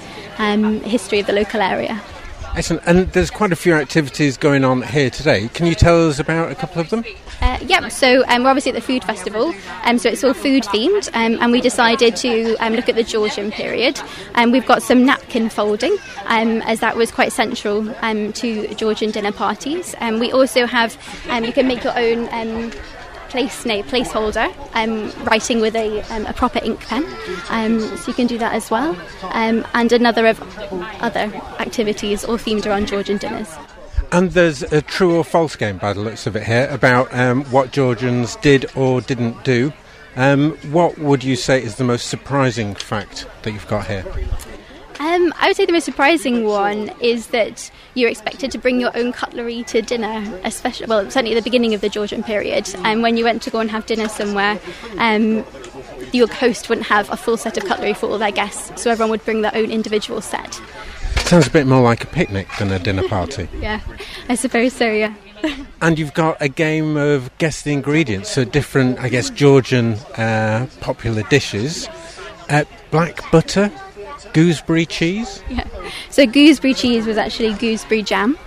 history 0.88 1.20
of 1.20 1.26
the 1.26 1.34
local 1.34 1.62
area. 1.62 2.00
Excellent. 2.56 2.84
And 2.86 3.08
there's 3.14 3.32
quite 3.32 3.52
a 3.52 3.56
few 3.56 3.74
activities 3.74 4.38
going 4.38 4.64
on 4.64 4.82
here 4.82 5.10
today. 5.10 5.48
Can 5.50 5.66
you 5.66 5.76
tell 5.76 6.10
us 6.10 6.20
about 6.20 6.52
a 6.52 6.56
couple 6.56 6.82
of 6.82 6.90
them? 6.90 7.06
Uh, 7.42 7.58
yeah, 7.66 7.88
so 7.88 8.24
um, 8.28 8.44
we're 8.44 8.50
obviously 8.50 8.72
at 8.72 8.76
the 8.76 8.82
food 8.82 9.04
festival, 9.04 9.54
um, 9.84 9.98
so 9.98 10.10
it's 10.10 10.24
all 10.24 10.34
food 10.34 10.64
themed, 10.66 11.10
um, 11.16 11.42
and 11.42 11.52
we 11.52 11.60
decided 11.60 12.16
to 12.16 12.56
um, 12.58 12.74
look 12.74 12.88
at 12.88 12.94
the 12.94 13.04
Georgian 13.04 13.52
period. 13.52 14.00
And 14.36 14.52
we've 14.52 14.66
got 14.66 14.84
some 14.84 15.06
napkin 15.06 15.50
folding, 15.50 15.98
um, 16.26 16.62
as 16.64 16.82
that 16.82 16.96
was 16.96 17.12
quite 17.12 17.32
central 17.32 17.90
um, 18.04 18.32
to 18.34 18.68
Georgian 18.76 19.10
dinner 19.10 19.32
parties. 19.32 19.96
And 20.00 20.20
we 20.20 20.32
also 20.32 20.68
have, 20.68 20.96
um, 21.30 21.44
you 21.44 21.54
can 21.54 21.68
make 21.68 21.84
your 21.84 21.98
own. 21.98 22.72
Place 23.32 23.66
na- 23.66 23.82
placeholder, 23.84 24.54
um, 24.74 25.10
writing 25.24 25.62
with 25.62 25.74
a, 25.74 26.02
um, 26.14 26.26
a 26.26 26.34
proper 26.34 26.60
ink 26.62 26.82
pen, 26.82 27.06
um, 27.50 27.80
so 27.80 28.08
you 28.08 28.14
can 28.14 28.28
do 28.28 28.38
that 28.38 28.54
as 28.54 28.70
well. 28.70 28.94
Um, 29.22 29.66
and 29.74 29.90
another 29.94 30.28
of 30.28 30.42
other 31.00 31.32
activities, 31.60 32.26
all 32.26 32.38
themed 32.38 32.66
around 32.66 32.90
Georgian 32.90 33.18
dinners. 33.18 33.48
And 34.12 34.32
there's 34.32 34.64
a 34.64 34.82
true 34.82 35.16
or 35.16 35.24
false 35.24 35.56
game 35.56 35.78
by 35.78 35.94
the 35.94 36.02
looks 36.02 36.28
of 36.28 36.36
it 36.36 36.44
here 36.44 36.68
about 36.70 37.14
um, 37.14 37.46
what 37.46 37.72
Georgians 37.72 38.36
did 38.38 38.66
or 38.76 39.00
didn't 39.00 39.46
do. 39.46 39.72
Um, 40.18 40.58
what 40.74 40.98
would 40.98 41.24
you 41.24 41.38
say 41.38 41.64
is 41.64 41.76
the 41.78 41.86
most 41.86 42.08
surprising 42.08 42.76
fact 42.76 43.26
that 43.44 43.52
you've 43.54 43.68
got 43.70 43.88
here? 43.88 44.04
Um, 45.02 45.34
I 45.40 45.48
would 45.48 45.58
say 45.58 45.66
the 45.66 45.72
most 45.72 45.86
surprising 45.86 46.46
one 46.46 46.92
is 47.00 47.28
that 47.28 47.72
you're 47.96 48.12
expected 48.12 48.52
to 48.52 48.60
bring 48.60 48.80
your 48.80 48.96
own 48.96 49.12
cutlery 49.12 49.64
to 49.64 49.82
dinner, 49.82 50.24
especially 50.44 50.86
well, 50.86 51.10
certainly 51.10 51.32
at 51.32 51.40
the 51.40 51.42
beginning 51.42 51.74
of 51.74 51.82
the 51.82 51.90
Georgian 51.90 52.22
period. 52.22 52.72
And 52.84 53.02
when 53.02 53.18
you 53.18 53.24
went 53.24 53.42
to 53.42 53.50
go 53.50 53.60
and 53.60 53.72
have 53.72 53.88
dinner 53.88 54.08
somewhere, 54.08 54.60
um, 55.00 55.44
your 56.14 56.32
host 56.32 56.70
wouldn't 56.70 56.86
have 56.86 57.10
a 57.10 57.18
full 57.18 57.36
set 57.36 57.58
of 57.58 57.66
cutlery 57.66 57.96
for 57.96 58.12
all 58.12 58.20
their 58.20 58.32
guests, 58.32 58.80
so 58.80 58.92
everyone 58.92 59.10
would 59.10 59.26
bring 59.26 59.42
their 59.42 59.56
own 59.56 59.72
individual 59.72 60.22
set. 60.22 60.62
Sounds 61.22 61.48
a 61.48 61.52
bit 61.52 61.66
more 61.66 61.82
like 61.82 62.04
a 62.04 62.08
picnic 62.08 62.48
than 62.60 62.72
a 62.72 62.78
dinner 62.78 63.08
party. 63.08 63.50
Yeah, 63.60 63.82
I 64.30 64.36
suppose 64.36 64.74
so. 64.74 64.86
Yeah. 64.86 65.16
And 65.82 65.98
you've 65.98 66.14
got 66.14 66.38
a 66.40 66.48
game 66.48 66.96
of 66.96 67.36
guess 67.40 67.64
the 67.64 67.74
ingredients, 67.74 68.30
so 68.30 68.44
different, 68.44 69.00
I 69.00 69.10
guess, 69.10 69.32
Georgian 69.32 69.94
uh, 70.16 70.68
popular 70.80 71.24
dishes. 71.24 71.90
Uh, 72.50 72.66
black 72.92 73.32
butter, 73.32 73.72
gooseberry 74.34 74.86
cheese. 74.86 75.44
Yeah. 75.50 75.68
So 76.10 76.26
gooseberry 76.26 76.74
cheese 76.74 77.06
was 77.06 77.18
actually 77.18 77.54
gooseberry 77.56 78.04
jam. 78.04 78.38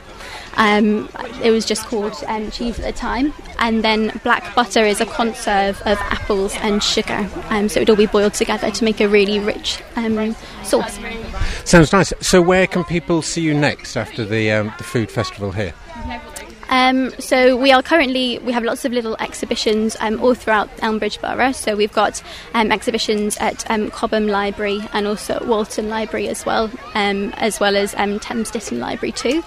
Um, 0.56 1.08
it 1.42 1.50
was 1.50 1.64
just 1.66 1.84
called 1.86 2.14
um, 2.26 2.50
cheese 2.50 2.78
at 2.78 2.84
the 2.84 2.92
time. 2.92 3.32
And 3.58 3.82
then 3.82 4.18
black 4.22 4.54
butter 4.54 4.84
is 4.84 5.00
a 5.00 5.06
conserve 5.06 5.80
of 5.82 5.98
apples 5.98 6.54
and 6.56 6.82
sugar. 6.82 7.28
Um, 7.50 7.68
so 7.68 7.80
it 7.80 7.82
would 7.82 7.90
all 7.90 7.96
be 7.96 8.06
boiled 8.06 8.34
together 8.34 8.70
to 8.70 8.84
make 8.84 9.00
a 9.00 9.08
really 9.08 9.38
rich 9.38 9.82
um, 9.96 10.34
sauce. 10.62 10.98
Sounds 11.64 11.92
nice. 11.92 12.12
So 12.20 12.40
where 12.40 12.66
can 12.66 12.84
people 12.84 13.22
see 13.22 13.42
you 13.42 13.54
next 13.54 13.96
after 13.96 14.24
the 14.24 14.50
um, 14.52 14.72
the 14.78 14.84
food 14.84 15.10
festival 15.10 15.52
here? 15.52 15.74
Um, 16.68 17.10
so 17.18 17.56
we 17.56 17.72
are 17.72 17.82
currently 17.82 18.38
we 18.38 18.52
have 18.52 18.64
lots 18.64 18.84
of 18.84 18.92
little 18.92 19.16
exhibitions 19.20 19.96
um, 20.00 20.20
all 20.20 20.34
throughout 20.34 20.68
Elmbridge 20.78 21.20
Borough. 21.20 21.52
So 21.52 21.76
we've 21.76 21.92
got 21.92 22.22
um, 22.54 22.72
exhibitions 22.72 23.36
at 23.38 23.68
um, 23.70 23.90
Cobham 23.90 24.26
Library 24.26 24.80
and 24.92 25.06
also 25.06 25.34
at 25.34 25.46
Walton 25.46 25.88
Library 25.88 26.28
as 26.28 26.44
well, 26.46 26.70
um, 26.94 27.32
as 27.36 27.60
well 27.60 27.76
as 27.76 27.94
um, 27.96 28.18
Thames 28.18 28.50
Ditton 28.50 28.80
Library 28.80 29.12
too. 29.12 29.42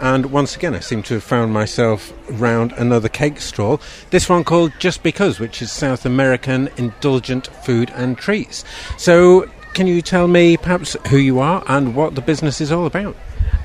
And 0.00 0.32
once 0.32 0.56
again, 0.56 0.74
I 0.74 0.80
seem 0.80 1.04
to 1.04 1.14
have 1.14 1.22
found 1.22 1.52
myself 1.52 2.12
round 2.28 2.72
another 2.72 3.08
cake 3.08 3.40
stall. 3.40 3.80
This 4.10 4.28
one 4.28 4.42
called 4.42 4.72
Just 4.80 5.04
Because, 5.04 5.38
which 5.38 5.62
is 5.62 5.70
South 5.70 6.04
American 6.04 6.68
indulgent 6.76 7.46
food 7.64 7.92
and 7.94 8.18
treats. 8.18 8.64
So, 8.98 9.48
can 9.72 9.86
you 9.86 10.02
tell 10.02 10.26
me 10.26 10.56
perhaps 10.56 10.96
who 11.10 11.18
you 11.18 11.38
are 11.38 11.62
and 11.68 11.94
what 11.94 12.16
the 12.16 12.20
business 12.20 12.60
is 12.60 12.72
all 12.72 12.86
about? 12.86 13.14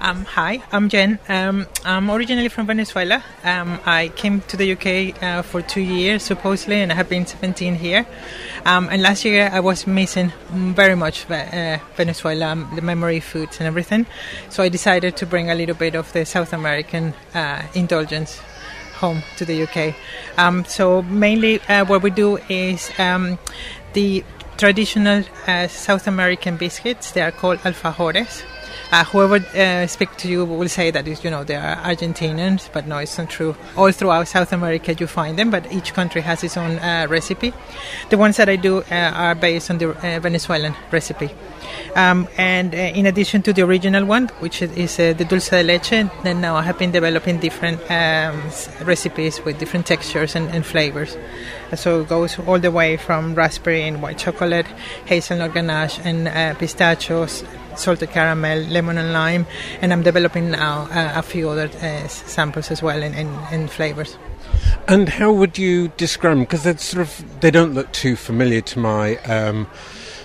Um, 0.01 0.23
hi, 0.23 0.63
I'm 0.71 0.87
Jen. 0.87 1.19
Um, 1.27 1.67
I'm 1.83 2.09
originally 2.09 2.47
from 2.47 2.67
Venezuela. 2.67 3.21
Um, 3.43 3.81
I 3.85 4.07
came 4.15 4.39
to 4.41 4.55
the 4.55 4.71
UK 4.71 5.21
uh, 5.21 5.41
for 5.41 5.61
two 5.61 5.81
years, 5.81 6.23
supposedly, 6.23 6.77
and 6.81 6.89
I 6.89 6.95
have 6.95 7.09
been 7.09 7.25
17 7.25 7.75
here. 7.75 8.07
Um, 8.65 8.87
and 8.89 9.01
last 9.01 9.25
year 9.25 9.49
I 9.51 9.59
was 9.59 9.85
missing 9.87 10.31
very 10.51 10.95
much 10.95 11.29
uh, 11.29 11.79
Venezuela, 11.97 12.47
um, 12.47 12.71
the 12.75 12.81
memory 12.81 13.19
foods 13.19 13.59
and 13.59 13.67
everything. 13.67 14.05
So 14.47 14.63
I 14.63 14.69
decided 14.69 15.17
to 15.17 15.25
bring 15.25 15.49
a 15.49 15.55
little 15.55 15.75
bit 15.75 15.95
of 15.95 16.13
the 16.13 16.25
South 16.25 16.53
American 16.53 17.13
uh, 17.33 17.63
indulgence 17.73 18.39
home 18.95 19.21
to 19.35 19.43
the 19.43 19.63
UK. 19.63 19.95
Um, 20.37 20.63
so 20.63 21.01
mainly 21.01 21.59
uh, 21.63 21.83
what 21.83 22.03
we 22.03 22.09
do 22.09 22.37
is 22.47 22.89
the 23.93 24.23
traditional 24.55 25.25
uh, 25.45 25.67
South 25.67 26.07
American 26.07 26.55
biscuits. 26.55 27.11
They 27.11 27.21
are 27.21 27.33
called 27.33 27.59
alfajores. 27.59 28.45
Uh, 28.91 29.03
whoever 29.05 29.35
uh, 29.35 29.85
speak 29.87 30.15
to 30.17 30.27
you 30.27 30.45
will 30.45 30.69
say 30.69 30.91
that 30.91 31.05
you 31.23 31.29
know 31.29 31.43
they 31.43 31.55
are 31.55 31.75
Argentinians, 31.77 32.69
but 32.73 32.87
no, 32.87 32.97
it's 32.97 33.17
not 33.17 33.29
true. 33.29 33.55
All 33.77 33.91
throughout 33.91 34.27
South 34.27 34.51
America 34.51 34.93
you 34.93 35.07
find 35.07 35.37
them, 35.37 35.49
but 35.51 35.71
each 35.71 35.93
country 35.93 36.21
has 36.21 36.43
its 36.43 36.57
own 36.57 36.79
uh, 36.79 37.07
recipe. 37.09 37.53
The 38.09 38.17
ones 38.17 38.37
that 38.37 38.49
I 38.49 38.55
do 38.55 38.79
uh, 38.79 38.95
are 39.13 39.35
based 39.35 39.69
on 39.69 39.77
the 39.77 39.89
uh, 39.91 40.19
Venezuelan 40.19 40.75
recipe. 40.91 41.29
Um, 41.95 42.27
and 42.37 42.73
uh, 42.73 42.77
in 42.77 43.05
addition 43.05 43.41
to 43.43 43.53
the 43.53 43.61
original 43.61 44.05
one, 44.05 44.27
which 44.39 44.61
is, 44.61 44.97
the 44.97 45.25
dulce 45.27 45.49
de 45.49 45.63
leche, 45.63 46.09
then 46.23 46.41
now 46.41 46.55
I 46.55 46.63
have 46.63 46.77
been 46.77 46.91
developing 46.91 47.39
different 47.39 47.79
um, 47.91 48.41
recipes 48.83 49.43
with 49.43 49.59
different 49.59 49.85
textures 49.85 50.35
and, 50.35 50.49
and 50.49 50.65
flavors. 50.65 51.17
So 51.75 52.01
it 52.01 52.09
goes 52.09 52.37
all 52.39 52.59
the 52.59 52.71
way 52.71 52.97
from 52.97 53.35
raspberry 53.35 53.83
and 53.83 54.01
white 54.01 54.17
chocolate, 54.17 54.65
hazelnut 55.05 55.53
ganache, 55.53 55.99
and 56.03 56.27
uh, 56.27 56.55
pistachios, 56.55 57.43
salted 57.75 58.09
caramel, 58.11 58.59
lemon 58.59 58.97
and 58.97 59.13
lime. 59.13 59.45
And 59.81 59.93
I'm 59.93 60.03
developing 60.03 60.51
now 60.51 60.87
uh, 60.91 61.13
a 61.15 61.21
few 61.21 61.49
other 61.49 61.69
uh, 61.81 62.07
samples 62.07 62.71
as 62.71 62.81
well 62.81 63.01
and, 63.03 63.15
and 63.15 63.69
flavors. 63.69 64.17
And 64.87 65.09
how 65.09 65.31
would 65.31 65.57
you 65.57 65.89
describe 65.97 66.33
them? 66.33 66.41
Because 66.41 66.63
they 66.63 66.75
sort 66.77 67.01
of 67.01 67.41
they 67.41 67.51
don't 67.51 67.73
look 67.73 67.91
too 67.91 68.15
familiar 68.15 68.61
to 68.61 68.79
my 68.79 69.17
um, 69.17 69.67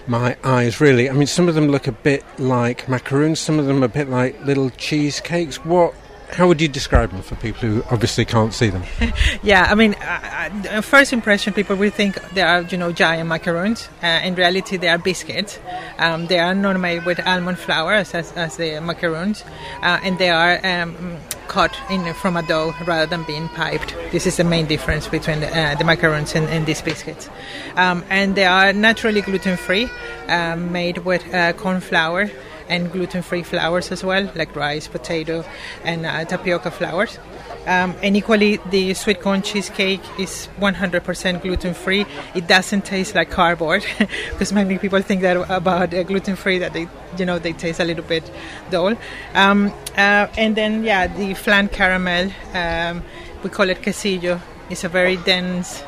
my 0.07 0.37
eyes, 0.45 0.81
really. 0.81 1.09
I 1.09 1.13
mean, 1.13 1.27
some 1.27 1.49
of 1.49 1.55
them 1.55 1.69
look 1.69 1.87
a 1.87 1.93
bit 1.93 2.25
like 2.39 2.89
macaroons. 2.89 3.41
Some 3.41 3.59
of 3.59 3.67
them 3.67 3.83
a 3.83 3.89
bit 3.89 4.09
like 4.09 4.41
little 4.45 4.71
cheesecakes. 4.71 5.65
What? 5.65 5.95
How 6.31 6.49
would 6.49 6.61
you 6.61 6.69
describe 6.69 7.11
them 7.11 7.23
for 7.23 7.37
people 7.37 7.61
who 7.61 7.83
obviously 7.91 8.25
can't 8.25 8.53
see 8.53 8.69
them? 8.71 8.83
yeah, 9.43 9.67
I 9.71 9.75
mean, 9.75 9.95
uh, 9.95 10.51
uh, 10.71 10.81
first 10.81 11.13
impression, 11.13 11.53
people 11.53 11.77
will 11.77 11.91
think 11.91 12.21
they 12.33 12.43
are, 12.43 12.63
you 12.63 12.77
know, 12.77 12.93
giant 12.93 13.29
macaroons. 13.29 13.89
Uh, 14.03 14.21
in 14.25 14.35
reality, 14.35 14.77
they 14.77 14.89
are 14.89 14.99
biscuits. 14.99 15.61
Um, 15.99 16.27
they 16.27 16.39
are 16.41 16.55
not 16.55 16.81
made 16.81 17.05
with 17.05 17.25
almond 17.27 17.59
flour 17.59 17.93
as, 17.93 18.15
as, 18.15 18.57
the 18.57 18.81
macaroons, 18.81 19.45
uh, 19.83 20.01
and 20.03 20.19
they 20.19 20.31
are 20.31 20.59
um, 20.67 21.19
cut 21.47 21.77
in 21.91 22.13
from 22.15 22.37
a 22.37 22.43
dough 22.43 22.75
rather 22.87 23.07
than 23.07 23.23
being 23.25 23.49
piped. 23.51 23.95
This 24.11 24.27
is 24.27 24.37
the 24.37 24.45
main 24.45 24.67
difference 24.67 25.07
between 25.07 25.41
the, 25.41 25.57
uh, 25.57 25.75
the 25.77 25.85
macaroons 25.85 26.35
and, 26.35 26.49
and 26.49 26.67
these 26.67 26.83
biscuits. 26.83 27.29
Um, 27.77 28.05
and 28.11 28.35
they 28.35 28.47
are 28.47 28.73
naturally 28.73 29.21
gluten-free, 29.21 29.89
uh, 30.29 30.57
made 30.57 30.99
with 30.99 31.23
corn 31.59 31.81
flour 31.81 32.31
and 32.69 32.91
gluten-free 32.93 33.43
flours 33.43 33.93
as 33.93 34.05
well, 34.05 34.31
like 34.35 34.55
rice, 34.57 34.89
potato, 34.89 35.45
and 35.85 36.07
uh, 36.07 36.25
tapioca 36.25 36.71
flours. 36.71 37.19
Um, 37.67 37.95
and 38.03 38.17
equally, 38.17 38.59
the 38.71 38.93
sweet 38.95 39.21
corn 39.21 39.41
cheesecake 39.41 40.03
is 40.19 40.49
100% 40.61 41.41
gluten-free. 41.41 42.05
It 42.35 42.47
doesn't 42.47 42.85
taste 42.85 43.15
like 43.15 43.31
cardboard, 43.31 43.85
because 44.31 44.53
many 44.53 44.79
people 44.79 45.01
think 45.01 45.23
that 45.23 45.37
about 45.51 45.95
uh, 45.95 46.03
gluten-free 46.03 46.59
that 46.59 46.75
they, 46.75 46.89
you 47.17 47.25
know, 47.25 47.39
they 47.39 47.53
taste 47.53 47.81
a 47.81 47.85
little 47.85 48.05
bit 48.05 48.31
dull. 48.71 48.97
Um, 49.35 49.73
uh, 49.97 50.29
and 50.37 50.55
then, 50.57 50.85
yeah, 50.85 51.07
the 51.07 51.35
flan 51.35 51.69
caramel, 51.69 52.31
um, 52.53 53.03
we 53.43 53.51
call 53.51 53.71
it 53.71 53.81
quesillo. 53.81 54.41
It's 54.69 54.85
a 54.85 54.89
very 54.89 55.17
dense, 55.17 55.83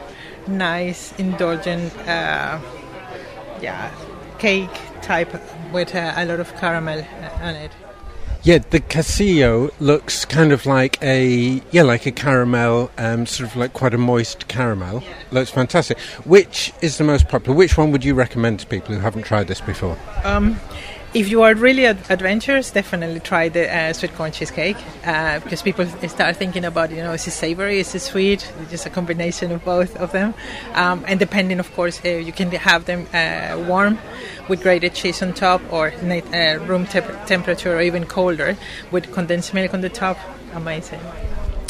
nice, 0.46 1.12
indulgent, 1.18 1.94
uh, 2.08 2.58
yeah, 3.60 3.90
cake 4.38 4.70
type 5.02 5.34
with 5.72 5.94
uh, 5.94 6.12
a 6.16 6.24
lot 6.24 6.40
of 6.40 6.54
caramel 6.56 7.00
uh, 7.00 7.44
on 7.44 7.54
it. 7.54 7.72
Yeah, 8.42 8.58
the 8.58 8.78
quesillo 8.78 9.72
looks 9.80 10.24
kind 10.24 10.52
of 10.52 10.66
like 10.66 11.02
a 11.02 11.60
yeah, 11.72 11.82
like 11.82 12.06
a 12.06 12.12
caramel, 12.12 12.92
um, 12.96 13.26
sort 13.26 13.50
of 13.50 13.56
like 13.56 13.72
quite 13.72 13.92
a 13.92 13.98
moist 13.98 14.46
caramel. 14.46 15.02
Looks 15.32 15.50
fantastic. 15.50 15.98
Which 16.24 16.72
is 16.80 16.98
the 16.98 17.02
most 17.02 17.28
popular? 17.28 17.56
Which 17.56 17.76
one 17.76 17.90
would 17.90 18.04
you 18.04 18.14
recommend 18.14 18.60
to 18.60 18.66
people 18.66 18.94
who 18.94 19.00
haven't 19.00 19.24
tried 19.24 19.48
this 19.48 19.60
before? 19.60 19.98
Um, 20.22 20.60
if 21.16 21.30
you 21.30 21.42
are 21.42 21.54
really 21.54 21.86
ad- 21.86 22.10
adventurous, 22.10 22.70
definitely 22.70 23.20
try 23.20 23.48
the 23.48 23.64
uh, 23.74 23.92
sweet 23.94 24.14
corn 24.14 24.32
cheesecake 24.32 24.76
uh, 25.06 25.40
because 25.40 25.62
people 25.62 25.86
start 26.08 26.36
thinking 26.36 26.62
about 26.62 26.90
you 26.90 26.98
know 26.98 27.12
is 27.12 27.26
it 27.26 27.30
savory, 27.30 27.80
is 27.80 27.94
it 27.94 28.00
sweet? 28.00 28.52
It's 28.60 28.70
just 28.70 28.86
a 28.86 28.90
combination 28.90 29.50
of 29.50 29.64
both 29.64 29.96
of 29.96 30.12
them. 30.12 30.34
Um, 30.74 31.04
and 31.08 31.18
depending, 31.18 31.58
of 31.58 31.72
course, 31.74 32.02
uh, 32.04 32.08
you 32.08 32.32
can 32.32 32.50
have 32.50 32.84
them 32.84 33.06
uh, 33.14 33.64
warm 33.66 33.98
with 34.48 34.62
grated 34.62 34.92
cheese 34.92 35.22
on 35.22 35.32
top, 35.32 35.62
or 35.72 35.88
uh, 35.88 36.58
room 36.66 36.84
temp- 36.84 37.26
temperature, 37.26 37.74
or 37.74 37.80
even 37.80 38.04
colder 38.04 38.54
with 38.90 39.10
condensed 39.12 39.54
milk 39.54 39.72
on 39.72 39.80
the 39.80 39.88
top. 39.88 40.18
Amazing. 40.52 41.00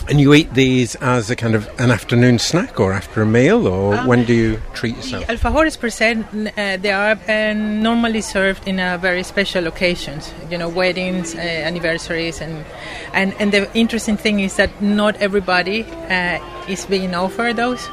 And 0.09 0.21
you 0.21 0.35
eat 0.35 0.55
these 0.55 0.95
as 0.97 1.31
a 1.31 1.37
kind 1.37 1.57
of 1.57 1.69
an 1.81 1.91
afternoon 1.91 2.39
snack 2.39 2.79
or 2.79 2.93
after 2.93 3.23
a 3.23 3.27
meal, 3.27 3.67
or 3.67 3.97
Um, 3.97 4.07
when 4.07 4.25
do 4.25 4.33
you 4.33 4.63
treat 4.73 4.95
yourself? 4.97 5.27
The 5.27 5.35
alfajores 5.35 5.77
per 5.77 5.91
se, 5.91 6.19
uh, 6.23 6.77
they 6.77 6.93
are 6.93 7.19
uh, 7.29 7.55
normally 7.55 8.21
served 8.21 8.69
in 8.69 8.79
uh, 8.79 8.99
very 9.03 9.25
special 9.25 9.67
occasions, 9.67 10.33
you 10.49 10.59
know, 10.59 10.69
weddings, 10.69 11.35
uh, 11.35 11.39
anniversaries, 11.39 12.41
and, 12.41 12.65
and 13.13 13.35
and 13.41 13.51
the 13.51 13.69
interesting 13.75 14.17
thing 14.17 14.39
is 14.39 14.55
that 14.57 14.71
not 14.81 15.17
everybody 15.17 15.83
uh, 16.09 16.39
is 16.69 16.87
being 16.87 17.13
offered 17.15 17.57
those. 17.57 17.91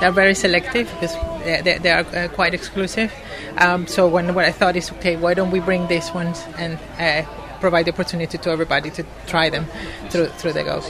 They 0.00 0.06
are 0.06 0.12
very 0.12 0.34
selective 0.34 0.92
because 0.94 1.16
they, 1.44 1.62
they, 1.62 1.78
they 1.78 1.92
are 1.92 2.04
uh, 2.12 2.28
quite 2.28 2.52
exclusive. 2.52 3.10
Um, 3.56 3.86
so 3.86 4.06
when 4.06 4.34
what 4.34 4.44
I 4.44 4.52
thought 4.52 4.76
is 4.76 4.92
okay, 4.98 5.16
why 5.16 5.32
don't 5.32 5.50
we 5.50 5.60
bring 5.60 5.88
these 5.88 6.12
ones 6.12 6.44
and 6.58 6.78
uh, 7.00 7.24
provide 7.60 7.84
the 7.86 7.92
opportunity 7.92 8.36
to 8.36 8.50
everybody 8.50 8.90
to 8.90 9.02
try 9.26 9.48
them 9.48 9.64
through 10.10 10.28
through 10.36 10.52
the 10.52 10.62
go. 10.62 10.82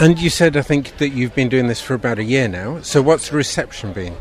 And 0.00 0.18
you 0.18 0.28
said, 0.28 0.56
I 0.56 0.62
think, 0.62 0.96
that 0.98 1.10
you've 1.10 1.34
been 1.34 1.48
doing 1.48 1.68
this 1.68 1.80
for 1.80 1.94
about 1.94 2.18
a 2.18 2.24
year 2.24 2.48
now. 2.48 2.80
So 2.80 3.00
what's 3.00 3.30
the 3.30 3.36
reception 3.36 3.92
been? 3.92 4.16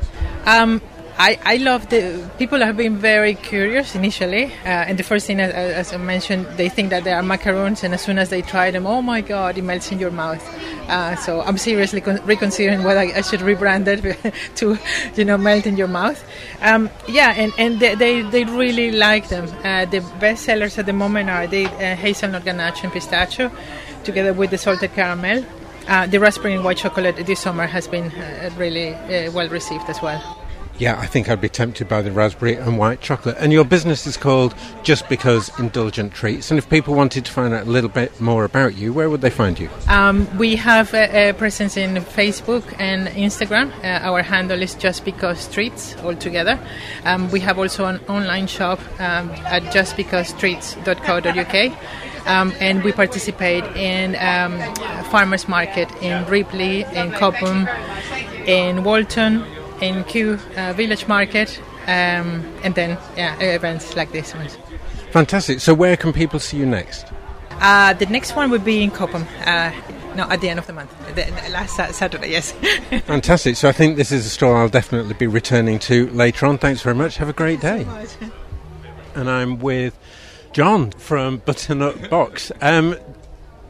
Um, 0.46 0.82
I, 1.18 1.40
I 1.44 1.58
love 1.58 1.90
the 1.90 2.28
people 2.40 2.60
have 2.60 2.76
been 2.76 2.98
very 2.98 3.36
curious 3.36 3.94
initially, 3.94 4.46
uh, 4.46 4.90
and 4.90 4.98
the 4.98 5.04
first 5.04 5.28
thing, 5.28 5.40
as, 5.40 5.54
as 5.54 5.94
I 5.94 5.98
mentioned, 5.98 6.48
they 6.58 6.70
think 6.70 6.90
that 6.90 7.04
they 7.04 7.14
are 7.14 7.22
macaroons, 7.22 7.84
and 7.84 7.94
as 7.94 8.02
soon 8.02 8.18
as 8.18 8.30
they 8.30 8.42
try 8.42 8.72
them, 8.72 8.88
oh 8.88 9.02
my 9.02 9.22
god, 9.22 9.58
it 9.58 9.64
melts 9.64 9.92
in 9.92 10.00
your 10.00 10.10
mouth. 10.10 10.44
Uh, 10.90 11.16
so 11.18 11.42
I'm 11.42 11.58
seriously 11.58 12.02
con- 12.02 12.20
reconsidering 12.26 12.84
whether 12.84 13.00
I, 13.00 13.14
I 13.16 13.22
should 13.22 13.42
rebrand 13.42 13.88
it 13.88 14.34
to, 14.56 14.78
you 15.16 15.26
know, 15.26 15.38
melt 15.38 15.68
in 15.68 15.78
your 15.78 15.88
mouth. 15.88 16.24
Um, 16.62 16.90
yeah, 17.08 17.34
and, 17.38 17.54
and 17.60 17.80
they, 17.80 17.94
they, 17.94 18.22
they 18.24 18.44
really 18.46 18.92
like 18.92 19.30
them. 19.30 19.46
Uh, 19.64 19.86
the 19.86 20.00
best 20.20 20.44
sellers 20.44 20.78
at 20.80 20.88
the 20.88 20.94
moment 20.94 21.30
are 21.30 21.46
the 21.46 21.66
uh, 21.66 21.96
hazelnut 21.96 22.44
ganache 22.44 22.84
and 22.84 22.92
pistachio, 22.92 23.52
together 24.04 24.34
with 24.34 24.50
the 24.50 24.58
salted 24.58 24.94
caramel. 24.94 25.46
Uh, 25.88 26.08
the 26.08 26.20
raspberry 26.20 26.54
and 26.54 26.64
white 26.64 26.78
chocolate 26.78 27.26
this 27.26 27.40
summer 27.40 27.68
has 27.68 27.88
been 27.88 28.12
uh, 28.12 28.50
really 28.58 28.94
uh, 28.94 29.32
well 29.32 29.50
received 29.50 29.90
as 29.90 30.02
well. 30.02 30.40
Yeah, 30.80 31.00
I 31.00 31.06
think 31.06 31.30
I'd 31.30 31.40
be 31.40 31.50
tempted 31.50 31.88
by 31.88 32.02
the 32.02 32.12
raspberry 32.12 32.56
and 32.56 32.80
white 32.80 33.00
chocolate. 33.00 33.38
And 33.40 33.54
your 33.54 33.64
business 33.64 34.08
is 34.08 34.18
called 34.18 34.56
Just 34.82 35.08
Because 35.08 35.52
Indulgent 35.60 36.16
Treats. 36.16 36.50
And 36.50 36.58
if 36.58 36.68
people 36.68 36.96
wanted 36.96 37.26
to 37.26 37.32
find 37.32 37.54
out 37.54 37.68
a 37.68 37.70
little 37.70 37.92
bit 37.92 38.20
more 38.20 38.44
about 38.44 38.76
you, 38.76 38.92
where 38.92 39.08
would 39.08 39.22
they 39.22 39.30
find 39.30 39.60
you? 39.60 39.70
Um, 39.88 40.28
we 40.38 40.56
have 40.56 40.92
a, 40.96 41.30
a 41.30 41.34
presence 41.34 41.78
in 41.78 41.94
Facebook 41.98 42.64
and 42.80 43.08
Instagram. 43.10 43.72
Uh, 43.84 44.00
our 44.04 44.24
handle 44.24 44.64
is 44.64 44.74
Just 44.74 45.06
Because 45.06 45.48
Treats 45.48 45.96
altogether. 45.98 46.60
Um, 47.06 47.30
we 47.30 47.40
have 47.42 47.60
also 47.60 47.86
an 47.86 48.00
online 48.10 48.48
shop 48.48 48.80
um, 49.00 49.30
at 49.46 49.62
justbecausetreats.co.uk. 49.64 51.72
Um, 52.26 52.54
and 52.60 52.84
we 52.84 52.92
participate 52.92 53.66
in 53.76 54.16
um, 54.16 54.60
farmers 55.06 55.48
market 55.48 55.92
in 56.02 56.26
Ripley, 56.28 56.84
in 56.84 57.12
Cobham, 57.12 57.68
in 58.46 58.84
Walton, 58.84 59.44
in 59.82 60.04
Kew 60.06 60.40
uh, 60.56 60.74
Village 60.74 61.08
Market, 61.08 61.60
um, 61.84 62.46
and 62.64 62.76
then 62.76 62.98
yeah, 63.18 63.38
events 63.40 63.96
like 63.96 64.12
this 64.12 64.34
one. 64.34 64.48
Fantastic. 65.12 65.60
So 65.60 65.74
where 65.74 65.98
can 65.98 66.14
people 66.14 66.40
see 66.40 66.58
you 66.58 66.66
next? 66.66 67.06
Uh, 67.60 67.94
the 67.94 68.06
next 68.08 68.36
one 68.36 68.50
would 68.52 68.66
be 68.66 68.84
in 68.84 68.92
Cobham. 68.92 69.26
Uh, 69.46 69.72
no, 70.16 70.24
at 70.30 70.42
the 70.42 70.50
end 70.50 70.60
of 70.60 70.68
the 70.68 70.74
month, 70.74 70.92
the, 71.16 71.24
the 71.24 71.50
last 71.50 71.76
Sa- 71.76 71.92
Saturday. 71.92 72.30
Yes. 72.32 72.52
Fantastic. 73.06 73.56
So 73.56 73.68
I 73.68 73.72
think 73.72 73.98
this 73.98 74.12
is 74.12 74.26
a 74.26 74.30
store 74.30 74.58
I'll 74.58 74.70
definitely 74.70 75.14
be 75.14 75.28
returning 75.28 75.80
to 75.80 76.08
later 76.10 76.46
on. 76.46 76.58
Thanks 76.58 76.82
very 76.82 76.96
much. 76.96 77.18
Have 77.18 77.30
a 77.30 77.34
great 77.34 77.62
day. 77.62 77.86
And 79.16 79.30
I'm 79.30 79.60
with 79.60 79.98
John 80.54 80.92
from 80.92 81.40
Butternut 81.40 82.12
Box. 82.12 82.52
Um, 82.62 82.96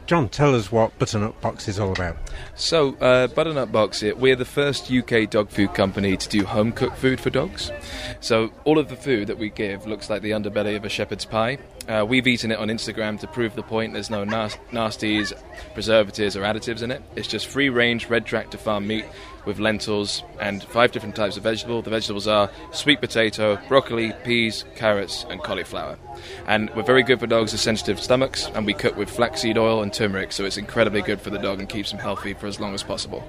John, 0.04 0.28
tell 0.28 0.54
us 0.54 0.70
what 0.70 0.98
Butternut 0.98 1.40
Box 1.40 1.66
is 1.66 1.80
all 1.80 1.92
about. 1.92 2.18
So, 2.56 2.94
uh, 2.96 3.26
Butternut 3.28 3.72
Box, 3.72 4.02
it, 4.02 4.18
we're 4.18 4.36
the 4.36 4.44
first 4.44 4.92
UK 4.92 5.30
dog 5.30 5.48
food 5.48 5.72
company 5.72 6.14
to 6.18 6.28
do 6.28 6.44
home 6.44 6.72
cooked 6.72 6.98
food 6.98 7.20
for 7.20 7.30
dogs. 7.30 7.72
So, 8.20 8.52
all 8.64 8.78
of 8.78 8.90
the 8.90 8.96
food 8.96 9.28
that 9.28 9.38
we 9.38 9.48
give 9.48 9.86
looks 9.86 10.10
like 10.10 10.20
the 10.20 10.32
underbelly 10.32 10.76
of 10.76 10.84
a 10.84 10.90
shepherd's 10.90 11.24
pie. 11.24 11.56
Uh, 11.88 12.04
we've 12.06 12.26
eaten 12.26 12.50
it 12.50 12.58
on 12.58 12.68
Instagram 12.68 13.18
to 13.20 13.26
prove 13.28 13.54
the 13.56 13.62
point. 13.62 13.94
There's 13.94 14.10
no 14.10 14.24
nas- 14.24 14.58
nasties, 14.70 15.32
preservatives, 15.72 16.36
or 16.36 16.42
additives 16.42 16.82
in 16.82 16.90
it. 16.90 17.02
It's 17.16 17.28
just 17.28 17.46
free 17.46 17.70
range 17.70 18.10
red 18.10 18.26
tractor 18.26 18.58
farm 18.58 18.86
meat 18.86 19.06
with 19.44 19.58
lentils 19.58 20.22
and 20.40 20.62
five 20.64 20.92
different 20.92 21.16
types 21.16 21.36
of 21.36 21.42
vegetable. 21.42 21.82
The 21.82 21.90
vegetables 21.90 22.26
are 22.26 22.50
sweet 22.72 23.00
potato, 23.00 23.58
broccoli, 23.68 24.12
peas, 24.24 24.64
carrots, 24.74 25.26
and 25.28 25.42
cauliflower. 25.42 25.98
And 26.46 26.70
we're 26.70 26.82
very 26.82 27.02
good 27.02 27.20
for 27.20 27.26
dogs 27.26 27.52
with 27.52 27.60
sensitive 27.60 28.00
stomachs, 28.00 28.46
and 28.54 28.66
we 28.66 28.74
cook 28.74 28.96
with 28.96 29.10
flaxseed 29.10 29.58
oil 29.58 29.82
and 29.82 29.92
turmeric, 29.92 30.32
so 30.32 30.44
it's 30.44 30.56
incredibly 30.56 31.02
good 31.02 31.20
for 31.20 31.30
the 31.30 31.38
dog 31.38 31.60
and 31.60 31.68
keeps 31.68 31.90
them 31.90 32.00
healthy 32.00 32.34
for 32.34 32.46
as 32.46 32.60
long 32.60 32.74
as 32.74 32.82
possible. 32.82 33.26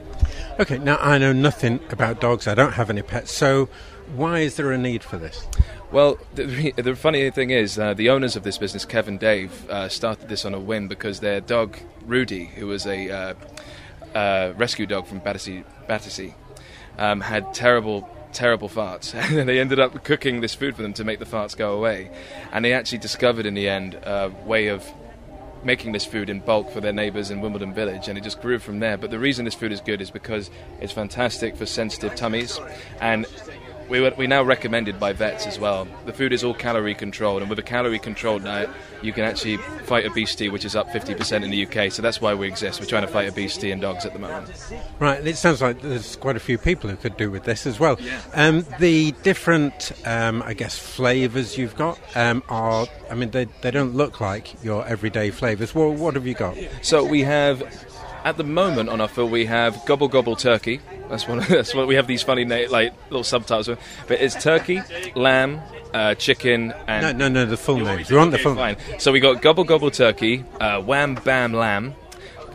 Okay, 0.59 0.77
now 0.77 0.97
I 0.97 1.17
know 1.17 1.33
nothing 1.33 1.79
about 1.89 2.21
dogs. 2.21 2.47
I 2.47 2.55
don't 2.55 2.73
have 2.73 2.89
any 2.89 3.01
pets. 3.01 3.31
So 3.31 3.69
why 4.15 4.39
is 4.39 4.55
there 4.55 4.71
a 4.71 4.77
need 4.77 5.03
for 5.03 5.17
this? 5.17 5.47
Well, 5.91 6.17
the, 6.35 6.71
the 6.77 6.95
funny 6.95 7.29
thing 7.31 7.49
is, 7.49 7.79
uh, 7.79 7.93
the 7.93 8.09
owners 8.09 8.35
of 8.35 8.43
this 8.43 8.57
business, 8.57 8.85
Kevin 8.85 9.15
and 9.15 9.19
Dave, 9.19 9.69
uh, 9.69 9.89
started 9.89 10.29
this 10.29 10.45
on 10.45 10.53
a 10.53 10.59
whim 10.59 10.87
because 10.87 11.19
their 11.19 11.41
dog 11.41 11.77
Rudy, 12.05 12.45
who 12.45 12.67
was 12.67 12.85
a 12.85 13.09
uh, 13.09 13.33
uh, 14.15 14.53
rescue 14.55 14.85
dog 14.85 15.05
from 15.05 15.19
Battersea, 15.19 15.63
Battersea 15.87 16.33
um, 16.97 17.21
had 17.21 17.53
terrible, 17.53 18.09
terrible 18.31 18.69
farts, 18.69 19.13
and 19.39 19.47
they 19.47 19.59
ended 19.59 19.79
up 19.79 20.03
cooking 20.03 20.41
this 20.41 20.55
food 20.55 20.75
for 20.75 20.81
them 20.81 20.93
to 20.93 21.03
make 21.03 21.19
the 21.19 21.25
farts 21.25 21.55
go 21.55 21.77
away. 21.77 22.09
And 22.51 22.63
they 22.63 22.73
actually 22.73 22.99
discovered 22.99 23.45
in 23.45 23.53
the 23.53 23.69
end 23.69 23.95
a 23.95 24.31
way 24.45 24.67
of 24.67 24.85
making 25.63 25.91
this 25.91 26.05
food 26.05 26.29
in 26.29 26.39
bulk 26.39 26.71
for 26.71 26.79
their 26.79 26.93
neighbours 26.93 27.31
in 27.31 27.41
Wimbledon 27.41 27.73
Village, 27.73 28.07
and 28.07 28.17
it 28.17 28.23
just 28.23 28.41
grew 28.41 28.59
from 28.59 28.79
there. 28.79 28.97
But 28.97 29.11
the 29.11 29.19
reason 29.19 29.45
this 29.45 29.55
food 29.55 29.71
is 29.71 29.81
good 29.81 29.99
is 29.99 30.11
because 30.11 30.49
it's 30.79 30.93
fantastic 30.93 31.57
for 31.57 31.65
sensitive 31.65 32.15
tummies, 32.15 32.59
and 33.01 33.25
we, 33.89 33.99
were- 34.01 34.13
we 34.17 34.27
now 34.27 34.43
recommended 34.43 34.99
by 34.99 35.13
vets 35.13 35.45
as 35.45 35.59
well. 35.59 35.87
The 36.05 36.13
food 36.13 36.33
is 36.33 36.43
all 36.43 36.53
calorie 36.53 36.95
controlled, 36.95 37.41
and 37.41 37.49
with 37.49 37.59
a 37.59 37.63
calorie 37.63 37.99
controlled 37.99 38.43
diet, 38.43 38.69
you 39.01 39.13
can 39.13 39.23
actually 39.23 39.57
fight 39.85 40.05
obesity, 40.05 40.49
which 40.49 40.65
is 40.65 40.75
up 40.75 40.89
50% 40.89 41.43
in 41.43 41.49
the 41.51 41.65
UK. 41.67 41.91
So 41.91 42.01
that's 42.01 42.19
why 42.21 42.33
we 42.33 42.47
exist. 42.47 42.79
We're 42.79 42.87
trying 42.87 43.05
to 43.05 43.11
fight 43.11 43.27
obesity 43.29 43.71
in 43.71 43.79
dogs 43.79 44.05
at 44.05 44.13
the 44.13 44.19
moment. 44.19 44.51
Right, 44.99 45.25
it 45.25 45.37
sounds 45.37 45.61
like 45.61 45.81
there's 45.81 46.15
quite 46.15 46.35
a 46.35 46.39
few 46.39 46.57
people 46.57 46.89
who 46.89 46.95
could 46.95 47.17
do 47.17 47.29
with 47.29 47.43
this 47.43 47.67
as 47.67 47.79
well. 47.79 47.97
Um, 48.33 48.65
the 48.79 49.11
different, 49.23 49.91
um, 50.05 50.41
I 50.43 50.53
guess, 50.53 50.77
flavours 50.77 51.57
you've 51.57 51.75
got 51.75 51.99
um, 52.15 52.41
are, 52.49 52.87
I 53.11 53.15
mean, 53.15 53.31
they, 53.31 53.45
they 53.61 53.71
don't 53.71 53.93
look 53.95 54.19
like 54.21 54.63
your 54.63 54.85
everyday 54.87 55.29
flavours. 55.31 55.75
Well, 55.75 55.91
what 55.93 56.15
have 56.15 56.25
you 56.25 56.33
got? 56.33 56.57
So 56.81 57.03
we 57.05 57.21
have, 57.21 57.61
at 58.25 58.37
the 58.37 58.43
moment 58.43 58.89
on 58.89 58.99
offer, 58.99 59.23
we 59.23 59.45
have 59.45 59.85
Gobble 59.85 60.07
Gobble 60.07 60.35
Turkey. 60.35 60.81
That's 61.09 61.27
one. 61.27 61.39
That's 61.49 61.73
what 61.75 61.87
we 61.87 61.95
have 61.95 62.07
these 62.07 62.23
funny 62.23 62.43
na- 62.43 62.65
like 62.69 62.93
little 63.09 63.23
subtitles. 63.23 63.69
But 64.07 64.19
it's 64.19 64.35
turkey, 64.43 64.81
lamb, 65.15 65.61
uh, 65.93 66.15
chicken, 66.15 66.73
and 66.87 67.17
No, 67.17 67.29
no, 67.29 67.41
no, 67.41 67.45
the 67.45 67.55
full 67.55 67.77
names. 67.77 68.09
You 68.09 68.17
want 68.17 68.31
the 68.31 68.39
full 68.39 68.55
fine. 68.55 68.77
So 68.97 69.11
we 69.11 69.19
got 69.19 69.41
Gobble 69.41 69.63
Gobble 69.63 69.91
Turkey, 69.91 70.43
uh, 70.59 70.81
Wham 70.81 71.15
Bam 71.15 71.53
Lamb. 71.53 71.93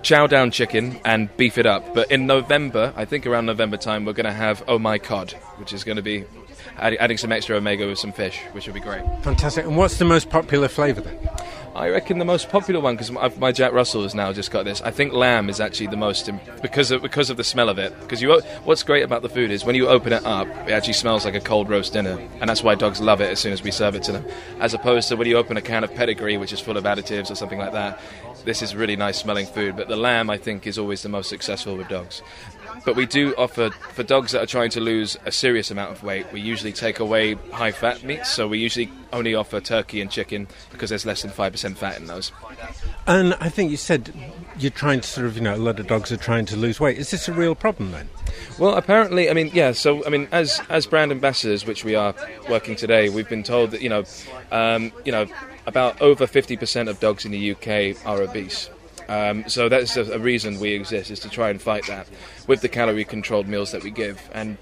Chow 0.03 0.27
down 0.27 0.51
chicken 0.51 0.99
and 1.05 1.35
beef 1.37 1.59
it 1.59 1.67
up. 1.67 1.95
But 1.95 2.11
in 2.11 2.27
November, 2.27 2.95
I 2.97 3.05
think 3.05 3.27
around 3.27 3.45
November 3.45 3.77
time, 3.77 4.07
we're 4.07 4.15
going 4.15 4.25
to 4.25 4.33
have 4.33 4.65
Oh 4.67 4.79
My 4.79 4.97
Cod, 4.99 5.33
which 5.59 5.75
is 5.75 5.85
going 5.85 5.97
to 5.97 6.03
be 6.03 6.25
add- 6.81 6.97
adding 6.99 7.19
some 7.19 7.33
extra 7.33 7.57
omega 7.57 7.87
with 7.87 7.99
some 7.99 8.13
fish, 8.13 8.41
which 8.53 8.67
will 8.67 8.75
be 8.75 8.81
great. 8.81 9.03
Fantastic. 9.23 9.67
And 9.67 9.77
what's 9.77 9.99
the 9.99 10.05
most 10.05 10.31
popular 10.31 10.69
flavour 10.69 11.01
then? 11.01 11.19
I 11.75 11.89
reckon 11.89 12.19
the 12.19 12.25
most 12.25 12.49
popular 12.49 12.81
one 12.81 12.97
because 12.97 13.13
my, 13.13 13.29
my 13.39 13.53
Jack 13.53 13.73
Russell 13.73 14.03
has 14.03 14.13
now 14.13 14.33
just 14.33 14.51
got 14.51 14.65
this. 14.65 14.83
I 14.83 14.91
think 14.91 15.13
lamb 15.13 15.49
is 15.49 15.61
actually 15.61 15.87
the 15.87 15.97
most 15.97 16.29
because 16.63 16.91
of 16.91 17.01
because 17.01 17.31
of 17.31 17.37
the 17.37 17.45
smell 17.45 17.69
of 17.69 17.79
it. 17.79 17.99
Because 18.01 18.21
you, 18.21 18.41
what's 18.65 18.83
great 18.83 19.05
about 19.05 19.23
the 19.23 19.29
food 19.29 19.53
is 19.53 19.65
when 19.65 19.77
you 19.77 19.87
open 19.87 20.13
it 20.13 20.25
up, 20.27 20.49
it 20.69 20.73
actually 20.73 20.95
smells 20.95 21.25
like 21.25 21.37
a 21.37 21.41
cold 21.41 21.69
roast 21.69 21.93
dinner, 21.93 22.19
and 22.41 22.51
that's 22.51 22.65
why 22.65 22.75
dogs 22.75 23.01
love 23.01 23.21
it 23.21 23.31
as 23.31 23.39
soon 23.39 23.53
as 23.53 23.63
we 23.63 23.71
serve 23.71 23.95
it 23.95 24.03
to 24.05 24.13
them. 24.13 24.27
As 24.59 24.75
opposed 24.75 25.09
to 25.11 25.17
when 25.17 25.29
you 25.29 25.37
open 25.37 25.57
a 25.57 25.63
can 25.63 25.85
of 25.85 25.95
pedigree, 25.95 26.37
which 26.37 26.53
is 26.53 26.59
full 26.59 26.77
of 26.77 26.85
additives 26.85 27.31
or 27.31 27.37
something 27.37 27.59
like 27.59 27.73
that. 27.73 28.01
This 28.45 28.63
is 28.63 28.75
really 28.75 28.97
nice 28.97 29.19
smelling 29.19 29.45
food, 29.45 29.77
but 29.77 29.89
the 29.89 29.97
lamb 29.97 30.31
I 30.31 30.39
think 30.39 30.67
is 30.67 30.79
always 30.79 31.03
the 31.03 31.11
most 31.11 31.29
successful 31.29 31.77
with 31.77 31.89
dogs. 31.89 32.23
But 32.85 32.97
we 32.97 33.07
do 33.07 33.35
offer 33.37 33.71
for 33.71 34.03
dogs 34.03 34.33
that 34.33 34.43
are 34.43 34.47
trying 34.47 34.71
to 34.71 34.81
lose 34.81 35.17
a 35.25 35.33
serious 35.33 35.71
amount 35.71 35.93
of 35.93 36.03
weight. 36.03 36.27
We 36.33 36.41
usually 36.41 36.73
take 36.73 36.99
away 36.99 37.35
high 37.53 37.73
fat 37.73 38.03
meats, 38.03 38.31
so 38.31 38.49
we 38.49 38.59
usually 38.59 38.91
only 39.13 39.35
offer 39.35 39.61
turkey 39.61 40.01
and 40.01 40.11
chicken 40.11 40.49
because 40.71 40.91
there's 40.91 41.07
less 41.07 41.23
than 41.23 41.31
five 41.31 41.53
percent 41.53 41.79
fat 41.79 41.99
in 41.99 42.07
those. 42.07 42.33
And 43.07 43.35
I 43.35 43.49
think 43.49 43.71
you 43.71 43.77
said 43.77 44.13
you're 44.59 44.71
trying 44.71 45.01
to 45.01 45.09
sort 45.09 45.27
of, 45.27 45.37
you 45.37 45.43
know, 45.43 45.55
a 45.55 45.57
lot 45.57 45.81
of 45.81 45.87
dogs 45.87 46.13
are 46.13 46.17
trying 46.17 46.47
to 46.47 46.57
lose 46.57 46.81
weight. 46.81 46.99
Is 46.99 47.11
this 47.11 47.29
a 47.29 47.33
real 47.33 47.55
problem 47.55 47.93
then? 47.93 48.09
Well, 48.59 48.77
apparently, 48.77 49.31
I 49.31 49.35
mean, 49.35 49.51
yeah. 49.53 49.73
So, 49.73 50.05
I 50.07 50.11
mean, 50.11 50.29
as 50.33 50.61
as 50.69 50.87
brand 50.87 51.11
ambassadors, 51.11 51.67
which 51.67 51.85
we 51.85 51.95
are 51.95 52.15
working 52.49 52.77
today, 52.77 53.09
we've 53.09 53.29
been 53.29 53.43
told 53.43 53.71
that 53.73 53.83
you 53.83 53.89
know, 53.89 54.05
um, 54.51 54.93
you 55.05 55.13
know, 55.13 55.27
about 55.67 56.01
over 56.01 56.27
fifty 56.27 56.57
percent 56.57 56.89
of 56.89 57.01
dogs 57.01 57.25
in 57.25 57.33
the 57.33 57.53
UK 57.53 58.07
are 58.07 58.23
obese. 58.23 58.71
Um, 59.11 59.49
so 59.49 59.69
that's 59.69 59.97
a, 59.97 60.05
a 60.13 60.19
reason 60.21 60.61
we 60.61 60.71
exist 60.71 61.11
is 61.11 61.19
to 61.21 61.29
try 61.29 61.51
and 61.51 61.61
fight 61.61 61.85
that 61.89 62.07
with 62.47 62.61
the 62.61 62.69
calorie 62.69 63.05
controlled 63.05 63.49
meals 63.49 63.73
that 63.73 63.83
we 63.83 63.91
give. 63.91 64.21
And 64.33 64.57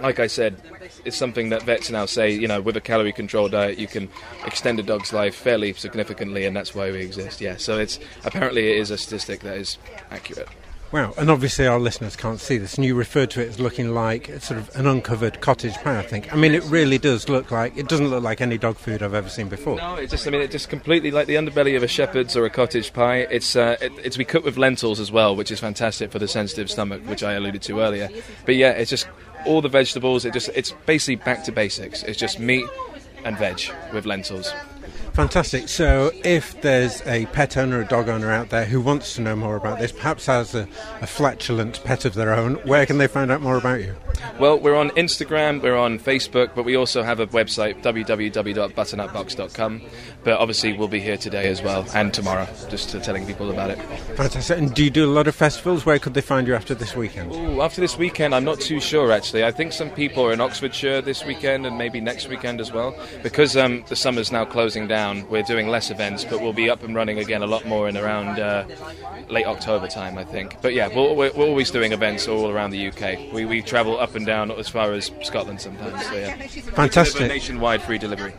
like 0.00 0.18
I 0.18 0.26
said, 0.26 0.60
it's 1.04 1.16
something 1.16 1.50
that 1.50 1.62
vets 1.62 1.90
now 1.90 2.06
say, 2.06 2.32
you 2.32 2.48
know, 2.48 2.60
with 2.60 2.76
a 2.76 2.80
calorie 2.80 3.12
controlled 3.12 3.52
diet, 3.52 3.78
you 3.78 3.86
can 3.86 4.08
extend 4.44 4.80
a 4.80 4.82
dog's 4.82 5.12
life 5.12 5.36
fairly 5.36 5.72
significantly, 5.74 6.44
and 6.44 6.56
that's 6.56 6.74
why 6.74 6.90
we 6.90 7.02
exist. 7.02 7.40
Yeah. 7.40 7.56
So 7.56 7.78
it's 7.78 8.00
apparently 8.24 8.72
it 8.72 8.78
is 8.78 8.90
a 8.90 8.98
statistic 8.98 9.40
that 9.42 9.58
is 9.58 9.78
accurate. 10.10 10.48
Wow, 10.94 11.12
and 11.18 11.28
obviously 11.28 11.66
our 11.66 11.80
listeners 11.80 12.14
can't 12.14 12.38
see 12.38 12.56
this, 12.56 12.76
and 12.76 12.84
you 12.84 12.94
referred 12.94 13.28
to 13.30 13.42
it 13.42 13.48
as 13.48 13.58
looking 13.58 13.92
like 13.92 14.28
sort 14.40 14.60
of 14.60 14.70
an 14.76 14.86
uncovered 14.86 15.40
cottage 15.40 15.74
pie, 15.78 15.98
I 15.98 16.02
think. 16.02 16.32
I 16.32 16.36
mean, 16.36 16.54
it 16.54 16.62
really 16.66 16.98
does 16.98 17.28
look 17.28 17.50
like, 17.50 17.76
it 17.76 17.88
doesn't 17.88 18.10
look 18.10 18.22
like 18.22 18.40
any 18.40 18.58
dog 18.58 18.76
food 18.76 19.02
I've 19.02 19.12
ever 19.12 19.28
seen 19.28 19.48
before. 19.48 19.74
No, 19.78 19.96
it 19.96 20.08
just 20.08 20.24
I 20.24 20.30
mean 20.30 20.40
it 20.40 20.52
just 20.52 20.68
completely 20.68 21.10
like 21.10 21.26
the 21.26 21.34
underbelly 21.34 21.76
of 21.76 21.82
a 21.82 21.88
shepherd's 21.88 22.36
or 22.36 22.46
a 22.46 22.50
cottage 22.50 22.92
pie. 22.92 23.26
It's 23.28 23.56
uh, 23.56 23.76
it, 23.80 23.90
it's 24.04 24.16
we 24.16 24.24
cook 24.24 24.44
with 24.44 24.56
lentils 24.56 25.00
as 25.00 25.10
well, 25.10 25.34
which 25.34 25.50
is 25.50 25.58
fantastic 25.58 26.12
for 26.12 26.20
the 26.20 26.28
sensitive 26.28 26.70
stomach, 26.70 27.02
which 27.06 27.24
I 27.24 27.32
alluded 27.32 27.62
to 27.62 27.80
earlier. 27.80 28.08
But 28.46 28.54
yeah, 28.54 28.70
it's 28.70 28.90
just 28.90 29.08
all 29.46 29.60
the 29.60 29.68
vegetables. 29.68 30.24
It 30.24 30.32
just 30.32 30.48
it's 30.54 30.70
basically 30.86 31.16
back 31.16 31.42
to 31.42 31.50
basics. 31.50 32.04
It's 32.04 32.20
just 32.20 32.38
meat 32.38 32.66
and 33.24 33.36
veg 33.36 33.62
with 33.92 34.06
lentils. 34.06 34.52
Fantastic. 35.14 35.68
So, 35.68 36.10
if 36.24 36.60
there's 36.60 37.00
a 37.06 37.26
pet 37.26 37.56
owner, 37.56 37.80
a 37.80 37.86
dog 37.86 38.08
owner 38.08 38.32
out 38.32 38.50
there 38.50 38.64
who 38.64 38.80
wants 38.80 39.14
to 39.14 39.20
know 39.20 39.36
more 39.36 39.54
about 39.54 39.78
this, 39.78 39.92
perhaps 39.92 40.26
has 40.26 40.56
a, 40.56 40.66
a 41.00 41.06
flatulent 41.06 41.84
pet 41.84 42.04
of 42.04 42.14
their 42.14 42.34
own, 42.34 42.56
where 42.66 42.84
can 42.84 42.98
they 42.98 43.06
find 43.06 43.30
out 43.30 43.40
more 43.40 43.56
about 43.56 43.80
you? 43.80 43.94
Well, 44.38 44.58
we're 44.58 44.76
on 44.76 44.90
Instagram, 44.90 45.62
we're 45.62 45.76
on 45.76 45.98
Facebook, 45.98 46.50
but 46.54 46.64
we 46.64 46.76
also 46.76 47.02
have 47.02 47.20
a 47.20 47.26
website 47.28 47.82
www.butternutbox.com. 47.82 49.82
But 50.24 50.40
obviously, 50.40 50.72
we'll 50.72 50.88
be 50.88 51.00
here 51.00 51.16
today 51.16 51.48
as 51.48 51.62
well 51.62 51.86
and 51.94 52.12
tomorrow, 52.12 52.48
just 52.68 52.94
uh, 52.94 53.00
telling 53.00 53.26
people 53.26 53.50
about 53.50 53.70
it. 53.70 53.78
Fantastic. 54.16 54.58
And 54.58 54.74
do 54.74 54.84
you 54.84 54.90
do 54.90 55.04
a 55.04 55.12
lot 55.12 55.28
of 55.28 55.34
festivals? 55.34 55.86
Where 55.86 55.98
could 55.98 56.14
they 56.14 56.20
find 56.20 56.46
you 56.46 56.54
after 56.54 56.74
this 56.74 56.96
weekend? 56.96 57.32
Ooh, 57.32 57.60
after 57.60 57.80
this 57.80 57.98
weekend, 57.98 58.34
I'm 58.34 58.44
not 58.44 58.60
too 58.60 58.80
sure 58.80 59.12
actually. 59.12 59.44
I 59.44 59.50
think 59.50 59.72
some 59.72 59.90
people 59.90 60.24
are 60.24 60.32
in 60.32 60.40
Oxfordshire 60.40 61.02
this 61.02 61.24
weekend 61.24 61.66
and 61.66 61.76
maybe 61.76 62.00
next 62.00 62.28
weekend 62.28 62.60
as 62.60 62.72
well. 62.72 62.96
Because 63.22 63.56
um, 63.56 63.84
the 63.88 63.96
summer's 63.96 64.32
now 64.32 64.44
closing 64.44 64.88
down, 64.88 65.28
we're 65.28 65.42
doing 65.42 65.68
less 65.68 65.90
events, 65.90 66.24
but 66.24 66.40
we'll 66.40 66.52
be 66.52 66.70
up 66.70 66.82
and 66.82 66.94
running 66.94 67.18
again 67.18 67.42
a 67.42 67.46
lot 67.46 67.66
more 67.66 67.88
in 67.88 67.96
around 67.96 68.38
uh, 68.38 68.66
late 69.28 69.46
October 69.46 69.88
time, 69.88 70.18
I 70.18 70.24
think. 70.24 70.60
But 70.62 70.74
yeah, 70.74 70.88
we're, 70.88 71.14
we're, 71.14 71.32
we're 71.32 71.46
always 71.46 71.70
doing 71.70 71.92
events 71.92 72.28
all 72.28 72.50
around 72.50 72.70
the 72.70 72.88
UK. 72.88 73.32
We, 73.32 73.44
we 73.44 73.62
travel 73.62 73.98
up 74.04 74.14
and 74.14 74.26
down 74.26 74.50
as 74.52 74.68
far 74.68 74.92
as 74.92 75.10
Scotland 75.22 75.60
sometimes. 75.60 76.06
So 76.06 76.12
yeah, 76.14 76.36
Fantastic. 76.74 77.28
Nationwide 77.28 77.82
free 77.82 77.98
delivery. 77.98 78.34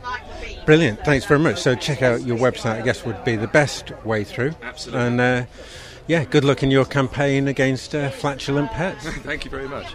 Brilliant. 0.66 1.00
Thanks 1.04 1.26
very 1.26 1.40
much. 1.40 1.60
So, 1.60 1.76
check 1.76 2.02
out 2.02 2.22
your 2.22 2.38
website, 2.38 2.82
I 2.82 2.82
guess, 2.82 3.04
would 3.06 3.24
be 3.24 3.36
the 3.36 3.48
best 3.48 3.92
way 4.04 4.24
through. 4.24 4.54
Absolutely. 4.62 5.02
And 5.06 5.22
uh, 5.22 5.46
yeah, 6.08 6.24
good 6.26 6.44
luck 6.44 6.64
in 6.64 6.72
your 6.72 6.86
campaign 6.86 7.48
against 7.48 7.94
uh, 7.96 8.10
flatulent 8.10 8.72
pets. 8.72 9.08
Thank 9.24 9.46
you 9.46 9.52
very 9.52 9.68
much. 9.68 9.94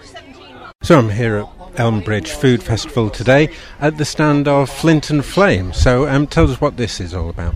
So 0.83 0.99
I'm 0.99 1.11
here 1.11 1.37
at 1.37 1.47
Elmbridge 1.77 2.29
Food 2.29 2.63
Festival 2.63 3.11
today 3.11 3.51
at 3.81 3.99
the 3.99 4.05
stand 4.05 4.49
of 4.49 4.71
Flint 4.71 5.11
and 5.11 5.25
Flame. 5.25 5.73
So 5.73 6.09
um, 6.09 6.27
tell 6.27 6.51
us 6.51 6.61
what 6.61 6.77
this 6.77 7.01
is 7.01 7.15
all 7.15 7.29
about. 7.29 7.55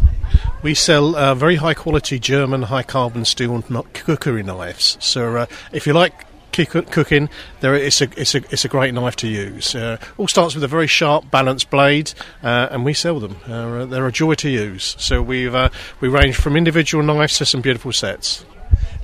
We 0.62 0.74
sell 0.74 1.16
uh, 1.16 1.34
very 1.34 1.56
high 1.56 1.74
quality 1.74 2.18
German 2.18 2.62
high 2.62 2.82
carbon 2.82 3.24
steel 3.24 3.64
not 3.68 3.92
cookery 3.94 4.42
knives. 4.42 4.98
So 5.00 5.36
uh, 5.36 5.46
if 5.72 5.86
you 5.86 5.92
like 5.94 6.12
kick- 6.18 6.26
cooking, 6.54 7.28
there 7.60 7.74
it's 7.74 8.00
a 8.00 8.08
it's 8.16 8.34
a 8.34 8.38
it's 8.50 8.64
a 8.64 8.68
great 8.68 8.94
knife 8.94 9.16
to 9.16 9.28
use. 9.28 9.74
Uh, 9.74 9.98
all 10.16 10.28
starts 10.28 10.54
with 10.54 10.64
a 10.64 10.68
very 10.68 10.86
sharp, 10.86 11.30
balanced 11.30 11.70
blade, 11.70 12.12
uh, 12.42 12.68
and 12.70 12.84
we 12.84 12.94
sell 12.94 13.20
them. 13.20 13.36
Uh, 13.46 13.84
they're 13.86 14.06
a 14.06 14.12
joy 14.12 14.34
to 14.34 14.48
use. 14.48 14.96
So 14.98 15.20
we've 15.20 15.54
uh, 15.54 15.70
we 16.00 16.08
range 16.08 16.36
from 16.36 16.56
individual 16.56 17.02
knives 17.04 17.38
to 17.38 17.46
some 17.46 17.60
beautiful 17.60 17.92
sets. 17.92 18.44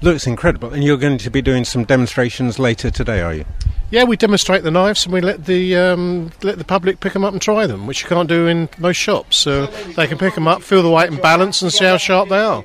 Looks 0.03 0.26
incredible. 0.26 0.72
And 0.72 0.82
you're 0.82 0.96
going 0.96 1.18
to 1.18 1.30
be 1.30 1.42
doing 1.42 1.64
some 1.64 1.84
demonstrations 1.84 2.59
later 2.59 2.90
today, 2.90 3.20
are 3.20 3.34
you? 3.34 3.44
Yeah, 3.91 4.05
we 4.05 4.16
demonstrate 4.16 4.62
the 4.62 4.70
knives 4.70 5.05
and 5.05 5.12
we 5.12 5.20
let 5.20 5.47
the 5.47 5.76
um, 5.76 6.30
let 6.43 6.59
the 6.59 6.64
public 6.64 7.01
pick 7.01 7.12
them 7.12 7.24
up 7.24 7.32
and 7.32 7.43
try 7.43 7.66
them, 7.66 7.88
which 7.88 8.03
you 8.03 8.09
can't 8.09 8.28
do 8.28 8.47
in 8.47 8.68
most 8.78 8.97
shops. 8.97 9.36
So 9.36 9.66
they 9.66 10.07
can 10.07 10.16
pick 10.16 10.34
them 10.34 10.47
up, 10.47 10.62
feel 10.62 10.82
the 10.82 10.91
weight 10.91 11.11
and 11.11 11.20
balance, 11.20 11.61
and 11.61 11.72
see 11.72 11.84
how 11.84 11.97
sharp 11.97 12.28
they 12.28 12.38
are. 12.38 12.64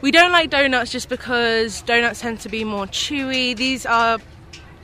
We 0.00 0.10
don't 0.10 0.32
like 0.32 0.50
donuts 0.50 0.90
just 0.90 1.08
because 1.08 1.82
donuts 1.82 2.20
tend 2.20 2.40
to 2.40 2.48
be 2.48 2.64
more 2.64 2.86
chewy. 2.86 3.56
These 3.56 3.86
are 3.86 4.18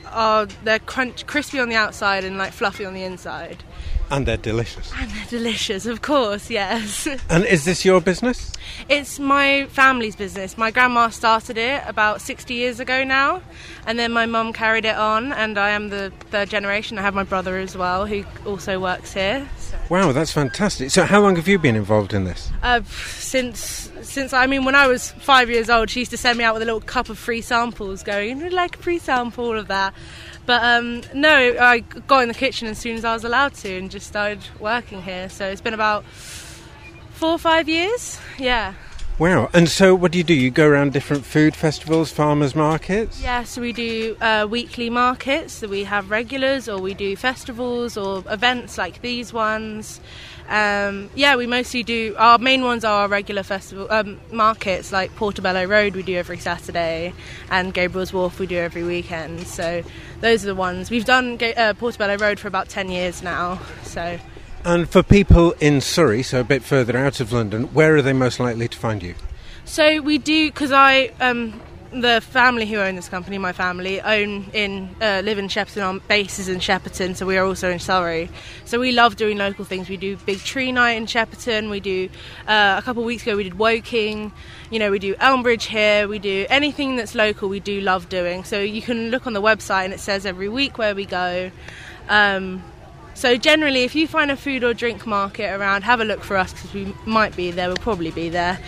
are 0.05 0.45
they're 0.63 0.79
crunch, 0.79 1.27
crispy 1.27 1.59
on 1.59 1.67
the 1.67 1.75
outside 1.75 2.23
and 2.23 2.37
like 2.37 2.53
fluffy 2.53 2.85
on 2.85 2.93
the 2.93 3.03
inside. 3.03 3.61
And 4.09 4.25
they're 4.25 4.37
delicious. 4.37 4.91
And 4.97 5.11
they're 5.11 5.39
delicious, 5.39 5.85
of 5.85 6.01
course, 6.01 6.49
yes. 6.49 7.07
And 7.29 7.45
is 7.45 7.65
this 7.65 7.83
your 7.83 7.99
business? 7.99 8.53
It's 8.89 9.19
my 9.19 9.65
family's 9.69 10.15
business. 10.15 10.57
My 10.57 10.71
grandma 10.71 11.09
started 11.09 11.57
it 11.57 11.83
about 11.87 12.21
60 12.21 12.53
years 12.53 12.79
ago 12.79 13.03
now, 13.03 13.41
and 13.85 13.99
then 13.99 14.11
my 14.11 14.25
mum 14.25 14.53
carried 14.53 14.85
it 14.85 14.95
on, 14.95 15.33
and 15.33 15.57
I 15.57 15.71
am 15.71 15.89
the 15.89 16.11
third 16.31 16.49
generation. 16.49 16.97
I 16.97 17.01
have 17.01 17.15
my 17.15 17.23
brother 17.23 17.57
as 17.57 17.75
well, 17.75 18.05
who 18.05 18.23
also 18.45 18.79
works 18.79 19.13
here. 19.13 19.47
Wow, 19.89 20.11
that's 20.11 20.31
fantastic. 20.31 20.91
So, 20.91 21.03
how 21.03 21.21
long 21.21 21.35
have 21.35 21.47
you 21.47 21.59
been 21.59 21.75
involved 21.75 22.13
in 22.13 22.25
this? 22.25 22.49
Uh, 22.61 22.81
since 22.83 23.89
since 24.01 24.33
I 24.33 24.45
mean, 24.45 24.65
when 24.65 24.75
I 24.75 24.87
was 24.87 25.11
five 25.11 25.49
years 25.49 25.69
old, 25.69 25.89
she 25.89 25.99
used 25.99 26.11
to 26.11 26.17
send 26.17 26.37
me 26.37 26.43
out 26.43 26.53
with 26.53 26.63
a 26.63 26.65
little 26.65 26.81
cup 26.81 27.09
of 27.09 27.17
free 27.17 27.41
samples, 27.41 28.03
going, 28.03 28.37
"Would 28.39 28.51
you 28.51 28.55
like 28.57 28.75
a 28.75 28.79
free 28.79 28.99
sample?" 28.99 29.57
Of 29.57 29.67
that. 29.67 29.93
But 30.47 30.63
um, 30.63 31.03
no, 31.13 31.57
I 31.59 31.79
got 31.81 32.23
in 32.23 32.29
the 32.29 32.33
kitchen 32.33 32.67
as 32.69 32.79
soon 32.79 32.95
as 32.95 33.05
I 33.05 33.13
was 33.13 33.23
allowed 33.23 33.53
to, 33.55 33.77
and 33.77 33.91
just 33.91 34.07
started 34.07 34.39
working 34.59 35.03
here. 35.03 35.29
So 35.29 35.45
it's 35.45 35.61
been 35.61 35.75
about 35.75 36.05
four 36.05 37.31
or 37.31 37.37
five 37.37 37.69
years. 37.69 38.19
Yeah. 38.39 38.73
Wow. 39.19 39.49
And 39.51 39.67
so, 39.67 39.95
what 39.95 40.11
do 40.11 40.19
you 40.19 40.23
do? 40.23 40.33
You 40.33 40.51
go 40.51 40.67
around 40.67 40.93
different 40.93 41.25
food 41.25 41.55
festivals, 41.55 42.11
farmers 42.11 42.55
markets? 42.55 43.21
Yeah, 43.21 43.43
so 43.43 43.61
we 43.61 43.73
do 43.73 44.15
uh, 44.21 44.47
weekly 44.49 44.89
markets. 44.89 45.53
So 45.53 45.67
we 45.67 45.83
have 45.83 46.11
regulars, 46.11 46.69
or 46.69 46.79
we 46.79 46.93
do 46.93 47.15
festivals 47.15 47.97
or 47.97 48.23
events 48.29 48.77
like 48.77 49.01
these 49.01 49.33
ones. 49.33 49.99
Um, 50.49 51.09
yeah, 51.13 51.35
we 51.35 51.45
mostly 51.45 51.83
do. 51.83 52.15
Our 52.17 52.37
main 52.37 52.63
ones 52.63 52.85
are 52.85 53.01
our 53.01 53.07
regular 53.07 53.43
festival 53.43 53.87
um, 53.89 54.19
markets, 54.31 54.91
like 54.91 55.13
Portobello 55.15 55.65
Road. 55.65 55.95
We 55.95 56.03
do 56.03 56.15
every 56.15 56.37
Saturday, 56.37 57.13
and 57.49 57.73
Gabriel's 57.73 58.13
Wharf 58.13 58.39
we 58.39 58.47
do 58.47 58.57
every 58.57 58.83
weekend. 58.83 59.47
So 59.47 59.83
those 60.21 60.43
are 60.43 60.47
the 60.47 60.55
ones 60.55 60.89
we've 60.89 61.05
done. 61.05 61.37
Uh, 61.41 61.73
Portobello 61.73 62.17
Road 62.17 62.39
for 62.39 62.47
about 62.47 62.69
ten 62.69 62.89
years 62.89 63.21
now. 63.21 63.59
So. 63.83 64.19
And 64.63 64.89
for 64.89 65.03
people 65.03 65.53
in 65.59 65.79
Surrey, 65.81 66.23
so 66.23 66.41
a 66.41 66.43
bit 66.43 66.63
further 66.63 66.97
out 66.97 67.19
of 67.19 67.31
London, 67.31 67.65
where 67.73 67.95
are 67.95 68.01
they 68.01 68.13
most 68.13 68.39
likely 68.39 68.67
to 68.67 68.77
find 68.77 69.01
you? 69.01 69.15
So 69.63 70.01
we 70.01 70.17
do 70.17 70.47
because 70.49 70.71
I 70.71 71.11
um, 71.19 71.61
the 71.91 72.21
family 72.21 72.65
who 72.65 72.77
own 72.77 72.95
this 72.95 73.07
company, 73.07 73.37
my 73.37 73.53
family, 73.53 74.01
own 74.01 74.45
in 74.53 74.95
uh, 75.01 75.21
live 75.23 75.37
in 75.37 75.47
Shepperton 75.47 75.87
on 75.87 76.01
bases 76.07 76.49
in 76.49 76.59
Shepperton, 76.59 77.15
so 77.15 77.25
we 77.25 77.37
are 77.37 77.45
also 77.45 77.69
in 77.71 77.79
Surrey. 77.79 78.29
So 78.65 78.79
we 78.79 78.91
love 78.91 79.15
doing 79.15 79.37
local 79.37 79.65
things. 79.65 79.87
We 79.87 79.97
do 79.97 80.17
big 80.17 80.39
tree 80.39 80.71
night 80.71 80.93
in 80.93 81.05
Shepperton. 81.05 81.69
We 81.69 81.79
do 81.79 82.09
uh, 82.47 82.75
a 82.77 82.81
couple 82.81 83.03
of 83.03 83.07
weeks 83.07 83.23
ago 83.23 83.37
we 83.37 83.43
did 83.43 83.57
Woking. 83.57 84.31
You 84.69 84.79
know, 84.79 84.91
we 84.91 84.99
do 84.99 85.15
Elmbridge 85.15 85.63
here. 85.63 86.07
We 86.07 86.19
do 86.19 86.45
anything 86.49 86.97
that's 86.97 87.15
local. 87.15 87.49
We 87.49 87.59
do 87.59 87.79
love 87.81 88.09
doing. 88.09 88.43
So 88.43 88.59
you 88.59 88.81
can 88.81 89.09
look 89.09 89.25
on 89.25 89.33
the 89.33 89.41
website 89.41 89.85
and 89.85 89.93
it 89.93 89.99
says 89.99 90.25
every 90.25 90.49
week 90.49 90.77
where 90.77 90.93
we 90.93 91.05
go. 91.05 91.51
Um, 92.09 92.63
so 93.13 93.35
generally, 93.35 93.83
if 93.83 93.95
you 93.95 94.07
find 94.07 94.29
a 94.29 94.37
food 94.37 94.63
or 94.63 94.73
drink 94.73 95.07
market 95.07 95.51
around, 95.51 95.83
have 95.83 96.01
a 96.01 96.05
look 96.05 96.23
for 96.23 96.37
us 96.37 96.53
because 96.53 96.73
we 96.73 96.93
might 97.05 97.35
be 97.35 97.49
there. 97.49 97.67
We'll 97.67 97.77
probably 97.77 98.11
be 98.11 98.29
there. 98.29 98.59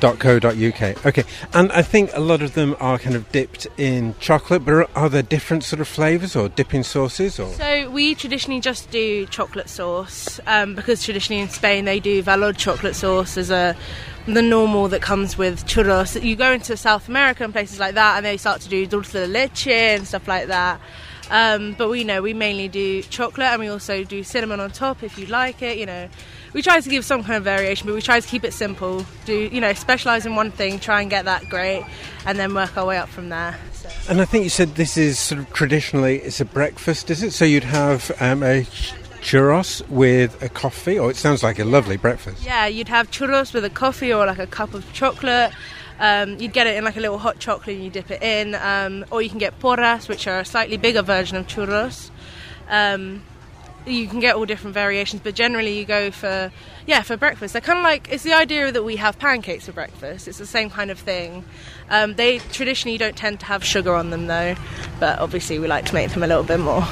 .co.uk. 0.00 1.06
Okay, 1.06 1.24
and 1.52 1.72
I 1.72 1.82
think 1.82 2.10
a 2.14 2.20
lot 2.20 2.42
of 2.42 2.54
them 2.54 2.76
are 2.80 2.98
kind 2.98 3.16
of 3.16 3.30
dipped 3.32 3.66
in 3.76 4.14
chocolate, 4.20 4.64
but 4.64 4.90
are, 4.96 5.08
there 5.08 5.22
different 5.22 5.64
sort 5.64 5.80
of 5.80 5.88
flavours 5.88 6.36
or 6.36 6.48
dipping 6.48 6.82
sauces? 6.82 7.38
Or 7.38 7.52
So 7.52 7.90
we 7.90 8.14
traditionally 8.14 8.60
just 8.60 8.90
do 8.90 9.26
chocolate 9.26 9.68
sauce 9.68 10.40
um, 10.46 10.74
because 10.74 11.02
traditionally 11.02 11.42
in 11.42 11.48
Spain 11.48 11.84
they 11.84 12.00
do 12.00 12.22
valor 12.22 12.52
chocolate 12.52 12.94
sauce 12.94 13.36
as 13.36 13.50
a 13.50 13.76
the 14.26 14.42
normal 14.42 14.88
that 14.88 15.02
comes 15.02 15.36
with 15.36 15.64
churros. 15.66 16.22
You 16.22 16.36
go 16.36 16.52
into 16.52 16.76
South 16.76 17.08
America 17.08 17.44
and 17.44 17.52
places 17.52 17.80
like 17.80 17.94
that, 17.94 18.16
and 18.16 18.26
they 18.26 18.36
start 18.36 18.60
to 18.62 18.68
do 18.68 18.86
dulce 18.86 19.12
de 19.12 19.26
leche 19.26 19.68
and 19.68 20.06
stuff 20.06 20.28
like 20.28 20.48
that. 20.48 20.80
Um, 21.30 21.74
but 21.78 21.88
we 21.88 22.04
know 22.04 22.22
we 22.22 22.34
mainly 22.34 22.68
do 22.68 23.02
chocolate, 23.02 23.48
and 23.48 23.60
we 23.60 23.68
also 23.68 24.04
do 24.04 24.22
cinnamon 24.22 24.60
on 24.60 24.70
top 24.70 25.02
if 25.02 25.18
you 25.18 25.26
like 25.26 25.62
it. 25.62 25.78
You 25.78 25.86
know, 25.86 26.08
we 26.52 26.62
try 26.62 26.80
to 26.80 26.88
give 26.88 27.04
some 27.04 27.22
kind 27.22 27.36
of 27.36 27.44
variation, 27.44 27.86
but 27.86 27.94
we 27.94 28.02
try 28.02 28.20
to 28.20 28.26
keep 28.26 28.44
it 28.44 28.52
simple. 28.52 29.04
Do 29.24 29.34
you 29.34 29.60
know, 29.60 29.72
specialize 29.72 30.26
in 30.26 30.34
one 30.34 30.50
thing, 30.50 30.78
try 30.78 31.00
and 31.00 31.10
get 31.10 31.24
that 31.26 31.48
great, 31.48 31.84
and 32.26 32.38
then 32.38 32.54
work 32.54 32.76
our 32.76 32.86
way 32.86 32.98
up 32.98 33.08
from 33.08 33.28
there. 33.28 33.56
So. 33.72 33.88
And 34.08 34.20
I 34.20 34.24
think 34.24 34.44
you 34.44 34.50
said 34.50 34.74
this 34.74 34.96
is 34.96 35.18
sort 35.18 35.40
of 35.40 35.52
traditionally 35.52 36.18
it's 36.18 36.40
a 36.40 36.44
breakfast, 36.44 37.10
is 37.10 37.22
it? 37.22 37.32
So 37.32 37.44
you'd 37.44 37.64
have 37.64 38.10
um, 38.20 38.42
a 38.42 38.66
churros 39.20 39.86
with 39.88 40.42
a 40.42 40.48
coffee, 40.48 40.98
or 40.98 41.10
it 41.10 41.16
sounds 41.16 41.42
like 41.42 41.58
a 41.58 41.64
lovely 41.64 41.96
breakfast. 41.96 42.44
Yeah, 42.44 42.66
you'd 42.66 42.88
have 42.88 43.10
churros 43.10 43.54
with 43.54 43.64
a 43.64 43.70
coffee 43.70 44.12
or 44.12 44.26
like 44.26 44.38
a 44.38 44.46
cup 44.46 44.74
of 44.74 44.90
chocolate. 44.92 45.52
Um, 45.98 46.38
you'd 46.38 46.54
get 46.54 46.66
it 46.66 46.76
in 46.76 46.84
like 46.84 46.96
a 46.96 47.00
little 47.00 47.18
hot 47.18 47.38
chocolate 47.38 47.76
and 47.76 47.84
you 47.84 47.90
dip 47.90 48.10
it 48.10 48.22
in, 48.22 48.54
um, 48.54 49.04
or 49.10 49.20
you 49.20 49.28
can 49.28 49.38
get 49.38 49.58
porras, 49.60 50.08
which 50.08 50.26
are 50.26 50.40
a 50.40 50.44
slightly 50.46 50.78
bigger 50.78 51.02
version 51.02 51.36
of 51.36 51.46
churros. 51.46 52.10
Um, 52.68 53.22
you 53.94 54.08
can 54.08 54.20
get 54.20 54.36
all 54.36 54.44
different 54.44 54.74
variations, 54.74 55.22
but 55.22 55.34
generally 55.34 55.78
you 55.78 55.84
go 55.84 56.10
for 56.10 56.50
yeah 56.86 57.02
for 57.02 57.16
breakfast. 57.16 57.52
They're 57.52 57.60
kind 57.60 57.78
of 57.78 57.84
like 57.84 58.08
it's 58.10 58.22
the 58.22 58.34
idea 58.34 58.72
that 58.72 58.82
we 58.82 58.96
have 58.96 59.18
pancakes 59.18 59.66
for 59.66 59.72
breakfast. 59.72 60.28
It's 60.28 60.38
the 60.38 60.46
same 60.46 60.70
kind 60.70 60.90
of 60.90 60.98
thing. 60.98 61.44
Um, 61.90 62.14
they 62.14 62.38
traditionally 62.38 62.98
don't 62.98 63.16
tend 63.16 63.40
to 63.40 63.46
have 63.46 63.64
sugar 63.64 63.94
on 63.94 64.10
them 64.10 64.26
though, 64.26 64.54
but 64.98 65.18
obviously 65.18 65.58
we 65.58 65.66
like 65.66 65.86
to 65.86 65.94
make 65.94 66.10
them 66.12 66.22
a 66.22 66.26
little 66.26 66.44
bit 66.44 66.60
more. 66.60 66.86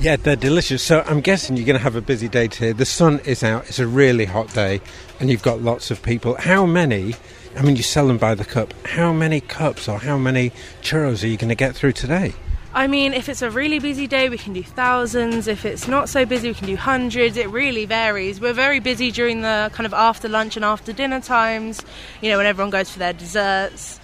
Yeah, 0.00 0.16
they're 0.16 0.36
delicious. 0.36 0.82
So 0.82 1.02
I'm 1.06 1.20
guessing 1.20 1.56
you're 1.56 1.66
going 1.66 1.78
to 1.78 1.82
have 1.82 1.96
a 1.96 2.02
busy 2.02 2.28
day 2.28 2.48
today. 2.48 2.72
The 2.72 2.84
sun 2.84 3.20
is 3.20 3.42
out. 3.42 3.66
It's 3.66 3.78
a 3.78 3.86
really 3.86 4.26
hot 4.26 4.52
day, 4.52 4.80
and 5.18 5.30
you've 5.30 5.42
got 5.42 5.62
lots 5.62 5.90
of 5.90 6.02
people. 6.02 6.36
How 6.36 6.66
many? 6.66 7.14
I 7.56 7.62
mean, 7.62 7.76
you 7.76 7.82
sell 7.82 8.06
them 8.06 8.18
by 8.18 8.34
the 8.34 8.44
cup. 8.44 8.74
How 8.84 9.12
many 9.12 9.40
cups 9.40 9.88
or 9.88 9.98
how 9.98 10.18
many 10.18 10.50
churros 10.82 11.24
are 11.24 11.28
you 11.28 11.38
going 11.38 11.48
to 11.48 11.54
get 11.54 11.74
through 11.74 11.92
today? 11.92 12.34
I 12.76 12.88
mean, 12.88 13.14
if 13.14 13.30
it's 13.30 13.40
a 13.40 13.50
really 13.50 13.78
busy 13.78 14.06
day, 14.06 14.28
we 14.28 14.36
can 14.36 14.52
do 14.52 14.62
thousands. 14.62 15.48
If 15.48 15.64
it's 15.64 15.88
not 15.88 16.10
so 16.10 16.26
busy, 16.26 16.48
we 16.48 16.54
can 16.54 16.66
do 16.66 16.76
hundreds. 16.76 17.38
It 17.38 17.48
really 17.48 17.86
varies. 17.86 18.38
We're 18.38 18.52
very 18.52 18.80
busy 18.80 19.10
during 19.10 19.40
the 19.40 19.70
kind 19.72 19.86
of 19.86 19.94
after 19.94 20.28
lunch 20.28 20.56
and 20.56 20.64
after 20.64 20.92
dinner 20.92 21.22
times, 21.22 21.80
you 22.20 22.30
know, 22.30 22.36
when 22.36 22.44
everyone 22.44 22.68
goes 22.68 22.90
for 22.90 22.98
their 22.98 23.14
desserts. 23.14 23.98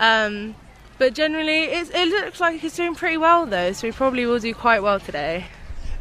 Um, 0.00 0.56
but 0.98 1.14
generally, 1.14 1.66
it, 1.66 1.94
it 1.94 2.08
looks 2.08 2.40
like 2.40 2.64
it's 2.64 2.74
doing 2.74 2.96
pretty 2.96 3.16
well, 3.16 3.46
though, 3.46 3.70
so 3.70 3.86
we 3.86 3.92
probably 3.92 4.26
will 4.26 4.40
do 4.40 4.52
quite 4.54 4.82
well 4.82 4.98
today. 4.98 5.44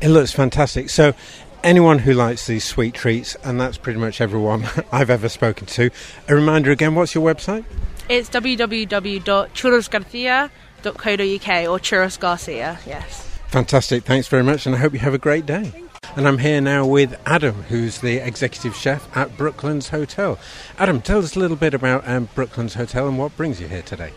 It 0.01 0.09
looks 0.09 0.31
fantastic. 0.31 0.89
So, 0.89 1.13
anyone 1.63 1.99
who 1.99 2.13
likes 2.13 2.47
these 2.47 2.63
sweet 2.63 2.95
treats, 2.95 3.35
and 3.43 3.61
that's 3.61 3.77
pretty 3.77 3.99
much 3.99 4.19
everyone 4.19 4.65
I've 4.91 5.11
ever 5.11 5.29
spoken 5.29 5.67
to, 5.67 5.91
a 6.27 6.33
reminder 6.33 6.71
again 6.71 6.95
what's 6.95 7.13
your 7.13 7.23
website? 7.23 7.65
It's 8.09 8.29
www.churrosgarcia.co.uk 10.85 11.69
or 11.69 11.79
Churros 11.79 12.19
Garcia, 12.19 12.79
yes. 12.85 13.21
Fantastic. 13.47 14.03
Thanks 14.03 14.27
very 14.27 14.43
much, 14.43 14.65
and 14.65 14.75
I 14.75 14.77
hope 14.77 14.93
you 14.93 14.99
have 14.99 15.13
a 15.13 15.19
great 15.19 15.45
day. 15.45 15.71
And 16.15 16.27
I'm 16.27 16.37
here 16.37 16.61
now 16.61 16.85
with 16.85 17.19
Adam, 17.25 17.63
who's 17.63 17.99
the 17.99 18.17
executive 18.17 18.75
chef 18.75 19.15
at 19.17 19.35
Brooklands 19.37 19.89
Hotel. 19.89 20.37
Adam, 20.77 21.01
tell 21.01 21.19
us 21.19 21.35
a 21.35 21.39
little 21.39 21.57
bit 21.57 21.73
about 21.73 22.07
um, 22.07 22.29
Brooklands 22.35 22.75
Hotel 22.75 23.07
and 23.07 23.17
what 23.17 23.35
brings 23.35 23.59
you 23.59 23.67
here 23.67 23.81
today. 23.81 24.13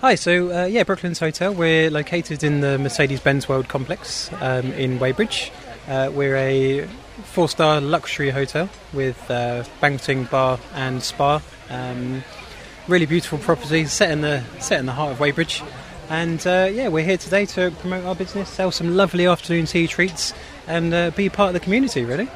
Hi, 0.00 0.14
so 0.14 0.62
uh, 0.62 0.64
yeah, 0.64 0.82
Brooklands 0.82 1.20
Hotel. 1.20 1.52
We're 1.52 1.90
located 1.90 2.42
in 2.42 2.62
the 2.62 2.78
Mercedes 2.78 3.20
Benz 3.20 3.48
World 3.48 3.68
Complex 3.68 4.30
um, 4.40 4.72
in 4.72 4.98
Weybridge. 4.98 5.52
Uh, 5.86 6.10
we're 6.12 6.36
a 6.36 6.86
four 7.24 7.48
star 7.48 7.80
luxury 7.80 8.30
hotel 8.30 8.68
with 8.92 9.30
uh, 9.30 9.64
banqueting 9.80 10.24
bar 10.24 10.58
and 10.74 11.02
spa. 11.02 11.42
Um, 11.68 12.24
really 12.88 13.06
beautiful 13.06 13.38
property 13.38 13.84
set 13.84 14.10
in 14.10 14.22
the 14.22 14.42
set 14.58 14.80
in 14.80 14.86
the 14.86 14.92
heart 14.92 15.12
of 15.12 15.20
Weybridge. 15.20 15.62
And 16.10 16.44
uh, 16.44 16.68
yeah, 16.72 16.88
we're 16.88 17.04
here 17.04 17.16
today 17.16 17.46
to 17.46 17.70
promote 17.78 18.04
our 18.04 18.16
business, 18.16 18.48
sell 18.48 18.72
some 18.72 18.96
lovely 18.96 19.26
afternoon 19.26 19.66
tea 19.66 19.86
treats, 19.86 20.34
and 20.66 20.92
uh, 20.92 21.10
be 21.12 21.28
part 21.28 21.50
of 21.50 21.54
the 21.54 21.60
community. 21.60 22.04
Really, 22.04 22.28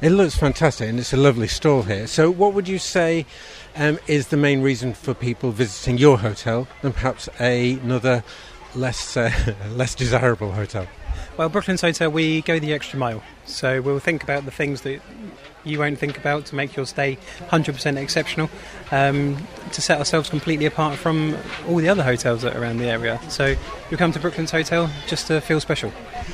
it 0.00 0.12
looks 0.12 0.34
fantastic, 0.34 0.88
and 0.88 0.98
it's 0.98 1.12
a 1.12 1.18
lovely 1.18 1.46
stall 1.46 1.82
here. 1.82 2.06
So, 2.06 2.30
what 2.30 2.54
would 2.54 2.66
you 2.66 2.78
say 2.78 3.26
um, 3.76 3.98
is 4.06 4.28
the 4.28 4.38
main 4.38 4.62
reason 4.62 4.94
for 4.94 5.12
people 5.12 5.50
visiting 5.50 5.98
your 5.98 6.16
hotel 6.16 6.66
than 6.80 6.94
perhaps 6.94 7.28
another 7.38 8.24
less 8.74 9.14
uh, 9.14 9.30
less 9.72 9.94
desirable 9.94 10.52
hotel? 10.52 10.88
Well, 11.38 11.48
Brooklands 11.48 11.82
Hotel, 11.82 12.10
we 12.10 12.42
go 12.42 12.58
the 12.58 12.72
extra 12.74 12.98
mile. 12.98 13.22
So 13.46 13.80
we'll 13.80 14.00
think 14.00 14.24
about 14.24 14.44
the 14.44 14.50
things 14.50 14.80
that 14.80 15.00
you 15.62 15.78
won't 15.78 15.96
think 15.96 16.18
about 16.18 16.46
to 16.46 16.56
make 16.56 16.74
your 16.74 16.84
stay 16.84 17.16
100% 17.50 17.96
exceptional, 17.96 18.50
um, 18.90 19.36
to 19.70 19.80
set 19.80 19.98
ourselves 19.98 20.28
completely 20.28 20.66
apart 20.66 20.98
from 20.98 21.36
all 21.68 21.76
the 21.76 21.88
other 21.88 22.02
hotels 22.02 22.42
that 22.42 22.56
are 22.56 22.60
around 22.60 22.78
the 22.78 22.90
area. 22.90 23.20
So 23.28 23.54
you'll 23.88 23.98
come 23.98 24.10
to 24.12 24.18
Brooklands 24.18 24.50
Hotel 24.50 24.90
just 25.06 25.28
to 25.28 25.40
feel 25.40 25.60
special. 25.60 25.92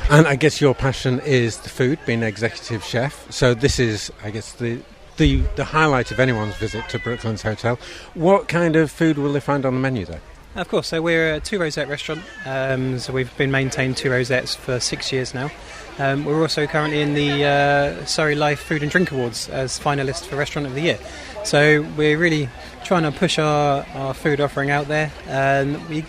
And 0.09 0.27
I 0.27 0.37
guess 0.37 0.63
your 0.63 0.75
passion 0.75 1.21
is 1.21 1.59
the 1.59 1.69
food, 1.69 1.99
being 2.07 2.23
an 2.23 2.29
executive 2.29 2.83
chef. 2.83 3.31
So 3.31 3.53
this 3.53 3.79
is, 3.79 4.11
I 4.23 4.31
guess, 4.31 4.55
the 4.55 4.81
the, 5.17 5.43
the 5.55 5.65
highlight 5.65 6.11
of 6.11 6.19
anyone's 6.19 6.57
visit 6.57 6.89
to 6.89 6.99
Brooklands 6.99 7.43
Hotel. 7.43 7.79
What 8.15 8.49
kind 8.49 8.75
of 8.75 8.91
food 8.91 9.17
will 9.17 9.33
they 9.33 9.39
find 9.39 9.65
on 9.65 9.75
the 9.75 9.81
menu 9.81 10.07
there? 10.07 10.21
Of 10.57 10.69
course, 10.69 10.87
so 10.87 11.03
we're 11.03 11.35
a 11.35 11.41
two 11.41 11.59
rosette 11.59 11.89
restaurant. 11.89 12.23
Um, 12.47 13.01
so 13.01 13.13
we've 13.13 13.37
been 13.37 13.51
maintaining 13.51 13.97
two 13.97 14.13
rosettes 14.13 14.55
for 14.55 14.79
six 14.79 15.13
years 15.13 15.35
now. 15.35 15.51
Um, 15.99 16.25
we're 16.25 16.41
also 16.41 16.69
currently 16.69 17.03
in 17.03 17.15
the 17.15 17.45
uh, 17.45 18.05
Surrey 18.05 18.37
Life 18.37 18.61
Food 18.61 18.83
and 18.83 18.91
Drink 18.91 19.11
Awards 19.11 19.49
as 19.49 19.81
finalist 19.81 20.27
for 20.27 20.37
Restaurant 20.37 20.69
of 20.69 20.75
the 20.77 20.83
Year. 20.83 20.99
So 21.43 21.83
we're 21.97 22.17
really 22.17 22.49
trying 22.85 23.03
to 23.03 23.11
push 23.11 23.37
our, 23.41 23.85
our 23.95 24.15
food 24.15 24.41
offering 24.41 24.71
out 24.71 24.87
there. 24.87 25.11
And 25.27 25.85
we 25.89 26.05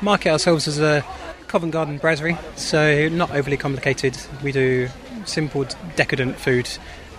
market 0.00 0.30
ourselves 0.30 0.66
as 0.66 0.78
a 0.78 1.04
Covent 1.48 1.72
Garden 1.72 1.98
brasserie, 1.98 2.38
so 2.56 3.10
not 3.10 3.30
overly 3.32 3.58
complicated. 3.58 4.16
We 4.42 4.52
do 4.52 4.88
simple, 5.26 5.66
decadent 5.96 6.36
food, 6.36 6.70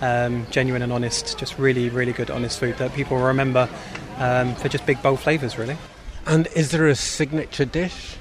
um, 0.01 0.47
genuine 0.49 0.81
and 0.81 0.91
honest, 0.91 1.37
just 1.37 1.59
really, 1.59 1.89
really 1.89 2.13
good, 2.13 2.31
honest 2.31 2.59
food 2.59 2.79
that 2.79 2.91
people 2.95 3.17
remember 3.19 3.69
um, 4.17 4.55
for 4.55 4.67
just 4.67 4.87
big, 4.87 4.99
bold 5.03 5.19
flavours, 5.19 5.59
really. 5.59 5.77
And 6.25 6.47
is 6.55 6.71
there 6.71 6.87
a 6.87 6.95
signature 6.95 7.65
dish? 7.65 8.15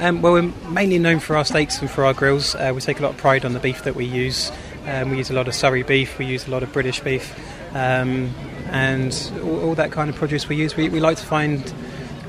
Um, 0.00 0.22
well, 0.22 0.32
we're 0.32 0.52
mainly 0.68 0.98
known 0.98 1.20
for 1.20 1.36
our 1.36 1.44
steaks 1.44 1.80
and 1.80 1.88
for 1.88 2.04
our 2.04 2.14
grills. 2.14 2.54
Uh, 2.54 2.72
we 2.74 2.80
take 2.80 2.98
a 2.98 3.02
lot 3.02 3.12
of 3.12 3.16
pride 3.16 3.44
on 3.44 3.52
the 3.52 3.60
beef 3.60 3.84
that 3.84 3.94
we 3.94 4.04
use. 4.04 4.50
Um, 4.86 5.10
we 5.10 5.18
use 5.18 5.30
a 5.30 5.34
lot 5.34 5.46
of 5.46 5.54
Surrey 5.54 5.82
beef, 5.82 6.18
we 6.18 6.26
use 6.26 6.46
a 6.46 6.50
lot 6.50 6.62
of 6.62 6.72
British 6.72 7.00
beef, 7.00 7.34
um, 7.74 8.34
and 8.66 9.32
all, 9.42 9.68
all, 9.68 9.74
that 9.76 9.92
kind 9.92 10.10
of 10.10 10.16
produce 10.16 10.48
we 10.48 10.56
use. 10.56 10.76
We, 10.76 10.88
we 10.88 11.00
like 11.00 11.16
to 11.16 11.24
find 11.24 11.72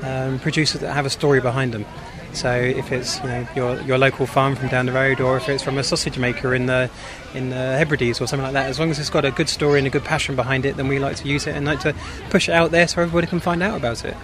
um, 0.02 0.38
producers 0.38 0.80
that 0.80 0.92
have 0.92 1.04
a 1.04 1.10
story 1.10 1.40
behind 1.40 1.74
them. 1.74 1.84
So 2.32 2.54
if 2.54 2.92
it's 2.92 3.18
you 3.20 3.28
know 3.28 3.48
your 3.56 3.80
your 3.82 3.98
local 3.98 4.26
farm 4.26 4.56
from 4.56 4.68
down 4.68 4.86
the 4.86 4.92
road, 4.92 5.20
or 5.20 5.36
if 5.36 5.48
it's 5.48 5.62
from 5.62 5.76
a 5.78 5.82
sausage 5.82 6.18
maker 6.18 6.54
in 6.54 6.66
the 6.66 6.90
in 7.34 7.50
the 7.50 7.56
Hebrides 7.56 8.20
or 8.20 8.26
something 8.26 8.44
like 8.44 8.52
that, 8.52 8.68
as 8.68 8.78
long 8.78 8.90
as 8.90 8.98
it's 8.98 9.10
got 9.10 9.24
a 9.24 9.30
good 9.30 9.48
story 9.48 9.78
and 9.78 9.86
a 9.86 9.90
good 9.90 10.04
passion 10.04 10.36
behind 10.36 10.66
it, 10.66 10.76
then 10.76 10.86
we 10.86 10.98
like 10.98 11.16
to 11.16 11.28
use 11.28 11.46
it 11.46 11.56
and 11.56 11.66
like 11.66 11.80
to 11.80 11.94
push 12.30 12.48
it 12.48 12.52
out 12.52 12.70
there 12.70 12.86
so 12.86 13.00
everybody 13.00 13.26
can 13.26 13.40
find 13.40 13.62
out 13.62 13.76
about 13.76 14.04
it. 14.04 14.16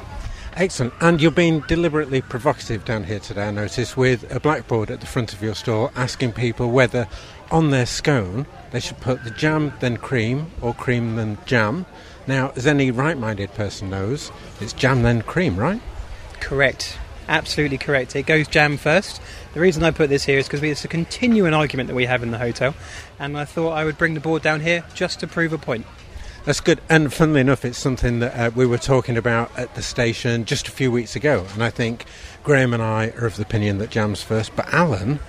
Excellent. 0.54 0.92
And 1.00 1.20
you're 1.20 1.30
being 1.30 1.60
deliberately 1.60 2.20
provocative 2.20 2.84
down 2.84 3.04
here 3.04 3.20
today, 3.20 3.48
I 3.48 3.50
notice, 3.50 3.96
with 3.96 4.30
a 4.30 4.38
blackboard 4.38 4.90
at 4.90 5.00
the 5.00 5.06
front 5.06 5.32
of 5.32 5.42
your 5.42 5.54
store 5.54 5.90
asking 5.96 6.32
people 6.32 6.70
whether 6.70 7.08
on 7.50 7.70
their 7.70 7.86
scone 7.86 8.46
they 8.70 8.80
should 8.80 8.98
put 9.00 9.24
the 9.24 9.30
jam 9.30 9.72
then 9.80 9.96
cream 9.96 10.50
or 10.60 10.74
cream 10.74 11.16
then 11.16 11.38
jam. 11.46 11.86
Now, 12.26 12.52
as 12.54 12.66
any 12.66 12.90
right 12.90 13.16
minded 13.16 13.54
person 13.54 13.88
knows, 13.88 14.30
it's 14.60 14.74
jam 14.74 15.02
then 15.02 15.22
cream, 15.22 15.56
right? 15.56 15.80
Correct. 16.40 16.98
Absolutely 17.28 17.78
correct. 17.78 18.14
It 18.14 18.26
goes 18.26 18.46
jam 18.46 18.76
first. 18.76 19.22
The 19.54 19.60
reason 19.60 19.82
I 19.82 19.90
put 19.90 20.10
this 20.10 20.24
here 20.24 20.38
is 20.38 20.46
because 20.46 20.62
it's 20.62 20.84
a 20.84 20.88
continuing 20.88 21.54
argument 21.54 21.88
that 21.88 21.94
we 21.94 22.04
have 22.06 22.22
in 22.22 22.30
the 22.30 22.38
hotel, 22.38 22.74
and 23.18 23.38
I 23.38 23.44
thought 23.44 23.72
I 23.72 23.84
would 23.84 23.96
bring 23.96 24.14
the 24.14 24.20
board 24.20 24.42
down 24.42 24.60
here 24.60 24.84
just 24.94 25.20
to 25.20 25.26
prove 25.26 25.52
a 25.52 25.58
point. 25.58 25.86
That's 26.44 26.60
good. 26.60 26.80
And 26.88 27.12
funnily 27.12 27.40
enough, 27.40 27.64
it's 27.64 27.78
something 27.78 28.18
that 28.18 28.34
uh, 28.36 28.50
we 28.54 28.66
were 28.66 28.78
talking 28.78 29.16
about 29.16 29.56
at 29.56 29.74
the 29.74 29.82
station 29.82 30.44
just 30.44 30.66
a 30.66 30.72
few 30.72 30.90
weeks 30.90 31.14
ago. 31.14 31.46
And 31.54 31.62
I 31.62 31.70
think 31.70 32.04
Graham 32.42 32.74
and 32.74 32.82
I 32.82 33.10
are 33.10 33.26
of 33.26 33.36
the 33.36 33.42
opinion 33.42 33.78
that 33.78 33.90
jam's 33.90 34.22
first. 34.22 34.56
But 34.56 34.72
Alan, 34.74 35.20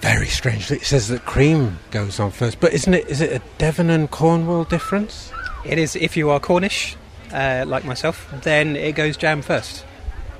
very 0.00 0.26
strangely, 0.26 0.80
says 0.80 1.08
that 1.08 1.24
cream 1.24 1.78
goes 1.90 2.20
on 2.20 2.32
first. 2.32 2.60
But 2.60 2.74
isn't 2.74 2.92
it? 2.92 3.08
Is 3.08 3.22
it 3.22 3.32
a 3.32 3.42
Devon 3.56 3.88
and 3.88 4.10
Cornwall 4.10 4.64
difference? 4.64 5.32
It 5.64 5.78
is. 5.78 5.96
If 5.96 6.18
you 6.18 6.28
are 6.28 6.38
Cornish, 6.38 6.96
uh, 7.32 7.64
like 7.66 7.84
myself, 7.84 8.30
then 8.42 8.76
it 8.76 8.94
goes 8.94 9.16
jam 9.16 9.40
first. 9.40 9.84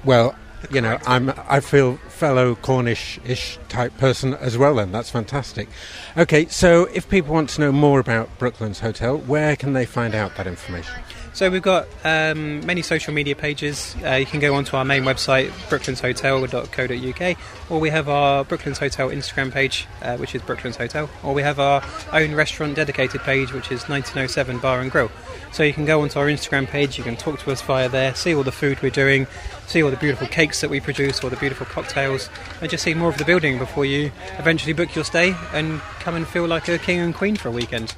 Well, 0.04 0.34
you 0.70 0.82
know, 0.82 0.98
I'm 1.06 1.32
I 1.48 1.60
feel 1.60 1.98
fellow 2.16 2.54
Cornish-ish 2.54 3.58
type 3.68 3.96
person 3.98 4.32
as 4.34 4.56
well. 4.56 4.76
Then 4.76 4.90
that's 4.90 5.10
fantastic. 5.10 5.68
Okay, 6.16 6.46
so 6.46 6.86
if 6.94 7.08
people 7.08 7.34
want 7.34 7.50
to 7.50 7.60
know 7.60 7.72
more 7.72 8.00
about 8.00 8.38
Brooklands 8.38 8.80
Hotel, 8.80 9.18
where 9.18 9.54
can 9.54 9.74
they 9.74 9.84
find 9.84 10.14
out 10.14 10.34
that 10.36 10.46
information? 10.46 10.94
So 11.36 11.50
we've 11.50 11.60
got 11.60 11.86
um, 12.02 12.64
many 12.64 12.80
social 12.80 13.12
media 13.12 13.36
pages. 13.36 13.94
Uh, 14.02 14.14
you 14.14 14.24
can 14.24 14.40
go 14.40 14.54
onto 14.54 14.74
our 14.74 14.86
main 14.86 15.02
website, 15.02 15.48
brooklandshotel.co.uk, 15.68 17.38
or 17.68 17.78
we 17.78 17.90
have 17.90 18.08
our 18.08 18.42
Brooklands 18.42 18.78
Hotel 18.78 19.10
Instagram 19.10 19.52
page, 19.52 19.86
uh, 20.00 20.16
which 20.16 20.34
is 20.34 20.40
Brooklands 20.40 20.78
Hotel, 20.78 21.10
or 21.22 21.34
we 21.34 21.42
have 21.42 21.60
our 21.60 21.84
own 22.14 22.34
restaurant 22.34 22.74
dedicated 22.74 23.20
page, 23.20 23.52
which 23.52 23.66
is 23.66 23.86
1907 23.86 24.60
Bar 24.60 24.80
and 24.80 24.90
Grill. 24.90 25.10
So 25.52 25.62
you 25.62 25.74
can 25.74 25.84
go 25.84 26.00
onto 26.00 26.18
our 26.18 26.24
Instagram 26.24 26.68
page, 26.68 26.96
you 26.96 27.04
can 27.04 27.16
talk 27.16 27.38
to 27.40 27.52
us 27.52 27.60
via 27.60 27.90
there, 27.90 28.14
see 28.14 28.34
all 28.34 28.42
the 28.42 28.50
food 28.50 28.80
we're 28.80 28.88
doing, 28.88 29.26
see 29.66 29.82
all 29.82 29.90
the 29.90 29.98
beautiful 29.98 30.28
cakes 30.28 30.62
that 30.62 30.70
we 30.70 30.80
produce, 30.80 31.22
all 31.22 31.28
the 31.28 31.36
beautiful 31.36 31.66
cocktails, 31.66 32.30
and 32.62 32.70
just 32.70 32.82
see 32.82 32.94
more 32.94 33.10
of 33.10 33.18
the 33.18 33.26
building 33.26 33.58
before 33.58 33.84
you 33.84 34.10
eventually 34.38 34.72
book 34.72 34.94
your 34.94 35.04
stay 35.04 35.36
and 35.52 35.80
come 36.00 36.14
and 36.14 36.26
feel 36.26 36.46
like 36.46 36.66
a 36.68 36.78
king 36.78 36.98
and 37.00 37.14
queen 37.14 37.36
for 37.36 37.48
a 37.48 37.52
weekend. 37.52 37.94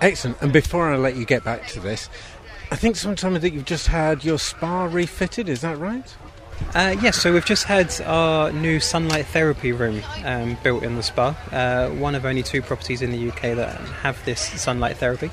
Excellent. 0.00 0.40
And 0.42 0.52
before 0.52 0.92
I 0.92 0.96
let 0.96 1.16
you 1.16 1.24
get 1.24 1.42
back 1.42 1.66
to 1.68 1.80
this, 1.80 2.10
I 2.70 2.76
think 2.76 2.96
sometime 2.96 3.34
that 3.34 3.52
you've 3.52 3.64
just 3.64 3.86
had 3.86 4.24
your 4.24 4.38
spa 4.38 4.84
refitted, 4.84 5.48
is 5.48 5.60
that 5.60 5.78
right? 5.78 6.14
Uh, 6.74 6.96
yes, 7.00 7.16
so 7.16 7.32
we've 7.32 7.44
just 7.44 7.64
had 7.64 8.00
our 8.02 8.50
new 8.50 8.80
sunlight 8.80 9.26
therapy 9.26 9.72
room 9.72 10.02
um, 10.24 10.56
built 10.62 10.82
in 10.82 10.96
the 10.96 11.02
spa. 11.02 11.36
Uh, 11.52 11.88
one 11.90 12.14
of 12.14 12.24
only 12.24 12.42
two 12.42 12.62
properties 12.62 13.02
in 13.02 13.12
the 13.12 13.28
UK 13.28 13.56
that 13.56 13.78
have 14.02 14.22
this 14.24 14.40
sunlight 14.40 14.96
therapy. 14.96 15.30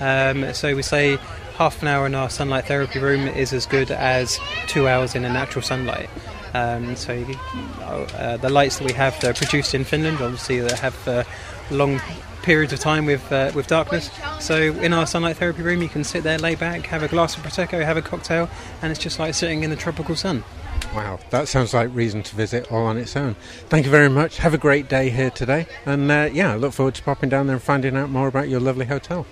Um, 0.00 0.54
so 0.54 0.74
we 0.74 0.82
say 0.82 1.16
half 1.56 1.82
an 1.82 1.88
hour 1.88 2.06
in 2.06 2.14
our 2.14 2.30
sunlight 2.30 2.64
therapy 2.66 2.98
room 2.98 3.28
is 3.28 3.52
as 3.52 3.66
good 3.66 3.90
as 3.90 4.38
two 4.66 4.88
hours 4.88 5.14
in 5.14 5.24
a 5.24 5.32
natural 5.32 5.62
sunlight. 5.62 6.08
Um, 6.54 6.96
so 6.96 7.12
uh, 7.82 8.36
the 8.38 8.48
lights 8.48 8.78
that 8.78 8.86
we 8.86 8.92
have 8.94 9.20
they're 9.20 9.34
produced 9.34 9.74
in 9.74 9.84
Finland. 9.84 10.20
Obviously, 10.20 10.60
they 10.60 10.76
have 10.76 11.06
uh, 11.06 11.24
long 11.70 12.00
periods 12.42 12.72
of 12.72 12.80
time 12.80 13.06
with 13.06 13.30
uh, 13.32 13.52
with 13.54 13.66
darkness. 13.66 14.10
So 14.38 14.56
in 14.56 14.92
our 14.92 15.06
sunlight 15.06 15.36
therapy 15.36 15.62
room, 15.62 15.82
you 15.82 15.88
can 15.88 16.04
sit 16.04 16.22
there, 16.22 16.38
lay 16.38 16.54
back, 16.54 16.86
have 16.86 17.02
a 17.02 17.08
glass 17.08 17.36
of 17.36 17.42
prosecco, 17.42 17.84
have 17.84 17.96
a 17.96 18.02
cocktail, 18.02 18.48
and 18.82 18.90
it's 18.90 19.00
just 19.00 19.18
like 19.18 19.34
sitting 19.34 19.62
in 19.62 19.70
the 19.70 19.76
tropical 19.76 20.16
sun. 20.16 20.44
Wow, 20.94 21.20
that 21.30 21.46
sounds 21.46 21.72
like 21.72 21.94
reason 21.94 22.22
to 22.24 22.34
visit 22.34 22.70
all 22.72 22.86
on 22.86 22.96
its 22.96 23.16
own. 23.16 23.36
Thank 23.68 23.84
you 23.84 23.90
very 23.90 24.08
much. 24.08 24.38
Have 24.38 24.54
a 24.54 24.58
great 24.58 24.88
day 24.88 25.10
here 25.10 25.30
today, 25.30 25.66
and 25.86 26.10
uh, 26.10 26.28
yeah, 26.32 26.52
I 26.52 26.56
look 26.56 26.72
forward 26.72 26.94
to 26.96 27.02
popping 27.02 27.28
down 27.28 27.46
there 27.46 27.56
and 27.56 27.62
finding 27.62 27.96
out 27.96 28.10
more 28.10 28.28
about 28.28 28.48
your 28.48 28.60
lovely 28.60 28.86
hotel. 28.86 29.26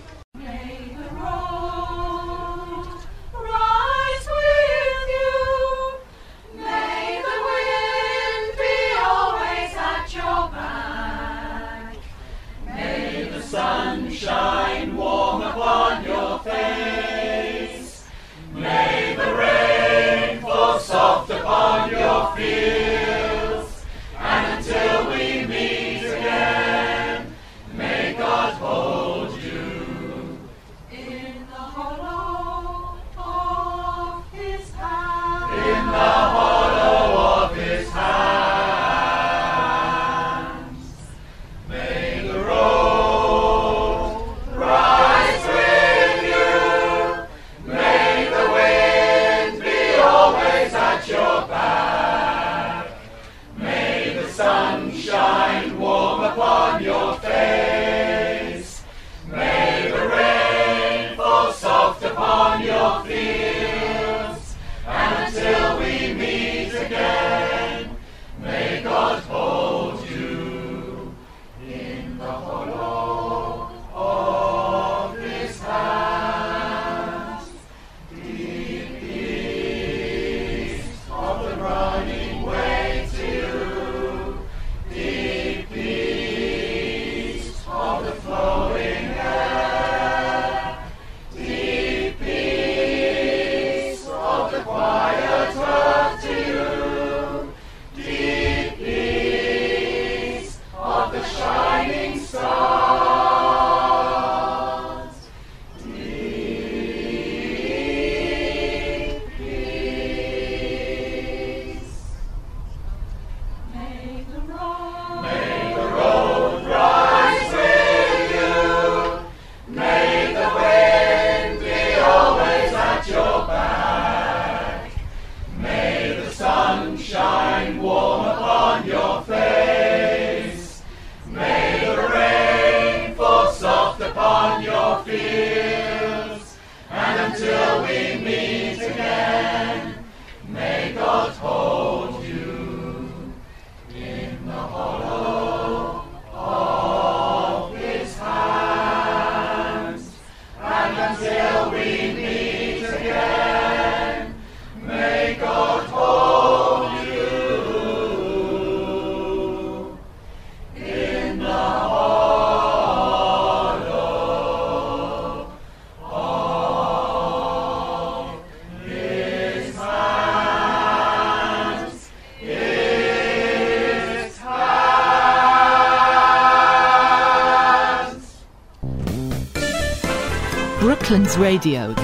Radio. 181.48 181.94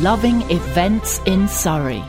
Loving 0.00 0.40
events 0.50 1.20
in 1.26 1.48
Surrey. 1.48 2.02